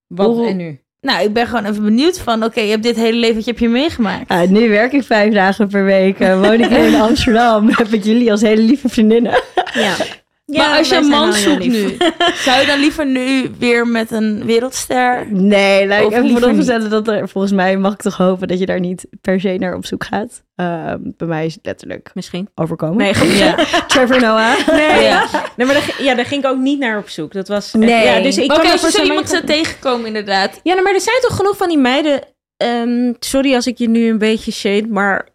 Wat 0.07 0.45
en 0.47 0.57
nu? 0.57 0.77
Nou, 1.01 1.23
ik 1.25 1.33
ben 1.33 1.47
gewoon 1.47 1.65
even 1.65 1.83
benieuwd 1.83 2.19
van, 2.19 2.43
oké, 2.43 2.59
je 2.61 2.69
hebt 2.69 2.83
dit 2.83 2.95
hele 2.95 3.17
leventje 3.17 3.51
heb 3.51 3.59
je 3.59 3.69
meegemaakt. 3.69 4.29
Ah, 4.29 4.49
nu 4.49 4.69
werk 4.69 4.93
ik 4.93 5.03
vijf 5.03 5.33
dagen 5.33 5.67
per 5.67 5.83
week. 5.85 6.19
eh, 6.19 6.41
woon 6.41 6.53
ik 6.61 6.65
hier 6.69 6.87
in 6.87 6.95
Amsterdam. 7.09 7.69
Heb 7.77 7.87
ik 7.87 8.03
jullie 8.03 8.31
als 8.31 8.41
hele 8.41 8.61
lieve 8.61 8.89
vriendinnen. 8.89 9.41
Ja. 9.73 9.95
maar 10.57 10.77
als 10.77 10.89
je 10.89 10.95
een 10.95 11.05
man 11.07 11.33
zoekt 11.33 11.65
nu, 11.67 11.97
zou 12.45 12.59
je 12.59 12.65
dan 12.67 12.79
liever 12.79 13.05
nu 13.05 13.51
weer 13.59 13.87
met 13.87 14.11
een 14.11 14.45
wereldster? 14.45 15.25
Nee, 15.29 15.87
laat 15.87 15.99
ik 15.99 16.05
Of 16.07 16.11
even 16.13 16.25
liever 16.25 16.41
vooropstellen 16.41 16.89
dat 16.89 17.07
er, 17.07 17.29
volgens 17.29 17.53
mij 17.53 17.77
mag 17.77 17.93
ik 17.93 18.01
toch 18.01 18.17
hopen 18.17 18.47
dat 18.47 18.59
je 18.59 18.65
daar 18.65 18.79
niet 18.79 19.05
per 19.21 19.39
se 19.39 19.55
naar 19.59 19.75
op 19.75 19.85
zoek 19.85 20.03
gaat. 20.03 20.43
Ehm, 20.55 20.97
bij 21.01 21.27
mij 21.27 21.45
is 21.45 21.53
het 21.53 21.65
letterlijk 21.65 22.11
Misschien. 22.13 22.49
overkomen. 22.55 22.97
Nee, 22.97 23.37
Ja. 23.43 23.55
Trevor 23.87 24.19
Noah. 24.21 24.67
Nee, 24.67 25.01
Ja. 25.03 25.25
nee 25.57 25.65
maar 25.67 25.75
daar, 25.75 25.95
ja, 26.03 26.15
daar 26.15 26.25
ging 26.25 26.43
ik 26.43 26.49
ook 26.49 26.57
niet 26.59 26.79
naar 26.79 26.97
op 26.97 27.09
zoek. 27.09 27.33
Dat 27.33 27.47
was 27.47 27.73
Nee. 27.73 28.05
Ja, 28.05 28.19
dus 28.21 28.37
ik 28.37 28.47
kan 28.47 28.71
als 28.71 28.81
je 28.81 28.91
zo 28.91 29.03
iemand 29.03 29.29
zou 29.29 29.43
tegenkomen 29.43 30.07
inderdaad. 30.07 30.59
Ja, 30.63 30.71
nou, 30.71 30.83
maar 30.83 30.93
er 30.93 31.01
zijn 31.01 31.21
toch 31.21 31.35
genoeg 31.35 31.57
van 31.57 31.67
die 31.67 31.77
meiden. 31.77 32.21
ehm, 32.57 33.13
sorry 33.19 33.55
als 33.55 33.67
ik 33.67 33.77
je 33.77 33.89
nu 33.89 34.09
een 34.09 34.17
beetje 34.17 34.51
shade, 34.51 34.87
maar 34.89 35.27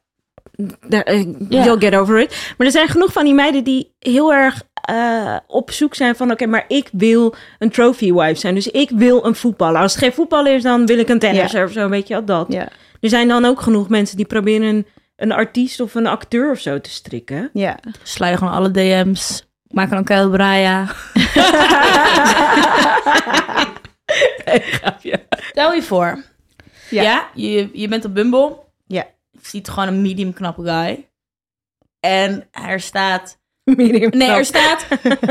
daar, 0.88 1.02
eh, 1.02 1.24
you'll 1.48 1.78
get 1.78 1.94
over 1.94 2.18
it. 2.20 2.36
Maar 2.56 2.66
er 2.66 2.72
zijn 2.72 2.88
genoeg 2.88 3.12
van 3.12 3.24
die 3.24 3.34
meiden 3.34 3.64
die 3.64 3.92
heel 3.98 4.32
erg 4.32 4.62
eh, 4.88 5.36
op 5.46 5.70
zoek 5.70 5.94
zijn 5.94 6.16
van... 6.16 6.30
oké, 6.30 6.46
maar 6.46 6.64
ik 6.68 6.88
wil 6.92 7.34
een 7.58 7.70
trophy 7.70 8.12
wife 8.12 8.34
zijn. 8.40 8.54
Dus 8.54 8.66
ik 8.68 8.90
wil 8.90 9.24
een 9.24 9.34
voetballer. 9.34 9.80
Als 9.80 9.92
het 9.92 10.02
geen 10.02 10.12
voetballer 10.12 10.54
is, 10.54 10.62
dan 10.62 10.86
wil 10.86 10.98
ik 10.98 11.08
een 11.08 11.18
tennisser 11.18 11.64
of 11.64 11.72
zo, 11.72 11.88
weet 11.88 12.08
je 12.08 12.24
dat. 12.24 12.52
Ja, 12.52 12.68
Er 13.00 13.08
zijn 13.08 13.28
dan 13.28 13.44
ook 13.44 13.60
genoeg 13.60 13.88
mensen 13.88 14.16
die 14.16 14.26
proberen 14.26 14.66
een, 14.66 14.86
een 15.16 15.32
artiest 15.32 15.80
of 15.80 15.94
een 15.94 16.06
acteur 16.06 16.50
of 16.50 16.58
zo 16.58 16.80
te 16.80 16.90
strikken. 16.90 17.50
ja. 17.52 17.78
Sla 18.02 18.26
je 18.28 18.36
gewoon 18.36 18.52
alle 18.52 18.70
DM's. 18.70 19.46
Maak 19.68 19.90
dan 19.90 20.04
Kyle 20.04 20.30
Braya. 20.30 20.86
Stel 25.50 25.72
je 25.72 25.82
voor. 25.82 26.22
Ja, 26.90 27.02
Ja. 27.02 27.28
je, 27.34 27.70
je 27.72 27.88
bent 27.88 28.04
op 28.04 28.14
Bumble. 28.14 28.56
Ja. 28.86 29.06
Je 29.30 29.38
ziet 29.42 29.68
gewoon 29.68 29.88
een 29.88 30.02
medium 30.02 30.32
knappe 30.32 30.62
guy. 30.64 31.08
En 32.00 32.48
er 32.50 32.80
staat... 32.80 33.38
Medium 33.76 34.10
Nee, 34.10 34.26
knap. 34.26 34.38
er 34.38 34.44
staat 34.44 34.86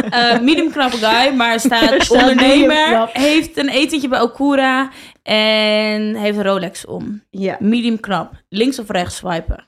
eh, 0.10 0.40
medium 0.42 0.72
knappe 0.72 0.98
guy, 0.98 1.34
maar 1.36 1.54
er 1.54 1.60
staat, 1.60 1.92
Er 2.10 2.12
ondernemer, 2.12 2.86
knap. 2.88 3.10
heeft 3.14 3.58
een 3.58 3.70
etentje 3.70 4.08
bij 4.08 4.22
Okura 4.22 4.90
en 5.24 6.16
heeft 6.16 6.38
een 6.38 6.44
Rolex 6.44 6.86
om. 6.86 7.24
ja. 7.30 7.58
Medium 7.60 8.00
knap. 8.00 8.32
Links 8.50 8.80
of 8.80 8.90
rechts 8.90 9.16
swipen? 9.16 9.68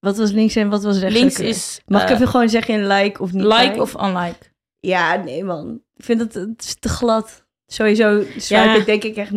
Wat 0.00 0.16
was 0.16 0.30
links 0.30 0.56
en 0.56 0.68
wat 0.68 0.82
was 0.84 0.98
rechts? 0.98 1.18
Links 1.18 1.38
is 1.40 1.80
Mag 1.86 2.02
ik 2.02 2.08
eh, 2.08 2.14
even 2.14 2.28
gewoon 2.28 2.48
zeggen 2.48 2.74
in 2.74 2.86
like 2.86 3.22
of 3.22 3.32
niet 3.32 3.44
like 3.44 3.80
of 3.80 3.94
unlike. 4.02 4.36
Ja, 4.80 5.16
nee 5.16 5.44
man. 5.44 5.80
Ik 5.96 6.04
vind 6.04 6.20
het, 6.20 6.34
het 6.34 6.62
is 6.62 6.76
te 6.78 6.88
glad. 6.88 7.42
Sowieso 7.66 8.22
swipe 8.36 8.62
Ja. 8.64 8.74
ik 8.76 8.86
denk 8.86 9.02
ik 9.04 9.16
echt 9.16 9.30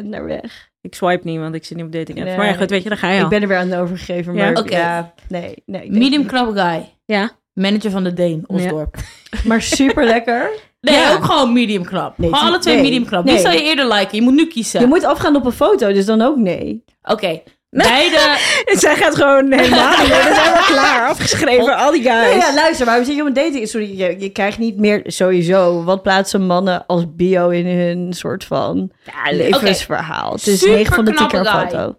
90% 0.00 0.04
naar 0.04 0.24
weg. 0.24 0.68
Ik 0.80 0.94
swipe 0.94 1.28
niet, 1.28 1.38
want 1.38 1.54
ik 1.54 1.64
zit 1.64 1.76
niet 1.76 1.86
op 1.86 1.92
dating 1.92 2.18
apps. 2.18 2.28
Nee. 2.30 2.36
Maar 2.38 2.46
ja, 2.46 2.52
goed, 2.54 2.70
weet 2.70 2.82
je, 2.82 2.88
daar 2.88 2.98
ga 2.98 3.10
je 3.10 3.22
Ik 3.22 3.28
ben 3.28 3.42
er 3.42 3.48
weer 3.48 3.56
aan 3.56 3.70
het 3.70 3.80
overgegeven, 3.80 4.34
Ja. 4.34 4.44
maar 4.50 4.62
Oké. 4.62 4.76
ja, 4.76 5.14
nee. 5.28 5.42
nee 5.66 5.84
ik 5.84 5.90
denk 5.90 6.02
Medium 6.02 6.26
knappe 6.26 6.60
guy. 6.60 6.92
Ja. 7.04 7.30
Manager 7.56 7.90
van 7.90 8.04
de 8.04 8.12
Deen, 8.12 8.44
Osdorp. 8.46 8.96
Maar 9.44 9.62
super 9.62 10.04
lekker. 10.04 10.50
Nee, 10.80 10.94
Ja. 10.94 11.12
ook 11.14 11.24
gewoon 11.24 11.52
medium 11.52 11.84
knap. 11.84 12.18
Nee, 12.18 12.30
alle 12.32 12.58
twee 12.58 12.74
nee. 12.74 12.82
medium 12.82 13.04
knap. 13.06 13.24
Nee. 13.24 13.38
zou 13.38 13.54
je 13.54 13.62
eerder 13.62 13.86
liken? 13.88 14.16
Je 14.16 14.22
moet 14.22 14.34
nu 14.34 14.46
kiezen. 14.46 14.80
Je 14.80 14.86
moet 14.86 15.04
afgaan 15.04 15.36
op 15.36 15.44
een 15.46 15.52
foto, 15.52 15.92
dus 15.92 16.06
dan 16.06 16.22
ook 16.22 16.36
nee. 16.36 16.84
Oké, 17.02 17.40
beide... 17.70 18.18
Zij 18.82 18.96
gaat 18.96 19.14
gewoon 19.16 19.52
helemaal. 19.52 19.90
We 19.90 20.32
zijn 20.34 20.52
we 20.52 20.64
klaar. 20.72 21.08
Afgeschreven, 21.08 21.76
al 21.76 21.90
die 21.90 22.02
guys. 22.02 22.28
Nee, 22.28 22.36
ja, 22.36 22.54
luister, 22.54 22.86
waarom 22.86 23.04
zit 23.04 23.14
je 23.14 23.20
op 23.20 23.26
een 23.26 23.32
dating? 23.32 23.68
Sorry, 23.68 23.98
je, 23.98 24.16
je 24.18 24.28
krijgt 24.28 24.58
niet 24.58 24.76
meer 24.76 25.02
sowieso. 25.06 25.84
Wat 25.84 26.02
plaatsen 26.02 26.46
mannen 26.46 26.86
als 26.86 27.04
bio 27.16 27.48
in 27.48 27.66
hun 27.66 28.12
soort 28.12 28.44
van 28.44 28.90
levensverhaal? 29.30 30.32
Het 30.32 30.46
is 30.46 30.58
Super 30.58 30.74
9 30.76 30.94
van 30.94 31.04
de 31.04 31.12
10 31.12 31.26
keer 31.28 31.38
een 31.38 31.44
knappe 31.44 31.68
guy. 31.68 31.78
foto. 31.80 31.98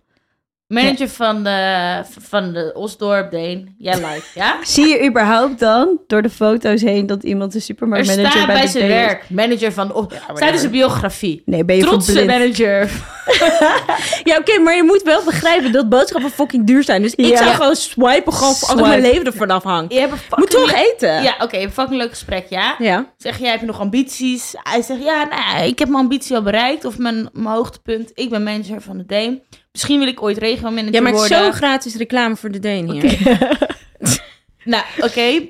Manager 0.67 1.09
van 1.09 1.43
de, 1.43 2.01
van 2.19 2.53
de 2.53 2.71
Osdorp 2.73 3.31
Deen. 3.31 3.75
Jij 3.77 3.95
like, 3.95 4.23
ja? 4.33 4.55
Zie 4.63 4.87
je 4.87 5.05
überhaupt 5.07 5.59
dan 5.59 5.99
door 6.07 6.21
de 6.21 6.29
foto's 6.29 6.81
heen 6.81 7.05
dat 7.05 7.23
iemand 7.23 7.53
een 7.53 7.59
Er 7.59 7.65
supermarktmanager 7.65 8.31
staat 8.31 8.45
bij, 8.45 8.55
bij 8.55 8.63
de 8.65 8.71
zijn 8.71 8.87
Deen 8.87 8.97
is? 8.99 9.05
werk. 9.05 9.29
Manager 9.29 9.71
van 9.73 9.87
de... 9.87 9.93
Os- 9.93 10.05
staat 10.35 10.51
in 10.53 10.59
zijn 10.59 10.71
biografie. 10.71 11.41
Nee, 11.45 11.65
ben 11.65 11.75
je 11.75 11.81
Trotse 11.81 12.11
verblind? 12.11 12.39
manager. 12.39 12.89
Ja, 14.23 14.37
oké, 14.37 14.59
maar 14.59 14.75
je 14.75 14.83
moet 14.83 15.01
wel 15.03 15.23
begrijpen 15.23 15.71
dat 15.71 15.89
boodschappen 15.89 16.31
fucking 16.31 16.65
duur 16.67 16.83
zijn. 16.83 17.01
Dus 17.01 17.15
ik 17.15 17.25
Ja. 17.25 17.37
zou 17.37 17.49
gewoon 17.55 17.75
swipen, 17.75 18.33
gewoon 18.33 18.47
als 18.49 18.59
Swipe. 18.67 18.87
mijn 18.87 19.01
leven 19.01 19.25
ervan 19.25 19.49
afhangt. 19.49 19.93
Je 19.93 19.99
hebt 19.99 20.11
een 20.11 20.19
Moet 20.35 20.49
toch 20.49 20.71
eten? 20.73 21.23
Ja, 21.23 21.35
oké, 21.39 21.57
een 21.57 21.71
fucking 21.71 21.97
leuk 22.01 22.09
gesprek, 22.09 22.45
ja? 22.49 22.75
Ja. 22.79 23.05
Zeg 23.17 23.39
jij, 23.39 23.49
heb 23.51 23.59
je 23.59 23.65
nog 23.65 23.79
ambities? 23.79 24.53
Hij 24.63 24.81
zegt, 24.81 25.03
ja, 25.03 25.23
nou, 25.23 25.67
ik 25.67 25.79
heb 25.79 25.87
mijn 25.87 26.03
ambitie 26.03 26.35
al 26.35 26.41
bereikt. 26.41 26.85
Of 26.85 26.97
mijn, 26.97 27.29
mijn 27.33 27.55
hoogtepunt. 27.55 28.11
Ik 28.13 28.29
ben 28.29 28.43
manager 28.43 28.81
van 28.81 28.97
de 28.97 29.05
Deen. 29.05 29.41
Misschien 29.71 29.99
wil 29.99 30.07
ik 30.07 30.21
ooit 30.21 30.37
regio-manager 30.37 30.91
Jij 30.91 31.01
maakt 31.01 31.15
worden. 31.15 31.37
zo 31.37 31.51
gratis 31.51 31.95
reclame 31.95 32.35
voor 32.35 32.51
de 32.51 32.59
Deen 32.59 32.89
hier. 32.91 33.17
Nou, 34.63 34.85
oké. 34.99 35.47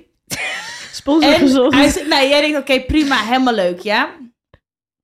Sponsor 0.92 1.34
En 1.34 1.40
gezocht. 1.40 1.74
hij 1.76 1.90
zegt, 1.90 2.08
nou, 2.08 2.28
jij 2.28 2.42
denkt, 2.42 2.58
oké, 2.58 2.82
prima, 2.86 3.24
helemaal 3.26 3.54
leuk, 3.54 3.80
ja? 3.80 4.18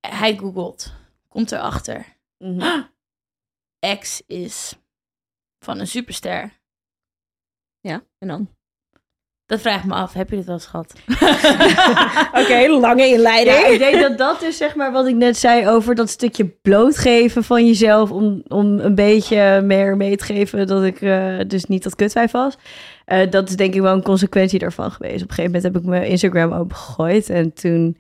Hij 0.07 0.37
googelt. 0.37 0.93
Komt 1.27 1.51
erachter. 1.51 2.05
Mhm. 2.37 2.81
Ex 3.79 4.21
is 4.27 4.73
van 5.59 5.79
een 5.79 5.87
superster. 5.87 6.51
Ja, 7.79 8.03
en 8.19 8.27
dan? 8.27 8.49
Dat 9.45 9.61
vraagt 9.61 9.85
me 9.85 9.93
af. 9.93 10.13
Heb 10.13 10.29
je 10.29 10.35
dit 10.35 10.45
wel 10.45 10.55
eens 10.55 10.65
gehad? 10.65 10.93
Oké, 12.41 12.67
lange 12.67 13.07
inleiding. 13.07 13.57
Ja, 13.57 13.67
ik 13.67 13.79
denk 13.79 13.99
dat 13.99 14.17
dat 14.17 14.41
is 14.41 14.57
zeg 14.57 14.75
maar 14.75 14.91
wat 14.91 15.07
ik 15.07 15.15
net 15.15 15.37
zei 15.37 15.67
over 15.67 15.95
dat 15.95 16.09
stukje 16.09 16.45
blootgeven 16.45 17.43
van 17.43 17.65
jezelf. 17.65 18.11
Om, 18.11 18.43
om 18.47 18.79
een 18.79 18.95
beetje 18.95 19.61
meer 19.61 19.97
mee 19.97 20.15
te 20.15 20.23
geven 20.23 20.67
dat 20.67 20.83
ik 20.83 21.01
eh, 21.01 21.39
dus 21.47 21.65
niet 21.65 21.83
dat 21.83 21.95
kutwijf 21.95 22.31
was. 22.31 22.57
Eh, 23.05 23.29
dat 23.29 23.49
is 23.49 23.55
denk 23.55 23.73
ik 23.73 23.81
wel 23.81 23.93
een 23.93 24.03
consequentie 24.03 24.59
daarvan 24.59 24.91
geweest. 24.91 25.23
Op 25.23 25.29
een 25.29 25.35
gegeven 25.35 25.51
moment 25.51 25.63
heb 25.63 25.77
ik 25.77 25.89
mijn 25.89 26.09
Instagram 26.09 26.53
opengegooid. 26.53 27.29
En 27.29 27.53
toen 27.53 27.97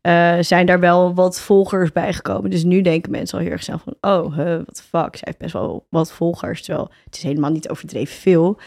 eh, 0.00 0.36
zijn 0.40 0.66
daar 0.66 0.80
wel 0.80 1.14
wat 1.14 1.40
volgers 1.40 1.92
bijgekomen. 1.92 2.50
Dus 2.50 2.64
nu 2.64 2.80
denken 2.80 3.10
mensen 3.10 3.38
al 3.38 3.44
heel 3.44 3.52
erg 3.52 3.62
snel 3.62 3.78
van... 3.78 3.94
Oh, 4.00 4.36
huh, 4.36 4.54
what 4.54 4.74
the 4.74 4.82
fuck. 4.82 5.16
Zij 5.16 5.22
heeft 5.24 5.38
best 5.38 5.52
wel 5.52 5.86
wat 5.88 6.12
volgers. 6.12 6.62
Terwijl 6.62 6.90
het 7.04 7.16
is 7.16 7.22
helemaal 7.22 7.50
niet 7.50 7.68
overdreven 7.68 8.16
veel. 8.16 8.58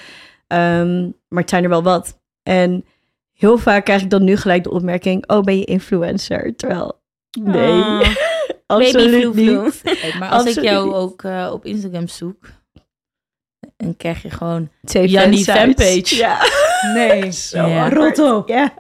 Ehm, 0.48 1.02
maar 1.28 1.42
het 1.42 1.50
zijn 1.50 1.64
er 1.64 1.70
wel 1.70 1.84
wat. 1.84 2.20
En 2.44 2.86
heel 3.34 3.58
vaak 3.58 3.86
krijg 3.86 4.02
ik 4.02 4.10
dan 4.10 4.24
nu 4.24 4.36
gelijk 4.38 4.64
de 4.64 4.72
opmerking... 4.72 5.30
Oh, 5.30 5.42
ben 5.42 5.58
je 5.58 5.66
influencer? 5.66 6.56
Terwijl, 6.56 7.02
nee, 7.42 7.82
Oh, 8.68 8.78
absoluut 8.78 9.34
niet. 9.34 9.82
Hey, 10.02 10.14
maar 10.20 10.30
als 10.30 10.38
Absoluut 10.42 10.58
ik 10.58 10.64
jou 10.64 10.86
niet. 10.86 10.96
ook 10.96 11.24
eh, 11.24 11.50
op 11.54 11.66
Instagram 11.66 12.08
zoek... 12.08 12.46
Dan 13.78 13.98
krijg 13.98 14.22
je 14.22 14.30
gewoon... 14.30 14.70
Twee 14.84 15.08
Jannie 15.08 15.44
fanpage. 15.44 16.16
Ja, 16.16 16.38
Nee, 16.96 17.32
zo 17.32 17.68
Ja. 17.68 17.84
awkward. 17.84 18.18
Rot 18.18 18.32
op. 18.34 18.48
Ja. 18.48 18.74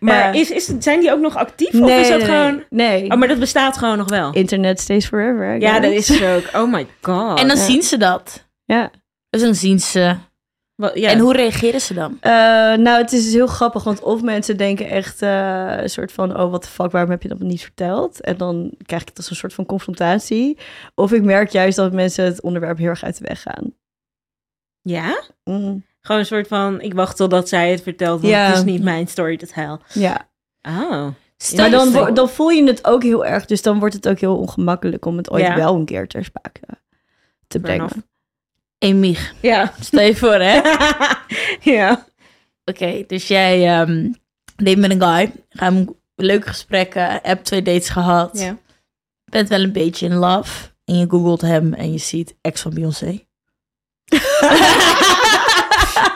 Maar 0.00 0.34
Ja. 0.34 0.40
is, 0.40 0.50
is, 0.50 0.64
zijn 0.78 1.00
die 1.00 1.12
ook 1.12 1.20
nog 1.20 1.36
actief? 1.36 1.72
Nee, 1.72 1.82
of 1.82 2.00
is 2.00 2.08
dat 2.08 2.18
nee, 2.18 2.26
gewoon... 2.26 2.64
Nee. 2.70 3.10
Oh, 3.10 3.18
maar 3.18 3.28
dat 3.28 3.38
bestaat 3.38 3.78
gewoon 3.78 3.98
nog 3.98 4.08
wel. 4.08 4.32
Internet 4.32 4.80
stays 4.80 5.06
forever. 5.06 5.60
Ja, 5.60 5.80
dat 5.80 5.92
is 5.92 6.08
het 6.08 6.22
ook. 6.24 6.62
Oh 6.62 6.72
my 6.72 6.86
god. 7.00 7.38
en 7.38 7.48
dan 7.48 7.56
ja. 7.56 7.62
zien 7.64 7.82
ze 7.82 7.96
dat. 7.96 8.48
Ja. 8.64 8.90
Dus 9.30 9.40
dan 9.42 9.54
zien 9.54 9.80
ze... 9.80 10.16
Ja. 10.94 11.08
En 11.10 11.18
hoe 11.18 11.32
reageren 11.32 11.80
ze 11.80 11.94
dan? 11.94 12.16
Eh, 12.20 12.30
nou, 12.76 12.88
het 13.02 13.12
is 13.12 13.32
heel 13.32 13.46
grappig, 13.46 13.84
want 13.84 14.02
of 14.02 14.22
mensen 14.22 14.56
denken 14.56 14.88
echt 14.88 15.22
eh, 15.22 15.74
een 15.76 15.90
soort 15.90 16.12
van... 16.12 16.40
oh, 16.40 16.50
wat 16.50 16.62
de 16.62 16.68
fuck, 16.68 16.90
waarom 16.90 17.10
heb 17.10 17.22
je 17.22 17.28
dat 17.28 17.38
me 17.38 17.44
niet 17.44 17.62
verteld? 17.62 18.20
En 18.20 18.36
dan 18.36 18.72
krijg 18.82 19.02
ik 19.02 19.08
het 19.08 19.16
als 19.16 19.30
een 19.30 19.36
soort 19.36 19.54
van 19.54 19.66
confrontatie. 19.66 20.58
Of 20.94 21.12
ik 21.12 21.22
merk 21.22 21.50
juist 21.50 21.76
dat 21.76 21.92
mensen 21.92 22.24
het 22.24 22.40
onderwerp 22.40 22.78
heel 22.78 22.88
erg 22.88 23.04
uit 23.04 23.18
de 23.18 23.24
weg 23.28 23.42
gaan. 23.42 23.72
Ja? 24.82 25.22
Mm, 25.44 25.84
Gewoon 26.00 26.20
een 26.20 26.26
soort 26.26 26.48
van, 26.48 26.80
ik 26.80 26.94
wacht 26.94 27.16
totdat 27.16 27.48
zij 27.48 27.70
het 27.70 27.82
vertelt, 27.82 28.20
want 28.20 28.32
Ja. 28.32 28.46
het 28.46 28.56
is 28.56 28.64
niet 28.64 28.82
mijn 28.82 29.08
story 29.08 29.36
to 29.36 29.46
tell. 29.54 29.76
ja, 30.02 30.28
Oh. 30.62 31.06
Stel 31.36 31.70
maar 31.70 31.92
dan, 31.92 32.14
dan 32.14 32.28
voel 32.28 32.48
je 32.48 32.64
het 32.66 32.86
ook 32.86 33.02
heel 33.02 33.26
erg. 33.26 33.46
Dus 33.46 33.62
dan 33.62 33.78
wordt 33.78 33.94
het 33.94 34.08
ook 34.08 34.18
heel 34.18 34.36
ongemakkelijk 34.36 35.04
om 35.04 35.16
het 35.16 35.30
ooit 35.30 35.44
Ja. 35.44 35.54
wel 35.56 35.74
een 35.74 35.84
keer 35.84 36.08
ter 36.08 36.24
sprake 36.24 36.60
te 37.46 37.60
brengen. 37.60 37.88
Emieg, 38.84 39.32
Ja. 39.40 39.72
stel 39.80 40.00
je 40.00 40.16
voor, 40.16 40.34
hè? 40.34 40.60
ja. 41.76 42.06
Oké, 42.64 43.04
dus 43.06 43.28
jij 43.28 43.68
ehm 43.80 44.08
date 44.56 44.76
met 44.78 44.90
een 44.90 45.02
guy. 45.02 45.32
Ga 45.48 45.64
hem 45.64 45.88
leuke 46.14 46.48
gesprekken, 46.48 47.20
heb 47.22 47.44
twee 47.44 47.62
dates 47.62 47.88
gehad. 47.88 48.38
ja. 48.38 48.56
Bent 49.24 49.48
wel 49.48 49.60
een 49.62 49.72
beetje 49.72 50.06
in 50.06 50.14
love. 50.14 50.68
En 50.84 50.98
je 50.98 51.06
googelt 51.08 51.40
hem 51.40 51.72
en 51.74 51.92
je 51.92 51.98
ziet 51.98 52.34
ex 52.40 52.60
van 52.60 52.74
Beyoncé. 52.74 53.06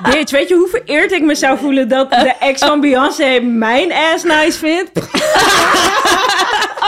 Bitch, 0.02 0.30
weet 0.30 0.48
je 0.48 0.54
hoe 0.54 0.68
vereerd 0.68 1.12
ik 1.12 1.22
me 1.22 1.34
zou 1.34 1.58
voelen 1.58 1.88
dat 1.88 2.10
de 2.10 2.34
ex 2.40 2.60
van 2.60 2.80
Beyoncé 2.80 3.40
mijn 3.40 3.92
ass 3.92 4.24
nice 4.24 4.58
vindt? 4.58 4.90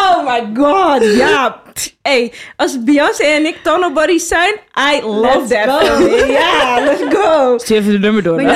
oh 0.08 0.24
my 0.24 0.50
god, 0.62 1.16
ja. 1.16 1.62
Hey, 2.02 2.32
als 2.56 2.82
Beyoncé 2.84 3.22
en 3.22 3.46
ik 3.46 3.56
Tunnel 3.62 3.92
Buddies 3.92 4.28
zijn, 4.28 4.54
I 4.94 5.00
love 5.02 5.38
Let's 5.38 5.48
that. 5.48 5.80
go. 5.80 6.06
Ja, 6.26 6.80
let's 6.80 7.02
go. 7.16 7.58
Stuur 7.58 7.76
even 7.76 7.92
de 7.92 7.98
nummer 7.98 8.22
door. 8.22 8.40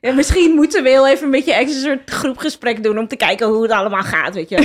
Ja, 0.00 0.12
misschien 0.12 0.54
moeten 0.54 0.82
we 0.82 0.88
heel 0.88 1.06
even 1.08 1.24
een 1.24 1.30
beetje 1.30 1.54
extra 1.54 1.80
soort 1.80 2.10
groepgesprek 2.10 2.82
doen 2.82 2.98
om 2.98 3.08
te 3.08 3.16
kijken 3.16 3.46
hoe 3.46 3.62
het 3.62 3.70
allemaal 3.72 4.02
gaat, 4.02 4.34
weet 4.34 4.48
je. 4.48 4.56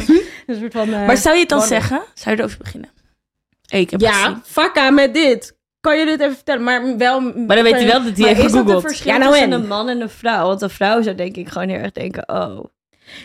Een 0.48 0.60
soort 0.60 0.72
van, 0.74 0.94
eh, 0.94 1.06
Maar 1.06 1.18
zou 1.18 1.36
je 1.36 1.40
het 1.42 1.50
dan 1.50 1.62
zeggen? 1.62 2.02
Zou 2.14 2.36
je 2.36 2.42
erover 2.42 2.58
beginnen? 2.58 2.90
Hey, 3.68 3.80
ik 3.80 3.90
heb 3.90 4.00
ja, 4.02 4.42
fakka 4.46 4.90
met 4.90 5.14
dit. 5.14 5.58
Kan 5.80 5.98
je 5.98 6.06
dit 6.06 6.20
even 6.20 6.36
vertellen? 6.36 6.64
Maar 6.64 6.98
wel... 6.98 7.20
Maar 7.22 7.56
dan 7.56 7.64
weet 7.64 7.80
je 7.82 7.88
wel 7.88 8.04
dat 8.04 8.12
hij 8.18 8.26
Maar 8.26 8.28
heeft 8.28 8.44
is 8.46 8.52
dat 8.52 8.54
een 8.54 8.66
gegoogeld. 8.66 8.82
verschil 8.82 9.12
Ja, 9.12 9.18
nou 9.18 9.32
tussen 9.32 9.52
en? 9.52 9.62
een 9.62 9.68
man 9.68 9.90
en 9.90 10.02
een 10.02 10.10
vrouw? 10.10 10.48
Want 10.48 10.62
een 10.62 10.70
vrouw 10.70 11.02
zou 11.02 11.16
denk 11.16 11.36
ik 11.36 11.48
gewoon 11.50 11.70
heel 11.70 11.80
erg 11.80 11.92
denken... 11.92 12.30
oh, 12.30 12.66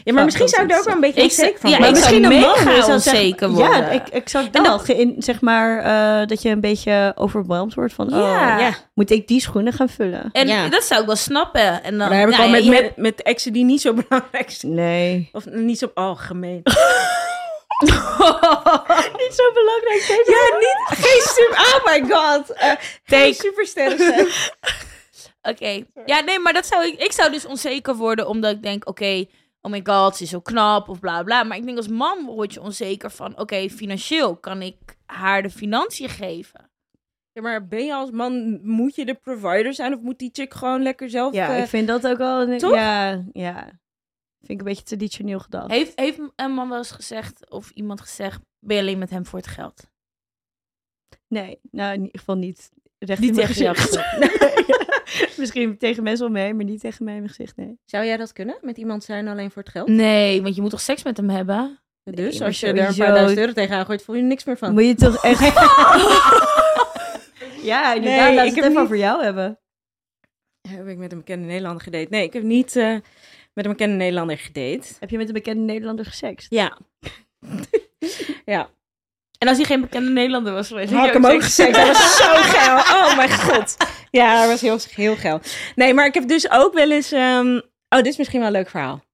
Ja, 0.04 0.12
maar 0.12 0.24
misschien 0.24 0.48
zou 0.48 0.64
ik 0.64 0.70
er 0.70 0.78
ook 0.78 0.84
wel 0.84 0.94
een 0.94 1.00
beetje 1.00 1.22
onzeker 1.22 1.60
van 1.60 1.70
ja, 1.70 1.76
een 1.78 2.28
mega 2.28 2.70
is 2.70 2.86
dan 2.86 3.00
zeg- 3.00 3.14
onzeker 3.14 3.48
worden. 3.50 3.76
Ja, 3.76 3.88
ik, 3.90 4.08
ik 4.08 4.28
zou 4.28 4.50
dat, 4.50 4.80
geïn- 4.84 5.14
zeg 5.18 5.40
maar, 5.40 5.78
eh, 5.78 6.26
dat 6.26 6.42
je 6.42 6.48
een 6.48 6.60
beetje 6.60 7.12
overwhelmed 7.16 7.74
wordt 7.74 7.92
van... 7.94 8.08
Ja. 8.08 8.16
Oh, 8.16 8.60
Ja. 8.60 8.74
moet 8.94 9.10
ik 9.10 9.28
die 9.28 9.40
schoenen 9.40 9.72
gaan 9.72 9.88
vullen? 9.88 10.28
En 10.32 10.46
Ja. 10.48 10.68
dat 10.68 10.84
zou 10.84 11.00
ik 11.00 11.06
wel 11.06 11.16
snappen. 11.16 11.82
En 11.82 11.98
dan, 11.98 11.98
Maar 11.98 12.08
daar 12.08 12.18
heb 12.18 12.28
ik 12.28 12.38
al 12.38 12.48
met, 12.48 12.64
je- 12.64 12.70
met, 12.70 12.96
met 12.96 13.22
exen 13.22 13.52
die 13.52 13.64
niet 13.64 13.80
zo 13.80 13.92
belangrijk 14.08 14.50
zijn. 14.50 14.74
Nee. 14.74 15.28
Of 15.32 15.44
niet 15.46 15.78
zo... 15.78 15.90
Oh, 15.94 16.18
gemeen. 16.18 16.60
Niet 19.22 19.34
zo 19.34 19.52
belangrijk. 19.52 20.22
Ja, 20.26 20.58
niet... 20.58 20.78
Geen 20.86 21.22
super... 21.22 21.58
Oh 21.58 21.84
my 21.84 22.10
god. 22.14 22.50
Eh 22.52 22.70
geen 23.04 23.34
supersterren 23.34 23.98
zijn. 24.14 24.26
Oké. 25.42 25.82
Ja, 26.06 26.20
nee, 26.20 26.38
maar 26.38 26.52
dat 26.52 26.66
zou 26.66 26.86
ik... 26.86 27.02
Ik 27.02 27.12
zou 27.12 27.30
dus 27.30 27.46
onzeker 27.46 27.94
worden 27.94 28.28
omdat 28.28 28.50
ik 28.52 28.62
denk, 28.62 28.88
oké... 28.88 29.24
oh 29.60 29.70
my 29.70 29.80
god, 29.84 30.16
ze 30.16 30.22
is 30.22 30.30
zo 30.30 30.40
knap 30.40 30.88
of 30.88 31.00
bla 31.00 31.22
bla. 31.22 31.42
Maar 31.42 31.56
ik 31.56 31.64
denk 31.64 31.76
als 31.76 31.88
man 31.88 32.24
word 32.24 32.54
je 32.54 32.60
onzeker 32.60 33.10
van... 33.10 33.38
oké, 33.38 33.68
financieel 33.68 34.36
kan 34.36 34.62
ik 34.62 34.96
haar 35.06 35.42
de 35.42 35.50
financiën 35.50 36.08
geven? 36.08 36.70
Ja, 37.32 37.42
maar 37.42 37.66
ben 37.66 37.84
je 37.84 37.94
als 37.94 38.10
man... 38.10 38.60
Moet 38.62 38.94
je 38.94 39.04
de 39.04 39.14
provider 39.14 39.74
zijn? 39.74 39.94
Of 39.94 40.00
moet 40.00 40.18
die 40.18 40.30
chick 40.32 40.54
gewoon 40.54 40.82
lekker 40.82 41.10
zelf... 41.10 41.34
Ja, 41.34 41.56
eh, 41.56 41.62
ik 41.62 41.68
vind 41.68 41.86
dat 41.86 42.06
ook 42.06 42.18
wel... 42.18 42.40
Een, 42.40 42.58
Toch? 42.58 42.74
Ja, 42.74 43.24
ja. 43.32 43.62
Vind 44.38 44.50
ik 44.50 44.58
een 44.58 44.64
beetje 44.64 44.82
traditioneel 44.82 45.38
gedacht. 45.38 45.70
Heeft, 45.70 46.00
heeft 46.00 46.20
een 46.36 46.52
man 46.52 46.68
wel 46.68 46.78
eens 46.78 46.90
gezegd... 46.90 47.50
of 47.50 47.70
iemand 47.70 48.00
gezegd... 48.00 48.40
ben 48.58 48.76
je 48.76 48.82
alleen 48.82 48.98
met 48.98 49.10
hem 49.10 49.26
voor 49.26 49.38
het 49.38 49.48
geld? 49.48 49.90
Nee, 51.28 51.60
nou 51.70 51.94
in 51.94 52.00
ieder 52.00 52.18
geval 52.18 52.36
niet. 52.36 52.70
Recht 52.98 53.20
Niet 53.20 53.34
tegen 53.34 53.62
jou 53.62 53.76
gezicht. 53.76 54.16
Misschien 55.38 55.78
tegen 55.78 56.02
mensen 56.02 56.26
om 56.26 56.32
me 56.32 56.40
heen, 56.40 56.56
maar 56.56 56.64
niet 56.64 56.80
tegen 56.80 57.04
mij 57.04 57.14
in 57.14 57.20
mijn 57.20 57.32
gezicht, 57.34 57.56
nee. 57.56 57.78
Zou 57.84 58.04
jij 58.04 58.16
dat 58.16 58.32
kunnen? 58.32 58.58
Met 58.60 58.76
iemand 58.76 59.04
zijn 59.04 59.28
alleen 59.28 59.50
voor 59.50 59.62
het 59.62 59.70
geld? 59.70 59.88
Nee, 59.88 60.42
want 60.42 60.54
je 60.54 60.60
moet 60.60 60.70
toch 60.70 60.80
seks 60.80 61.02
met 61.02 61.16
hem 61.16 61.28
hebben? 61.30 61.80
dus 62.04 62.42
als 62.42 62.60
je 62.60 62.66
er 62.66 62.72
een 62.72 62.78
sowieso- 62.78 63.04
paar 63.04 63.14
duizend 63.14 63.38
euro 63.38 63.52
tegenaan 63.52 63.84
gooit, 63.86 64.02
voel 64.02 64.14
je 64.16 64.20
er 64.22 64.26
niks 64.28 64.44
meer 64.44 64.56
van. 64.58 64.72
Moet 64.72 64.84
je 64.84 64.94
toch 64.94 65.24
echt... 65.24 65.40
ja, 67.70 67.94
inderdaad. 67.94 68.26
Nee, 68.26 68.34
laat 68.34 68.46
ik 68.46 68.54
het 68.54 68.54
heb 68.54 68.64
even 68.64 68.68
niet- 68.70 68.78
over 68.78 68.96
jou 68.96 69.22
hebben. 69.24 69.58
Heb 70.68 70.86
ik 70.86 70.96
met 70.96 71.12
een 71.12 71.18
bekende 71.18 71.46
Nederlander 71.46 71.82
gedate? 71.82 72.06
Nee, 72.10 72.24
ik 72.24 72.32
heb 72.32 72.42
niet... 72.42 72.76
eh, 72.76 72.96
met 73.54 73.64
een 73.64 73.70
bekende 73.70 73.96
Nederlander 73.96 74.38
gedate. 74.38 74.94
Heb 75.00 75.10
je 75.10 75.16
met 75.16 75.26
een 75.28 75.32
bekende 75.34 75.62
Nederlander 75.62 76.04
gesext? 76.04 76.50
Ja. 76.50 76.78
ja. 78.44 78.70
En 79.38 79.48
als 79.48 79.56
hij 79.56 79.66
geen 79.66 79.80
bekende 79.80 80.10
Nederlander 80.10 80.52
was 80.52 80.68
geweest... 80.68 80.92
Had 80.92 81.06
ik 81.06 81.12
hem 81.12 81.26
ook 81.26 81.42
gezegd. 81.42 81.74
Dat 81.74 81.86
was 81.86 82.16
zo 82.16 82.24
geil. 82.56 82.76
Oh 82.76 83.16
mijn 83.16 83.30
god. 83.30 83.76
Ja, 84.10 84.40
dat 84.40 84.50
was 84.50 84.60
heel, 84.60 84.78
heel 84.94 85.16
geil. 85.16 85.40
Nee, 85.74 85.94
maar 85.94 86.06
ik 86.06 86.14
heb 86.14 86.28
dus 86.28 86.50
ook 86.50 86.74
wel 86.74 86.90
eens... 86.90 87.12
ehm, 87.12 87.60
Oh, 87.88 87.98
dit 87.98 88.06
is 88.06 88.16
misschien 88.16 88.38
wel 88.38 88.48
een 88.48 88.54
leuk 88.54 88.68
verhaal. 88.70 89.04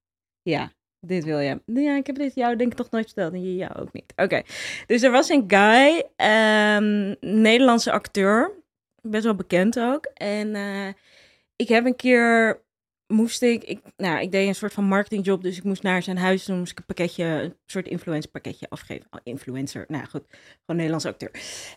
Ja, 0.41 0.71
dit 0.99 1.23
wil 1.23 1.39
je. 1.39 1.61
Ja, 1.65 1.95
ik 1.95 2.07
heb 2.07 2.15
dit 2.15 2.35
jou 2.35 2.55
denk 2.55 2.71
ik 2.71 2.77
toch 2.77 2.89
nooit 2.91 3.05
verteld. 3.05 3.33
En 3.33 3.55
jou 3.55 3.71
ook 3.79 3.93
niet. 3.93 4.13
Oké. 4.15 4.41
Dus 4.87 5.01
er 5.01 5.11
was 5.11 5.29
een 5.29 5.43
guy, 5.47 6.03
ehm, 6.15 7.13
Nederlandse 7.19 7.91
acteur. 7.91 8.51
Best 9.01 9.23
wel 9.23 9.35
bekend 9.35 9.79
ook. 9.79 10.05
En 10.13 10.55
eh, 10.55 10.87
ik 11.55 11.67
heb 11.67 11.85
een 11.85 11.95
keer... 11.95 12.61
Moest 13.13 13.41
ik, 13.41 13.63
ik, 13.63 13.79
nou, 13.97 14.21
ik 14.21 14.31
deed 14.31 14.47
een 14.47 14.55
soort 14.55 14.73
van 14.73 14.83
marketingjob, 14.83 15.43
dus 15.43 15.57
ik 15.57 15.63
moest 15.63 15.83
naar 15.83 16.03
zijn 16.03 16.17
huis, 16.17 16.43
toen 16.43 16.57
moest 16.57 16.71
ik 16.71 16.77
een 16.77 16.85
pakketje, 16.85 17.23
een 17.23 17.55
soort 17.65 17.87
influencer 17.87 18.31
pakketje 18.31 18.65
afgeven. 18.69 19.05
Oh, 19.11 19.19
influencer, 19.23 19.85
nou 19.87 20.03
goed, 20.03 20.23
gewoon 20.29 20.75
Nederlandse 20.75 21.07
acteur. 21.07 21.31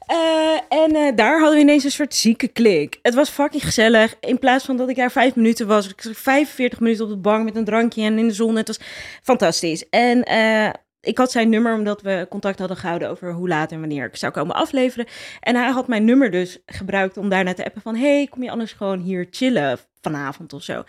Eh, 0.07 0.79
en 0.83 0.95
eh, 0.95 1.17
daar 1.17 1.39
hadden 1.39 1.57
we 1.57 1.63
ineens 1.63 1.85
een 1.85 1.91
soort 1.91 2.15
zieke 2.15 2.49
klik. 2.49 2.99
Het 3.03 3.15
was 3.15 3.31
fucking 3.31 3.65
gezellig. 3.65 4.17
In 4.21 4.39
plaats 4.39 4.65
van 4.65 4.77
dat 4.77 4.89
ik 4.89 4.97
daar 4.97 5.13
vijf 5.13 5.35
minuten 5.35 5.67
was, 5.67 5.89
ik 5.89 6.01
zat 6.01 6.17
45 6.17 6.81
minuten 6.81 7.05
op 7.05 7.11
de 7.11 7.17
bank 7.17 7.45
met 7.45 7.57
een 7.57 7.65
drankje 7.65 8.03
en 8.03 8.19
in 8.19 8.29
de 8.29 8.35
zon. 8.35 8.57
Het 8.57 8.67
was 8.67 8.81
fantastisch. 9.23 9.89
En 9.89 10.23
eh, 10.23 10.71
ik 11.01 11.19
had 11.19 11.31
zijn 11.31 11.49
nummer 11.49 11.75
omdat 11.75 12.03
we 12.03 12.27
contact 12.31 12.59
hadden 12.59 12.77
gehouden 12.77 13.09
over 13.09 13.33
hoe 13.33 13.49
laat 13.49 13.73
en 13.73 13.81
wanneer 13.81 14.07
ik 14.07 14.17
zou 14.17 14.33
komen 14.33 14.55
afleveren. 14.55 15.07
En 15.41 15.57
hij 15.57 15.71
had 15.71 15.89
mijn 15.89 16.05
nummer 16.05 16.31
dus 16.31 16.59
gebruikt 16.67 17.17
om 17.17 17.29
daarna 17.29 17.55
te 17.55 17.65
appen 17.65 17.83
van... 17.83 17.97
hey, 17.97 18.27
kom 18.31 18.43
je 18.43 18.51
anders 18.51 18.73
gewoon 18.73 19.01
hier 19.01 19.27
chillen 19.31 19.79
vanavond 20.13 20.53
of 20.53 20.63
zo. 20.63 20.83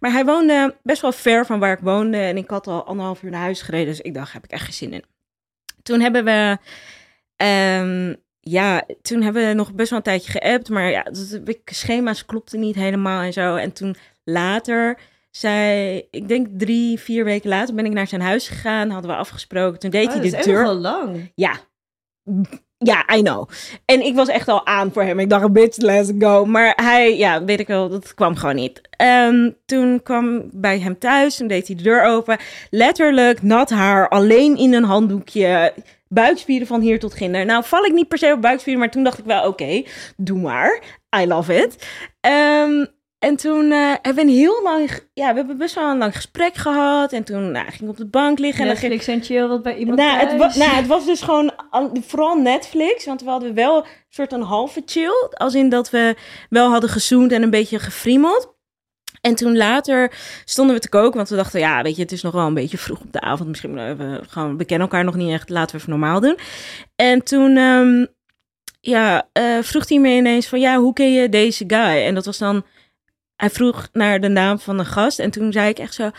Maar 0.00 0.12
hij 0.12 0.24
woonde 0.24 0.76
best 0.82 1.02
wel 1.02 1.12
ver 1.12 1.46
van 1.46 1.58
waar 1.58 1.72
ik 1.72 1.78
woonde 1.82 2.16
en 2.18 2.36
ik 2.36 2.50
had 2.50 2.66
al 2.66 2.84
anderhalf 2.84 3.22
uur 3.22 3.30
naar 3.30 3.40
huis 3.40 3.62
gereden. 3.62 3.86
Dus 3.86 4.00
ik 4.00 4.14
dacht, 4.14 4.32
heb 4.32 4.44
ik 4.44 4.50
echt 4.50 4.64
geen 4.64 4.72
zin 4.72 4.92
in. 4.92 5.04
Toen 5.82 6.00
hebben 6.00 6.24
we... 6.24 6.58
ehm, 7.36 8.14
ja, 8.40 8.82
toen 9.02 9.22
hebben 9.22 9.46
we 9.48 9.52
nog 9.54 9.72
best 9.74 9.90
wel 9.90 9.98
een 9.98 10.04
tijdje 10.04 10.32
geappt, 10.32 10.68
maar 10.68 10.90
ja, 10.90 11.02
dat, 11.02 11.40
de 11.44 11.60
schema's 11.64 12.24
klopten 12.26 12.60
niet 12.60 12.74
helemaal 12.74 13.22
en 13.22 13.32
zo. 13.32 13.56
En 13.56 13.72
toen 13.72 13.96
later, 14.24 14.98
zei, 15.30 15.96
ik 16.10 16.28
denk 16.28 16.46
drie, 16.58 16.98
vier 16.98 17.24
weken 17.24 17.48
later, 17.48 17.74
ben 17.74 17.84
ik 17.84 17.92
naar 17.92 18.06
zijn 18.06 18.20
huis 18.20 18.48
gegaan, 18.48 18.90
hadden 18.90 19.10
we 19.10 19.16
afgesproken. 19.16 19.78
Toen 19.78 19.90
deed 19.90 20.06
Oh, 20.06 20.12
hij 20.12 20.22
dat 20.22 20.30
de 20.30 20.38
is 20.38 20.44
deur. 20.44 20.62
wel 20.62 20.74
lang. 20.74 21.32
Ja. 21.34 21.56
Ja, 22.84 23.16
I 23.16 23.22
know. 23.22 23.48
En 23.84 24.04
ik 24.04 24.14
was 24.14 24.28
echt 24.28 24.48
al 24.48 24.66
aan 24.66 24.92
voor 24.92 25.02
hem. 25.02 25.18
Ik 25.18 25.28
dacht, 25.28 25.52
bitch, 25.52 25.76
let's 25.76 26.10
go. 26.18 26.44
Maar 26.44 26.72
hij, 26.76 27.16
ja, 27.16 27.44
weet 27.44 27.60
ik 27.60 27.66
wel, 27.66 27.88
dat 27.88 28.14
kwam 28.14 28.36
gewoon 28.36 28.54
niet. 28.54 28.80
Ehm, 28.90 29.50
toen 29.66 30.02
kwam 30.02 30.42
bij 30.52 30.78
hem 30.78 30.98
thuis 30.98 31.40
en 31.40 31.46
deed 31.46 31.66
hij 31.66 31.76
de 31.76 31.82
deur 31.82 32.04
open. 32.04 32.38
Letterlijk 32.70 33.42
nat 33.42 33.70
haar, 33.70 34.08
alleen 34.08 34.56
in 34.56 34.74
een 34.74 34.84
handdoekje. 34.84 35.74
Buikspieren 36.08 36.66
van 36.66 36.80
hier 36.80 36.98
tot 36.98 37.14
ginder. 37.14 37.44
Nou, 37.44 37.64
val 37.64 37.84
ik 37.84 37.92
niet 37.92 38.08
per 38.08 38.18
se 38.18 38.32
op 38.32 38.40
buikspieren, 38.40 38.80
maar 38.80 38.90
toen 38.90 39.04
dacht 39.04 39.18
ik 39.18 39.24
wel, 39.24 39.46
oké, 39.46 39.82
doe 40.16 40.38
maar. 40.38 40.82
I 41.20 41.26
love 41.26 41.62
it. 41.62 41.86
Ehm, 42.20 42.84
en 43.20 43.36
toen 43.36 43.72
eh, 43.72 43.94
hebben 44.02 44.14
we 44.14 44.30
een 44.30 44.36
heel 44.36 44.62
lang, 44.62 44.90
ja, 45.12 45.30
we 45.30 45.36
hebben 45.36 45.58
best 45.58 45.74
wel 45.74 45.90
een 45.90 45.98
lang 45.98 46.14
gesprek 46.14 46.54
gehad. 46.54 47.12
En 47.12 47.24
toen 47.24 47.50
nou, 47.50 47.66
ging 47.66 47.82
ik 47.82 47.88
op 47.88 47.96
de 47.96 48.06
bank 48.06 48.38
liggen. 48.38 48.60
En 48.60 48.66
dan 48.66 48.76
ging, 48.76 48.92
Netflix 48.92 49.18
en 49.18 49.24
chill 49.24 49.48
wat 49.48 49.62
bij 49.62 49.76
iemand 49.76 49.98
nou, 49.98 50.18
het, 50.18 50.36
was, 50.36 50.56
nou, 50.56 50.70
het 50.70 50.86
was 50.86 51.06
dus 51.06 51.22
gewoon 51.22 51.52
al- 51.70 51.90
vooral 52.06 52.36
Netflix. 52.36 53.06
Want 53.06 53.22
we 53.22 53.30
hadden 53.30 53.54
wel 53.54 53.76
een 53.76 53.90
soort 54.08 54.32
een 54.32 54.42
halve 54.42 54.82
chill. 54.86 55.28
Als 55.30 55.54
in 55.54 55.68
dat 55.68 55.90
we 55.90 56.16
wel 56.48 56.70
hadden 56.70 56.90
gezoend 56.90 57.32
en 57.32 57.42
een 57.42 57.50
beetje 57.50 57.78
gefriemeld. 57.78 58.58
En 59.20 59.34
toen 59.34 59.56
later 59.56 60.12
stonden 60.44 60.74
we 60.74 60.80
te 60.80 60.88
koken. 60.88 61.16
Want 61.16 61.28
we 61.28 61.36
dachten, 61.36 61.60
ja, 61.60 61.82
weet 61.82 61.96
je, 61.96 62.02
het 62.02 62.12
is 62.12 62.22
nog 62.22 62.32
wel 62.32 62.46
een 62.46 62.54
beetje 62.54 62.78
vroeg 62.78 63.00
op 63.00 63.12
de 63.12 63.20
avond. 63.20 63.48
Misschien 63.48 63.70
moeten 63.70 63.96
we 63.96 64.04
even 64.04 64.28
gewoon, 64.28 64.56
we 64.56 64.64
kennen 64.64 64.88
elkaar 64.88 65.04
nog 65.04 65.14
niet 65.16 65.32
echt. 65.32 65.48
Laten 65.48 65.70
we 65.74 65.76
even 65.76 65.90
normaal 65.90 66.20
doen. 66.20 66.38
En 66.96 67.24
toen, 67.24 67.56
ehm, 67.56 68.06
ja, 68.80 69.28
eh, 69.32 69.58
vroeg 69.60 69.88
hij 69.88 69.98
me 69.98 70.08
ineens 70.08 70.46
van, 70.46 70.60
ja, 70.60 70.78
hoe 70.78 70.92
ken 70.92 71.12
je 71.12 71.28
deze 71.28 71.64
guy? 71.66 72.04
En 72.04 72.14
dat 72.14 72.24
was 72.24 72.38
dan, 72.38 72.64
hij 73.40 73.50
vroeg 73.50 73.88
naar 73.92 74.20
de 74.20 74.28
naam 74.28 74.58
van 74.58 74.78
een 74.78 74.86
gast. 74.86 75.18
En 75.18 75.30
toen 75.30 75.52
zei 75.52 75.68
ik 75.68 75.78
echt 75.78 75.94
zo, 75.94 76.10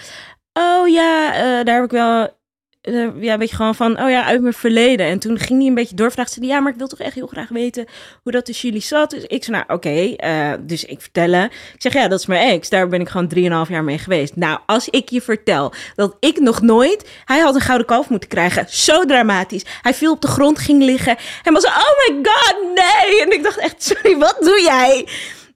oh 0.54 0.88
ja, 0.88 1.34
eh, 1.34 1.66
daar 1.66 1.76
heb 1.76 1.84
ik 1.84 1.92
wel 1.92 2.40
eh, 2.82 3.22
ja, 3.22 3.38
weet 3.38 3.50
je 3.50 3.56
gewoon 3.56 3.76
van, 3.76 4.02
oh 4.02 4.10
ja, 4.10 4.26
uit 4.26 4.42
mijn 4.42 4.54
verleden. 4.54 5.06
En 5.06 5.20
toen 5.20 5.38
ging 5.40 5.60
hij 5.60 5.68
een 5.68 5.76
beetje 5.76 5.96
doorvragen. 5.96 6.32
Zei 6.32 6.46
hij, 6.46 6.56
ja, 6.56 6.62
maar 6.62 6.72
ik 6.72 6.78
wil 6.78 6.88
toch 6.88 7.00
echt 7.00 7.16
heel 7.16 7.28
graag 7.28 7.50
weten 7.50 7.86
hoe 8.24 8.32
dat 8.32 8.46
tussen 8.46 8.68
jullie 8.70 8.84
zat. 8.84 9.10
Dus 9.10 9.24
ik 9.24 9.44
zei, 9.44 9.58
nou, 9.58 9.78
oké. 9.78 10.16
eh, 10.16 10.52
dus 10.62 10.86
ik 10.86 11.02
vertellen. 11.02 11.44
Ik 11.46 11.76
zeg, 11.82 11.94
ja, 11.94 12.08
dat 12.08 12.20
is 12.20 12.26
mijn 12.26 12.50
ex. 12.50 12.70
Daar 12.70 12.88
ben 12.88 13.02
ik 13.02 13.10
gewoon 13.10 13.66
3,5 13.66 13.72
jaar 13.72 13.84
mee 13.84 13.98
geweest. 13.98 14.36
Nou, 14.36 14.60
als 14.66 14.90
ik 14.90 15.10
je 15.10 15.22
vertel 15.22 15.74
dat 15.96 16.18
ik 16.20 16.40
nog 16.40 16.62
nooit... 16.62 17.10
Hij 17.26 17.40
had 17.40 17.56
een 17.56 17.62
gouden 17.62 17.88
kalf 17.88 18.10
moeten 18.10 18.30
krijgen. 18.30 18.66
Zo 18.70 19.06
dramatisch. 19.06 19.66
Hij 19.82 19.94
viel 19.94 20.12
op 20.12 20.22
de 20.22 20.28
grond, 20.28 20.60
ging 20.60 20.84
liggen. 20.84 21.18
En 21.44 21.54
was, 21.54 21.66
oh 21.66 21.76
my 21.76 22.20
god, 22.24 22.56
nee. 22.76 23.22
En 23.22 23.32
ik 23.32 23.44
dacht 23.44 23.58
echt, 23.58 23.84
sorry, 23.84 24.18
wat 24.18 24.38
doe 24.40 24.62
jij? 24.62 25.08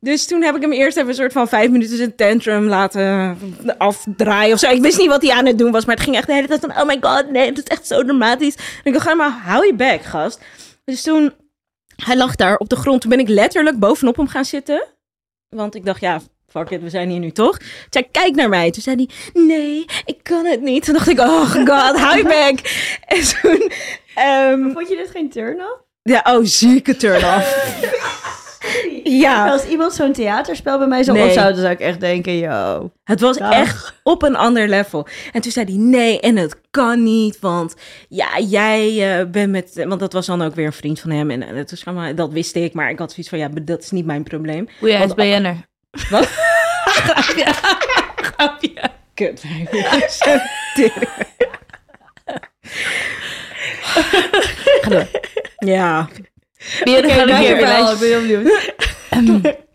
Dus 0.05 0.25
toen 0.27 0.41
heb 0.43 0.55
ik 0.55 0.61
hem 0.61 0.71
eerst 0.71 0.97
even 0.97 1.09
een 1.09 1.15
soort 1.15 1.31
van 1.31 1.47
vijf 1.47 1.69
minuten 1.69 1.97
zijn 1.97 2.15
tantrum 2.15 2.63
laten 2.67 3.37
afdraaien 3.77 4.53
of 4.53 4.59
zo. 4.59 4.69
Ik 4.69 4.81
wist 4.81 4.97
niet 4.97 5.07
wat 5.07 5.21
hij 5.21 5.31
aan 5.31 5.45
het 5.45 5.57
doen 5.57 5.71
was, 5.71 5.85
maar 5.85 5.95
het 5.95 6.03
ging 6.03 6.15
echt 6.15 6.27
de 6.27 6.33
hele 6.33 6.47
tijd 6.47 6.59
van... 6.59 6.69
Oh 6.71 6.85
my 6.85 6.97
god, 7.01 7.29
nee, 7.31 7.45
het 7.45 7.57
is 7.57 7.63
echt 7.63 7.87
zo 7.87 8.03
dramatisch. 8.03 8.55
En 8.55 8.61
ik 8.83 8.93
dacht, 8.93 9.05
ga 9.07 9.13
maar, 9.13 9.29
hou 9.29 9.65
je 9.65 9.73
bek, 9.73 10.01
gast. 10.03 10.39
Dus 10.83 11.01
toen, 11.01 11.33
hij 12.03 12.17
lag 12.17 12.35
daar 12.35 12.57
op 12.57 12.69
de 12.69 12.75
grond. 12.75 13.01
Toen 13.01 13.09
ben 13.09 13.19
ik 13.19 13.27
letterlijk 13.27 13.79
bovenop 13.79 14.15
hem 14.15 14.27
gaan 14.27 14.45
zitten. 14.45 14.83
Want 15.49 15.75
ik 15.75 15.85
dacht, 15.85 16.01
ja, 16.01 16.21
fuck 16.47 16.69
it, 16.69 16.81
we 16.81 16.89
zijn 16.89 17.09
hier 17.09 17.19
nu 17.19 17.31
toch? 17.31 17.57
Toen 17.57 17.67
zei 17.89 18.07
kijk 18.11 18.35
naar 18.35 18.49
mij. 18.49 18.71
Toen 18.71 18.83
zei 18.83 18.95
hij, 18.95 19.41
nee, 19.43 19.85
ik 20.05 20.19
kan 20.23 20.45
het 20.45 20.61
niet. 20.61 20.83
Toen 20.85 20.93
dacht 20.93 21.09
ik, 21.09 21.19
oh 21.19 21.51
god, 21.51 21.99
hou 21.99 22.17
je 22.17 22.23
bek. 22.23 22.59
En 23.05 23.21
toen... 23.41 23.71
ehm, 24.15 24.71
Vond 24.71 24.89
je 24.89 24.95
dit 24.95 25.09
geen 25.09 25.29
turn-off? 25.29 25.81
ja, 26.03 26.21
oh, 26.27 26.39
zieke 26.43 26.95
turn-off. 26.95 28.43
ja. 29.23 29.49
Als 29.51 29.65
iemand 29.65 29.93
zo'n 29.93 30.13
theaterspel 30.13 30.77
bij 30.77 30.87
mij 30.87 31.03
zou 31.03 31.17
Nee. 31.17 31.27
opzouden, 31.27 31.61
zou 31.61 31.73
ik 31.73 31.79
echt 31.79 31.99
denken, 31.99 32.37
yo. 32.37 32.91
Het 33.03 33.19
was 33.21 33.37
Dag. 33.37 33.51
echt 33.53 33.93
op 34.03 34.23
een 34.23 34.35
ander 34.35 34.69
level. 34.69 35.07
En 35.31 35.41
toen 35.41 35.51
zei 35.51 35.65
hij 35.65 35.75
nee, 35.75 36.19
en 36.19 36.35
het 36.35 36.55
kan 36.71 37.03
niet, 37.03 37.39
want 37.39 37.75
ja, 38.09 38.39
jij 38.39 39.17
eh, 39.19 39.25
bent 39.25 39.51
met... 39.51 39.83
Want 39.87 39.99
dat 39.99 40.13
was 40.13 40.25
dan 40.25 40.41
ook 40.41 40.55
weer 40.55 40.65
een 40.65 40.73
vriend 40.73 40.99
van 40.99 41.09
hem. 41.11 41.31
En 41.31 41.41
eh, 41.43 41.55
dat, 41.55 41.69
was 41.69 41.85
allemaal, 41.85 42.15
dat 42.15 42.31
wist 42.31 42.55
ik, 42.55 42.73
maar 42.73 42.89
ik 42.89 42.99
had 42.99 43.09
zoiets 43.11 43.29
van, 43.29 43.39
ja, 43.39 43.49
dat 43.61 43.83
is 43.83 43.91
niet 43.91 44.05
mijn 44.05 44.23
probleem. 44.23 44.67
Hoe 44.79 44.89
jij 44.89 45.03
is 45.05 45.13
BN'er. 45.13 45.55
Wat? 46.09 46.27
Grapje. 46.85 47.45
Grapje. 48.15 48.73
Kut. 49.13 49.43
Ga 54.81 54.89
door. 54.89 55.07
ja. 55.57 56.09
Een 56.83 56.91
dank 57.27 57.41
je 57.41 57.55
keer. 57.55 57.57
wel, 57.57 57.91
ik 57.91 57.99
ben 57.99 58.07
heel 58.07 58.21
benieuwd. 58.21 58.73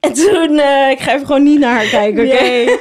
En 0.00 0.12
toen, 0.12 0.59
eh, 0.59 0.90
ik 0.90 1.00
ga 1.00 1.14
even 1.14 1.26
gewoon 1.26 1.42
niet 1.42 1.59
naar 1.59 1.74
haar 1.74 1.88
kijken, 1.88 2.26
oké? 2.26 2.64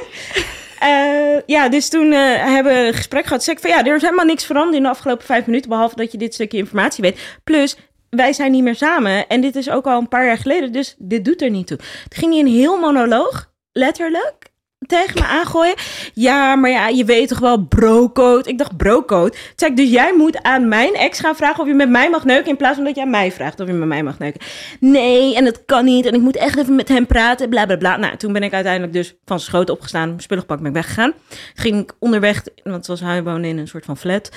Eh, 0.80 1.38
ja, 1.46 1.68
dus 1.68 1.88
toen 1.88 2.12
eh, 2.12 2.44
hebben 2.44 2.72
we 2.72 2.78
een 2.86 2.94
gesprek 2.94 3.26
gehad. 3.26 3.44
Zeg 3.44 3.54
ik 3.54 3.60
van 3.60 3.70
ja, 3.70 3.84
er 3.84 3.94
is 3.94 4.02
helemaal 4.02 4.24
niks 4.24 4.44
veranderd 4.44 4.76
in 4.76 4.82
de 4.82 4.88
afgelopen 4.88 5.26
vijf 5.26 5.46
minuten. 5.46 5.70
Behalve 5.70 5.96
dat 5.96 6.12
je 6.12 6.18
dit 6.18 6.34
stukje 6.34 6.58
informatie 6.58 7.02
weet. 7.02 7.38
Plus, 7.44 7.76
wij 8.10 8.32
zijn 8.32 8.52
niet 8.52 8.62
meer 8.62 8.74
samen. 8.74 9.28
En 9.28 9.40
dit 9.40 9.56
is 9.56 9.70
ook 9.70 9.86
al 9.86 9.98
een 9.98 10.08
paar 10.08 10.24
jaar 10.26 10.38
geleden. 10.38 10.72
Dus 10.72 10.94
dit 10.98 11.24
doet 11.24 11.42
er 11.42 11.50
niet 11.50 11.66
toe. 11.66 11.76
Toen 11.76 11.86
ging 12.08 12.32
hij 12.32 12.40
een 12.40 12.60
heel 12.60 12.76
monoloog, 12.78 13.52
letterlijk, 13.72 14.49
tegen 14.90 15.20
me 15.20 15.26
aangooien. 15.26 15.74
Ja, 16.14 16.56
maar 16.56 16.70
ja, 16.70 16.88
je 16.88 17.04
weet 17.04 17.28
toch 17.28 17.38
wel 17.38 17.64
brocode. 17.64 18.48
Ik 18.48 18.58
dacht 18.58 18.76
brocode. 18.76 19.36
Toen 19.54 19.74
dus 19.74 19.90
jij 19.90 20.14
moet 20.16 20.42
aan 20.42 20.68
mijn 20.68 20.94
ex 20.94 21.20
gaan 21.20 21.36
vragen 21.36 21.60
of 21.60 21.66
je 21.66 21.74
met 21.74 21.90
mij 21.90 22.10
mag 22.10 22.24
neuken. 22.24 22.50
In 22.50 22.56
plaats 22.56 22.76
van 22.76 22.84
dat 22.84 22.96
jij 22.96 23.06
mij 23.06 23.32
vraagt 23.32 23.60
of 23.60 23.66
je 23.66 23.72
met 23.72 23.88
mij 23.88 24.02
mag 24.02 24.18
neuken. 24.18 24.40
Nee, 24.80 25.36
en 25.36 25.44
het 25.44 25.62
kan 25.66 25.84
niet. 25.84 26.06
En 26.06 26.14
ik 26.14 26.20
moet 26.20 26.36
echt 26.36 26.58
even 26.58 26.74
met 26.74 26.88
hem 26.88 27.06
praten. 27.06 27.48
Bla 27.48 27.66
bla 27.66 27.76
bla. 27.76 27.96
Nou, 27.96 28.16
toen 28.16 28.32
ben 28.32 28.42
ik 28.42 28.52
uiteindelijk 28.52 28.92
dus 28.92 29.14
van 29.24 29.40
schoot 29.40 29.70
opgestaan. 29.70 30.20
Spullen 30.20 30.42
gepakt, 30.42 30.60
ben 30.60 30.70
ik 30.70 30.76
weggegaan. 30.76 31.12
Ging 31.54 31.80
ik 31.80 31.92
onderweg, 31.98 32.42
want 32.62 32.84
zoals 32.84 33.00
hij 33.00 33.22
woonde 33.22 33.48
in 33.48 33.58
een 33.58 33.68
soort 33.68 33.84
van 33.84 33.96
flat. 33.96 34.30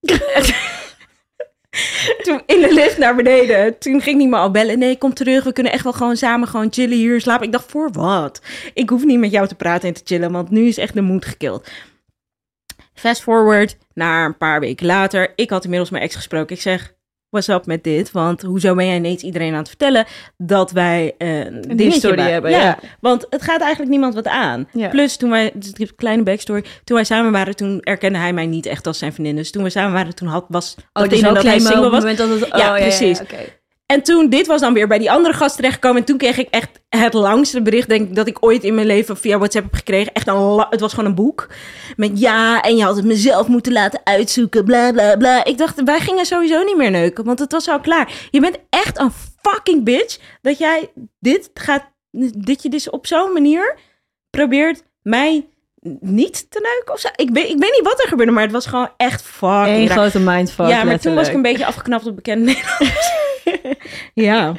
toen 2.24 2.42
in 2.46 2.60
de 2.60 2.74
lift 2.74 2.98
naar 2.98 3.16
beneden. 3.16 3.78
Toen 3.78 4.00
ging 4.00 4.20
hij 4.20 4.28
me 4.28 4.36
al 4.36 4.50
bellen. 4.50 4.78
Nee, 4.78 4.98
kom 4.98 5.14
terug. 5.14 5.44
We 5.44 5.52
kunnen 5.52 5.72
echt 5.72 5.84
wel 5.84 5.92
gewoon 5.92 6.16
samen 6.16 6.48
gewoon 6.48 6.72
chillen 6.72 6.96
hier 6.96 7.20
slapen. 7.20 7.46
Ik 7.46 7.52
dacht, 7.52 7.70
voor 7.70 7.92
wat? 7.92 8.40
Ik 8.74 8.90
hoef 8.90 9.04
niet 9.04 9.18
met 9.18 9.30
jou 9.30 9.48
te 9.48 9.54
praten 9.54 9.88
en 9.88 9.94
te 9.94 10.02
chillen, 10.04 10.32
want 10.32 10.50
nu 10.50 10.66
is 10.66 10.78
echt 10.78 10.94
de 10.94 11.00
moed 11.00 11.24
gekild. 11.24 11.70
Fast 12.94 13.22
forward 13.22 13.76
naar 13.94 14.26
een 14.26 14.36
paar 14.36 14.60
weken 14.60 14.86
later. 14.86 15.32
Ik 15.36 15.50
had 15.50 15.62
inmiddels 15.62 15.90
mijn 15.90 16.02
ex 16.02 16.14
gesproken. 16.14 16.56
Ik 16.56 16.62
zeg, 16.62 16.94
what's 17.30 17.48
up 17.48 17.66
met 17.66 17.84
dit? 17.84 18.10
Want 18.10 18.42
hoezo 18.42 18.74
ben 18.74 18.86
jij 18.86 18.96
ineens 18.96 19.22
iedereen 19.22 19.52
aan 19.52 19.58
het 19.58 19.68
vertellen 19.68 20.06
dat 20.36 20.70
wij 20.70 21.14
eh, 21.18 21.38
een 21.38 21.60
dingetje 21.62 21.84
historie 21.84 22.20
hebben, 22.24 22.50
ja. 22.50 22.78
Want 23.00 23.26
het 23.30 23.42
gaat 23.42 23.60
eigenlijk 23.60 23.90
niemand 23.90 24.14
wat 24.14 24.26
aan. 24.26 24.68
Ja. 24.72 24.88
Plus, 24.88 25.16
toen 25.16 25.30
wij, 25.30 25.50
dus 25.54 25.72
een 25.76 25.94
kleine 25.96 26.22
backstory. 26.22 26.64
Toen 26.84 26.96
wij 26.96 27.04
samen 27.04 27.32
waren, 27.32 27.56
toen 27.56 27.80
erkende 27.80 28.18
hij 28.18 28.32
mij 28.32 28.46
niet 28.46 28.66
echt 28.66 28.86
als 28.86 28.98
zijn 28.98 29.12
vriendin. 29.12 29.36
Dus 29.36 29.50
toen 29.50 29.62
we 29.62 29.70
samen 29.70 29.92
waren, 29.92 30.14
toen 30.14 30.28
had, 30.28 30.44
was 30.48 30.74
Oh, 30.78 30.84
dat 30.92 31.10
dus 31.10 31.26
ook 31.26 31.34
dat 31.34 31.42
hij 31.44 31.58
single 31.58 31.84
op 31.84 31.90
was. 31.90 32.00
moment 32.00 32.18
dat 32.18 32.28
het... 32.28 32.48
Ja, 32.56 32.74
oh, 32.74 32.80
precies. 32.80 33.20
En 33.90 34.02
toen, 34.02 34.28
dit 34.28 34.46
was 34.46 34.60
dan 34.60 34.74
weer 34.74 34.88
bij 34.88 34.98
die 34.98 35.10
andere 35.10 35.34
gast 35.34 35.56
terechtgekomen. 35.56 35.98
En 35.98 36.06
toen 36.06 36.18
kreeg 36.18 36.38
ik 36.38 36.48
echt 36.50 36.80
het 36.88 37.12
langste 37.12 37.62
bericht, 37.62 37.88
denk 37.88 38.08
ik, 38.08 38.14
dat 38.14 38.26
ik 38.26 38.44
ooit 38.44 38.64
in 38.64 38.74
mijn 38.74 38.86
leven 38.86 39.16
via 39.16 39.38
WhatsApp 39.38 39.64
heb 39.64 39.74
gekregen. 39.74 40.12
Echt 40.12 40.28
een, 40.28 40.66
het 40.70 40.80
was 40.80 40.92
gewoon 40.92 41.08
een 41.08 41.14
boek. 41.14 41.48
Met 41.96 42.20
ja, 42.20 42.62
en 42.62 42.76
je 42.76 42.82
had 42.82 42.96
het 42.96 43.04
mezelf 43.04 43.48
moeten 43.48 43.72
laten 43.72 44.00
uitzoeken, 44.04 44.64
bla 44.64 44.92
bla 44.92 45.16
bla. 45.16 45.44
Ik 45.44 45.58
dacht, 45.58 45.82
wij 45.82 46.00
gingen 46.00 46.26
sowieso 46.26 46.62
niet 46.62 46.76
meer 46.76 46.90
neuken, 46.90 47.24
want 47.24 47.38
het 47.38 47.52
was 47.52 47.68
al 47.68 47.80
klaar. 47.80 48.28
Je 48.30 48.40
bent 48.40 48.58
echt 48.68 48.98
een 48.98 49.12
fucking 49.42 49.84
bitch 49.84 50.18
dat 50.42 50.58
jij 50.58 50.90
dit 51.18 51.50
gaat, 51.54 51.84
dat 52.36 52.62
je 52.62 52.68
dus 52.68 52.90
op 52.90 53.06
zo'n 53.06 53.32
manier 53.32 53.78
probeert 54.30 54.82
mij 55.02 55.48
niet 56.00 56.50
te 56.50 56.60
neuken 56.76 56.94
of 56.94 57.00
zo. 57.00 57.08
Ik 57.16 57.30
weet, 57.30 57.44
ik 57.48 57.58
weet 57.58 57.72
niet 57.72 57.80
wat 57.84 58.00
er 58.02 58.08
gebeurde, 58.08 58.32
maar 58.32 58.42
het 58.42 58.52
was 58.52 58.66
gewoon 58.66 58.88
echt 58.96 59.22
fucking 59.22 59.66
Eén 59.66 59.86
raar. 59.86 59.96
grote 59.96 60.18
mindfuck, 60.20 60.68
Ja, 60.68 60.84
maar 60.84 60.98
toen 61.00 61.14
was 61.14 61.28
ik 61.28 61.34
een 61.34 61.42
beetje 61.42 61.66
afgeknapt 61.66 62.06
op 62.06 62.14
bekende 62.16 62.44
Nederlands. 62.44 63.12
ja. 64.14 64.52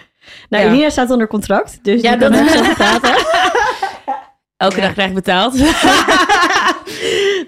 Nou, 0.49 0.75
Ja. 0.75 0.89
Staat 0.89 1.09
onder 1.09 1.27
contract, 1.27 1.79
dus 1.83 2.01
Ja, 2.01 2.15
dat 2.15 2.33
is 2.33 2.51
zo 2.57 2.61
praten. 2.73 3.15
Elke 4.57 4.81
dag 4.81 4.91
krijg 4.93 5.07
ik 5.09 5.13
betaald. 5.15 5.53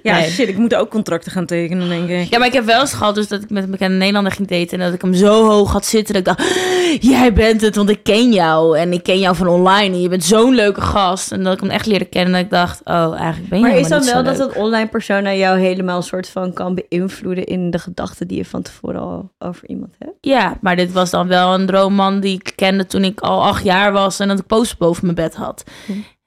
Ja, 0.04 0.18
Nee. 0.18 0.30
shit, 0.30 0.48
ik 0.48 0.58
moet 0.58 0.76
ook 0.76 0.90
contracten 0.90 1.32
gaan 1.32 1.46
tekenen, 1.46 1.90
denk 1.90 2.10
ik. 2.10 2.30
Ja, 2.30 2.38
maar 2.38 2.48
ik 2.48 2.54
heb 2.54 2.66
wel 2.66 2.80
eens 2.80 2.94
gehad 2.94 3.16
dus 3.16 3.28
dat 3.28 3.44
ik 3.44 3.50
met 3.50 3.64
een 3.64 3.72
bekende 3.72 3.98
Nederlander 3.98 4.32
ging 4.32 4.48
daten... 4.48 4.80
en 4.80 4.86
dat 4.86 4.94
ik 4.94 5.02
hem 5.02 5.14
zo 5.14 5.50
hoog 5.50 5.72
had 5.72 5.86
zitten 5.86 6.14
dat 6.14 6.28
ik 6.28 6.38
dacht... 6.38 6.72
Jij 7.00 7.34
bent 7.34 7.62
het, 7.62 7.76
want 7.76 7.90
ik 7.90 8.04
ken 8.04 8.32
jou. 8.32 8.78
En 8.78 8.94
ik 8.94 9.04
ken 9.04 9.20
jou 9.20 9.36
van 9.36 9.48
online. 9.48 9.96
En 9.96 10.02
je 10.02 10.10
bent 10.10 10.24
zo'n 10.24 10.56
leuke 10.56 10.82
gast. 10.82 11.32
En 11.32 11.44
dat 11.44 11.54
ik 11.54 11.60
hem 11.60 11.70
echt 11.70 11.86
leerde 11.86 12.06
kennen. 12.06 12.34
En 12.34 12.40
dat 12.40 12.46
ik 12.46 12.50
dacht, 12.50 12.82
oh, 12.84 13.16
eigenlijk 13.20 13.50
ben 13.50 13.60
je 13.60 13.66
Maar 13.66 13.76
is 13.78 13.88
dan 13.88 14.06
wel 14.06 14.24
dat 14.24 14.40
een 14.40 14.56
online 14.56 14.88
persona 14.88 15.34
jou 15.34 15.60
helemaal 15.60 15.98
een 15.98 16.04
soort 16.04 16.30
van 16.30 16.54
kan 16.54 16.76
beïnvloeden 16.76 17.44
in 17.44 17.72
de 17.72 17.80
gedachten 17.80 18.28
die 18.28 18.38
je 18.38 18.46
van 18.46 18.62
tevoren 18.62 19.02
al 19.02 19.32
over 19.40 19.70
iemand 19.70 19.96
hebt? 20.00 20.18
Ja, 20.22 20.58
maar 20.62 20.76
dit 20.76 20.92
was 20.92 21.10
dan 21.10 21.28
wel 21.28 21.54
een 21.54 21.66
droomman 21.66 22.20
die 22.20 22.34
ik 22.34 22.54
kende 22.56 22.86
toen 22.86 23.04
ik 23.04 23.20
al 23.20 23.44
acht 23.44 23.64
jaar 23.64 23.92
was... 23.92 24.20
en 24.20 24.28
dat 24.28 24.40
ik 24.40 24.48
posters 24.48 24.78
boven 24.78 25.04
mijn 25.04 25.16
bed 25.16 25.36
had. 25.36 25.64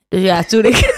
Dus 0.09 0.23
ja, 0.23 0.43
toen 0.45 0.65
ik, 0.65 0.77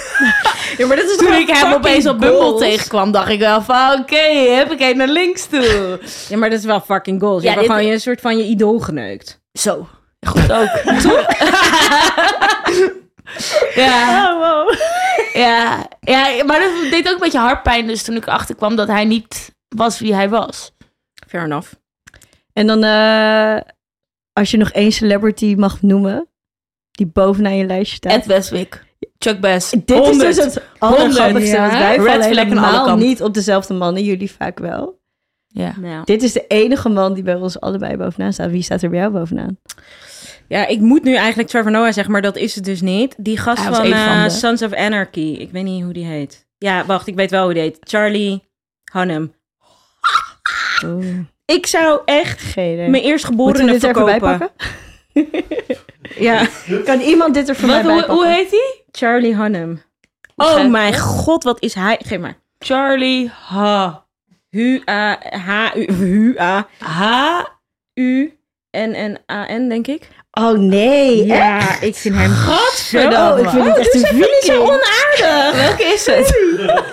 Ja, 0.79 0.87
maar 0.87 0.97
dat 0.97 1.11
is 1.11 1.17
toen 1.17 1.33
ik 1.33 1.49
hem 1.49 1.73
opeens 1.73 2.07
op 2.07 2.19
Bumble 2.19 2.59
tegenkwam... 2.59 3.13
dacht 3.13 3.29
ik 3.29 3.39
wel 3.39 3.63
van, 3.63 3.99
oké, 4.01 4.21
heb 4.51 4.73
ik 4.73 4.97
naar 4.97 5.09
links 5.09 5.47
toe. 5.47 6.01
Ja, 6.29 6.37
maar 6.37 6.51
dat 6.51 6.59
is 6.59 6.65
wel 6.65 6.81
fucking 6.81 7.21
goals. 7.21 7.43
Je 7.43 7.49
Ja, 7.49 7.55
hebt 7.55 7.61
dit- 7.63 7.71
gewoon 7.71 7.87
je 7.87 7.93
een 7.95 8.01
soort 8.01 8.21
van 8.21 8.39
je 8.39 8.45
idool 8.45 8.79
geneukt. 8.79 9.41
Zo, 9.59 9.89
goed 10.27 10.53
ook. 10.53 10.69
ja. 13.75 14.33
Oh, 14.33 14.39
wow. 14.41 14.75
Ja, 15.33 15.89
ja, 16.01 16.45
maar 16.45 16.61
dat 16.61 16.91
deed 16.91 17.07
ook 17.07 17.13
een 17.15 17.21
beetje 17.21 17.39
hartpijn 17.39 17.87
dus 17.87 18.03
toen 18.03 18.17
ik 18.17 18.27
erachter 18.27 18.55
kwam 18.55 18.77
dat 18.77 18.89
hij 18.89 19.05
niet 19.05 19.55
was 19.77 19.99
wie 19.99 20.15
hij 20.15 20.29
was. 20.29 20.73
Fair 21.29 21.45
enough. 21.45 21.73
En 22.53 22.67
dan, 22.67 22.85
eh, 22.85 23.61
als 24.33 24.51
je 24.51 24.57
nog 24.57 24.71
één 24.71 24.93
celebrity 24.93 25.55
mag 25.59 25.83
noemen, 25.83 26.29
die 26.91 27.07
bovenaan 27.07 27.57
je 27.57 27.65
lijstje 27.67 27.97
staat. 27.97 28.13
Ed 28.13 28.27
Westwick, 28.27 28.85
Chuck 29.19 29.41
Bass. 29.41 29.71
Dit 29.71 29.91
is 29.91 29.97
100. 29.97 30.21
dus 30.21 30.45
het 30.45 30.63
allergrappigste, 30.79 31.57
Ja. 31.57 31.61
want 31.69 31.73
wij 31.79 31.97
Red 31.97 32.07
vallen 32.07 32.23
flag 32.25 32.45
aan 32.45 32.51
alle 32.51 32.67
helemaal 32.67 32.85
kanten. 32.85 33.07
niet 33.09 33.23
op 33.23 33.35
dezelfde 33.35 33.75
mannen, 33.75 34.03
jullie 34.05 34.31
vaak 34.31 34.59
wel. 34.59 34.99
Ja. 35.49 35.75
Nou. 35.81 36.05
Dit 36.05 36.23
is 36.23 36.33
de 36.33 36.45
enige 36.49 36.89
man 36.89 37.15
die 37.15 37.23
bij 37.23 37.35
ons 37.35 37.61
allebei 37.61 37.97
bovenaan 37.97 38.33
staat. 38.33 38.51
Wie 38.51 38.63
staat 38.63 38.83
er 38.83 38.91
bij 38.91 38.99
jou 38.99 39.13
bovenaan? 39.13 39.59
Ja, 40.49 40.67
ik 40.67 40.81
moet 40.81 41.03
nu 41.05 41.15
eigenlijk 41.15 41.49
Trevor 41.49 41.71
Noah 41.71 41.93
zeggen, 41.93 42.13
maar 42.13 42.23
dat 42.23 42.37
is 42.37 42.55
het 42.55 42.65
dus 42.65 42.81
niet. 42.81 43.15
Die 43.19 43.37
gast 43.39 43.63
van, 43.63 43.73
een 43.85 43.93
van 43.93 43.93
eh, 43.93 44.23
de- 44.25 44.31
Sons 44.31 44.63
of 44.63 44.73
Anarchy. 44.73 45.37
Ik 45.39 45.51
weet 45.51 45.65
niet 45.65 45.83
hoe 45.85 45.93
die 45.93 46.05
heet. 46.05 46.47
Ja, 46.59 46.85
wacht, 46.87 47.07
ik 47.07 47.15
weet 47.15 47.31
wel 47.31 47.45
hoe 47.45 47.53
die 47.55 47.63
heet. 47.63 47.79
Charlie 47.81 48.43
Hunnam. 48.93 49.33
Ik 51.45 51.67
zou 51.67 52.01
echt 52.05 52.41
Geen 52.41 52.65
idee. 52.73 52.77
mijn 52.77 52.91
Moeten 52.91 53.03
we 53.03 53.09
eerstgeborene 53.11 53.73
dit 53.73 53.83
er 53.85 53.95
verkopen. 53.95 54.51
Ja, 56.19 56.47
Kan 56.85 57.01
iemand 57.01 57.35
dit 57.35 57.49
er 57.49 57.57
voor 57.57 57.69
mij 57.69 57.83
Wat, 57.83 57.87
bij 57.87 57.95
hoe, 58.07 58.15
hoe 58.25 58.27
heet 58.27 58.51
hij? 58.51 58.83
Charlie 58.91 59.37
Hunnam. 59.37 59.83
Beschrijf 60.35 60.65
Oh 60.65 60.71
mijn 60.71 60.93
het. 60.93 61.01
god, 61.03 61.45
wat 61.45 61.63
is 61.63 61.75
hij? 61.75 61.99
Geef 62.07 62.19
maar. 62.19 62.39
Charlie 62.59 63.31
Ha. 63.49 64.07
Hu-A, 64.51 65.19
H-U, 65.31 65.93
Hu-A, 65.93 66.67
Ha. 66.79 67.49
U-N-N-A-N, 67.95 69.69
denk 69.69 69.87
ik. 69.87 70.09
Oh 70.31 70.59
nee, 70.59 71.21
echt? 71.21 71.27
Ja, 71.29 71.81
ik 71.81 71.95
vind 71.97 72.15
hem 72.15 72.31
Godverdamme. 72.35 73.33
Oh, 73.33 73.39
ik 73.45 73.49
vind 73.49 73.65
het 73.65 73.77
echt 73.79 73.95
een 73.95 74.01
Vind 74.07 74.19
je 74.19 74.41
zo 74.45 74.63
onaardig? 74.63 75.53
Welke 75.67 75.85
is 75.85 76.07
het? 76.07 76.39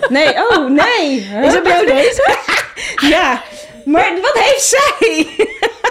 Nee, 0.10 0.34
oh 0.34 0.70
nee. 0.70 1.18
Is 1.44 1.54
het 1.54 1.64
bij 1.64 1.72
jou 1.72 1.86
deze? 1.86 2.36
Ja, 3.16 3.44
maar 3.86 4.14
wat 4.22 4.34
heeft 4.44 4.64
zij? 4.64 5.26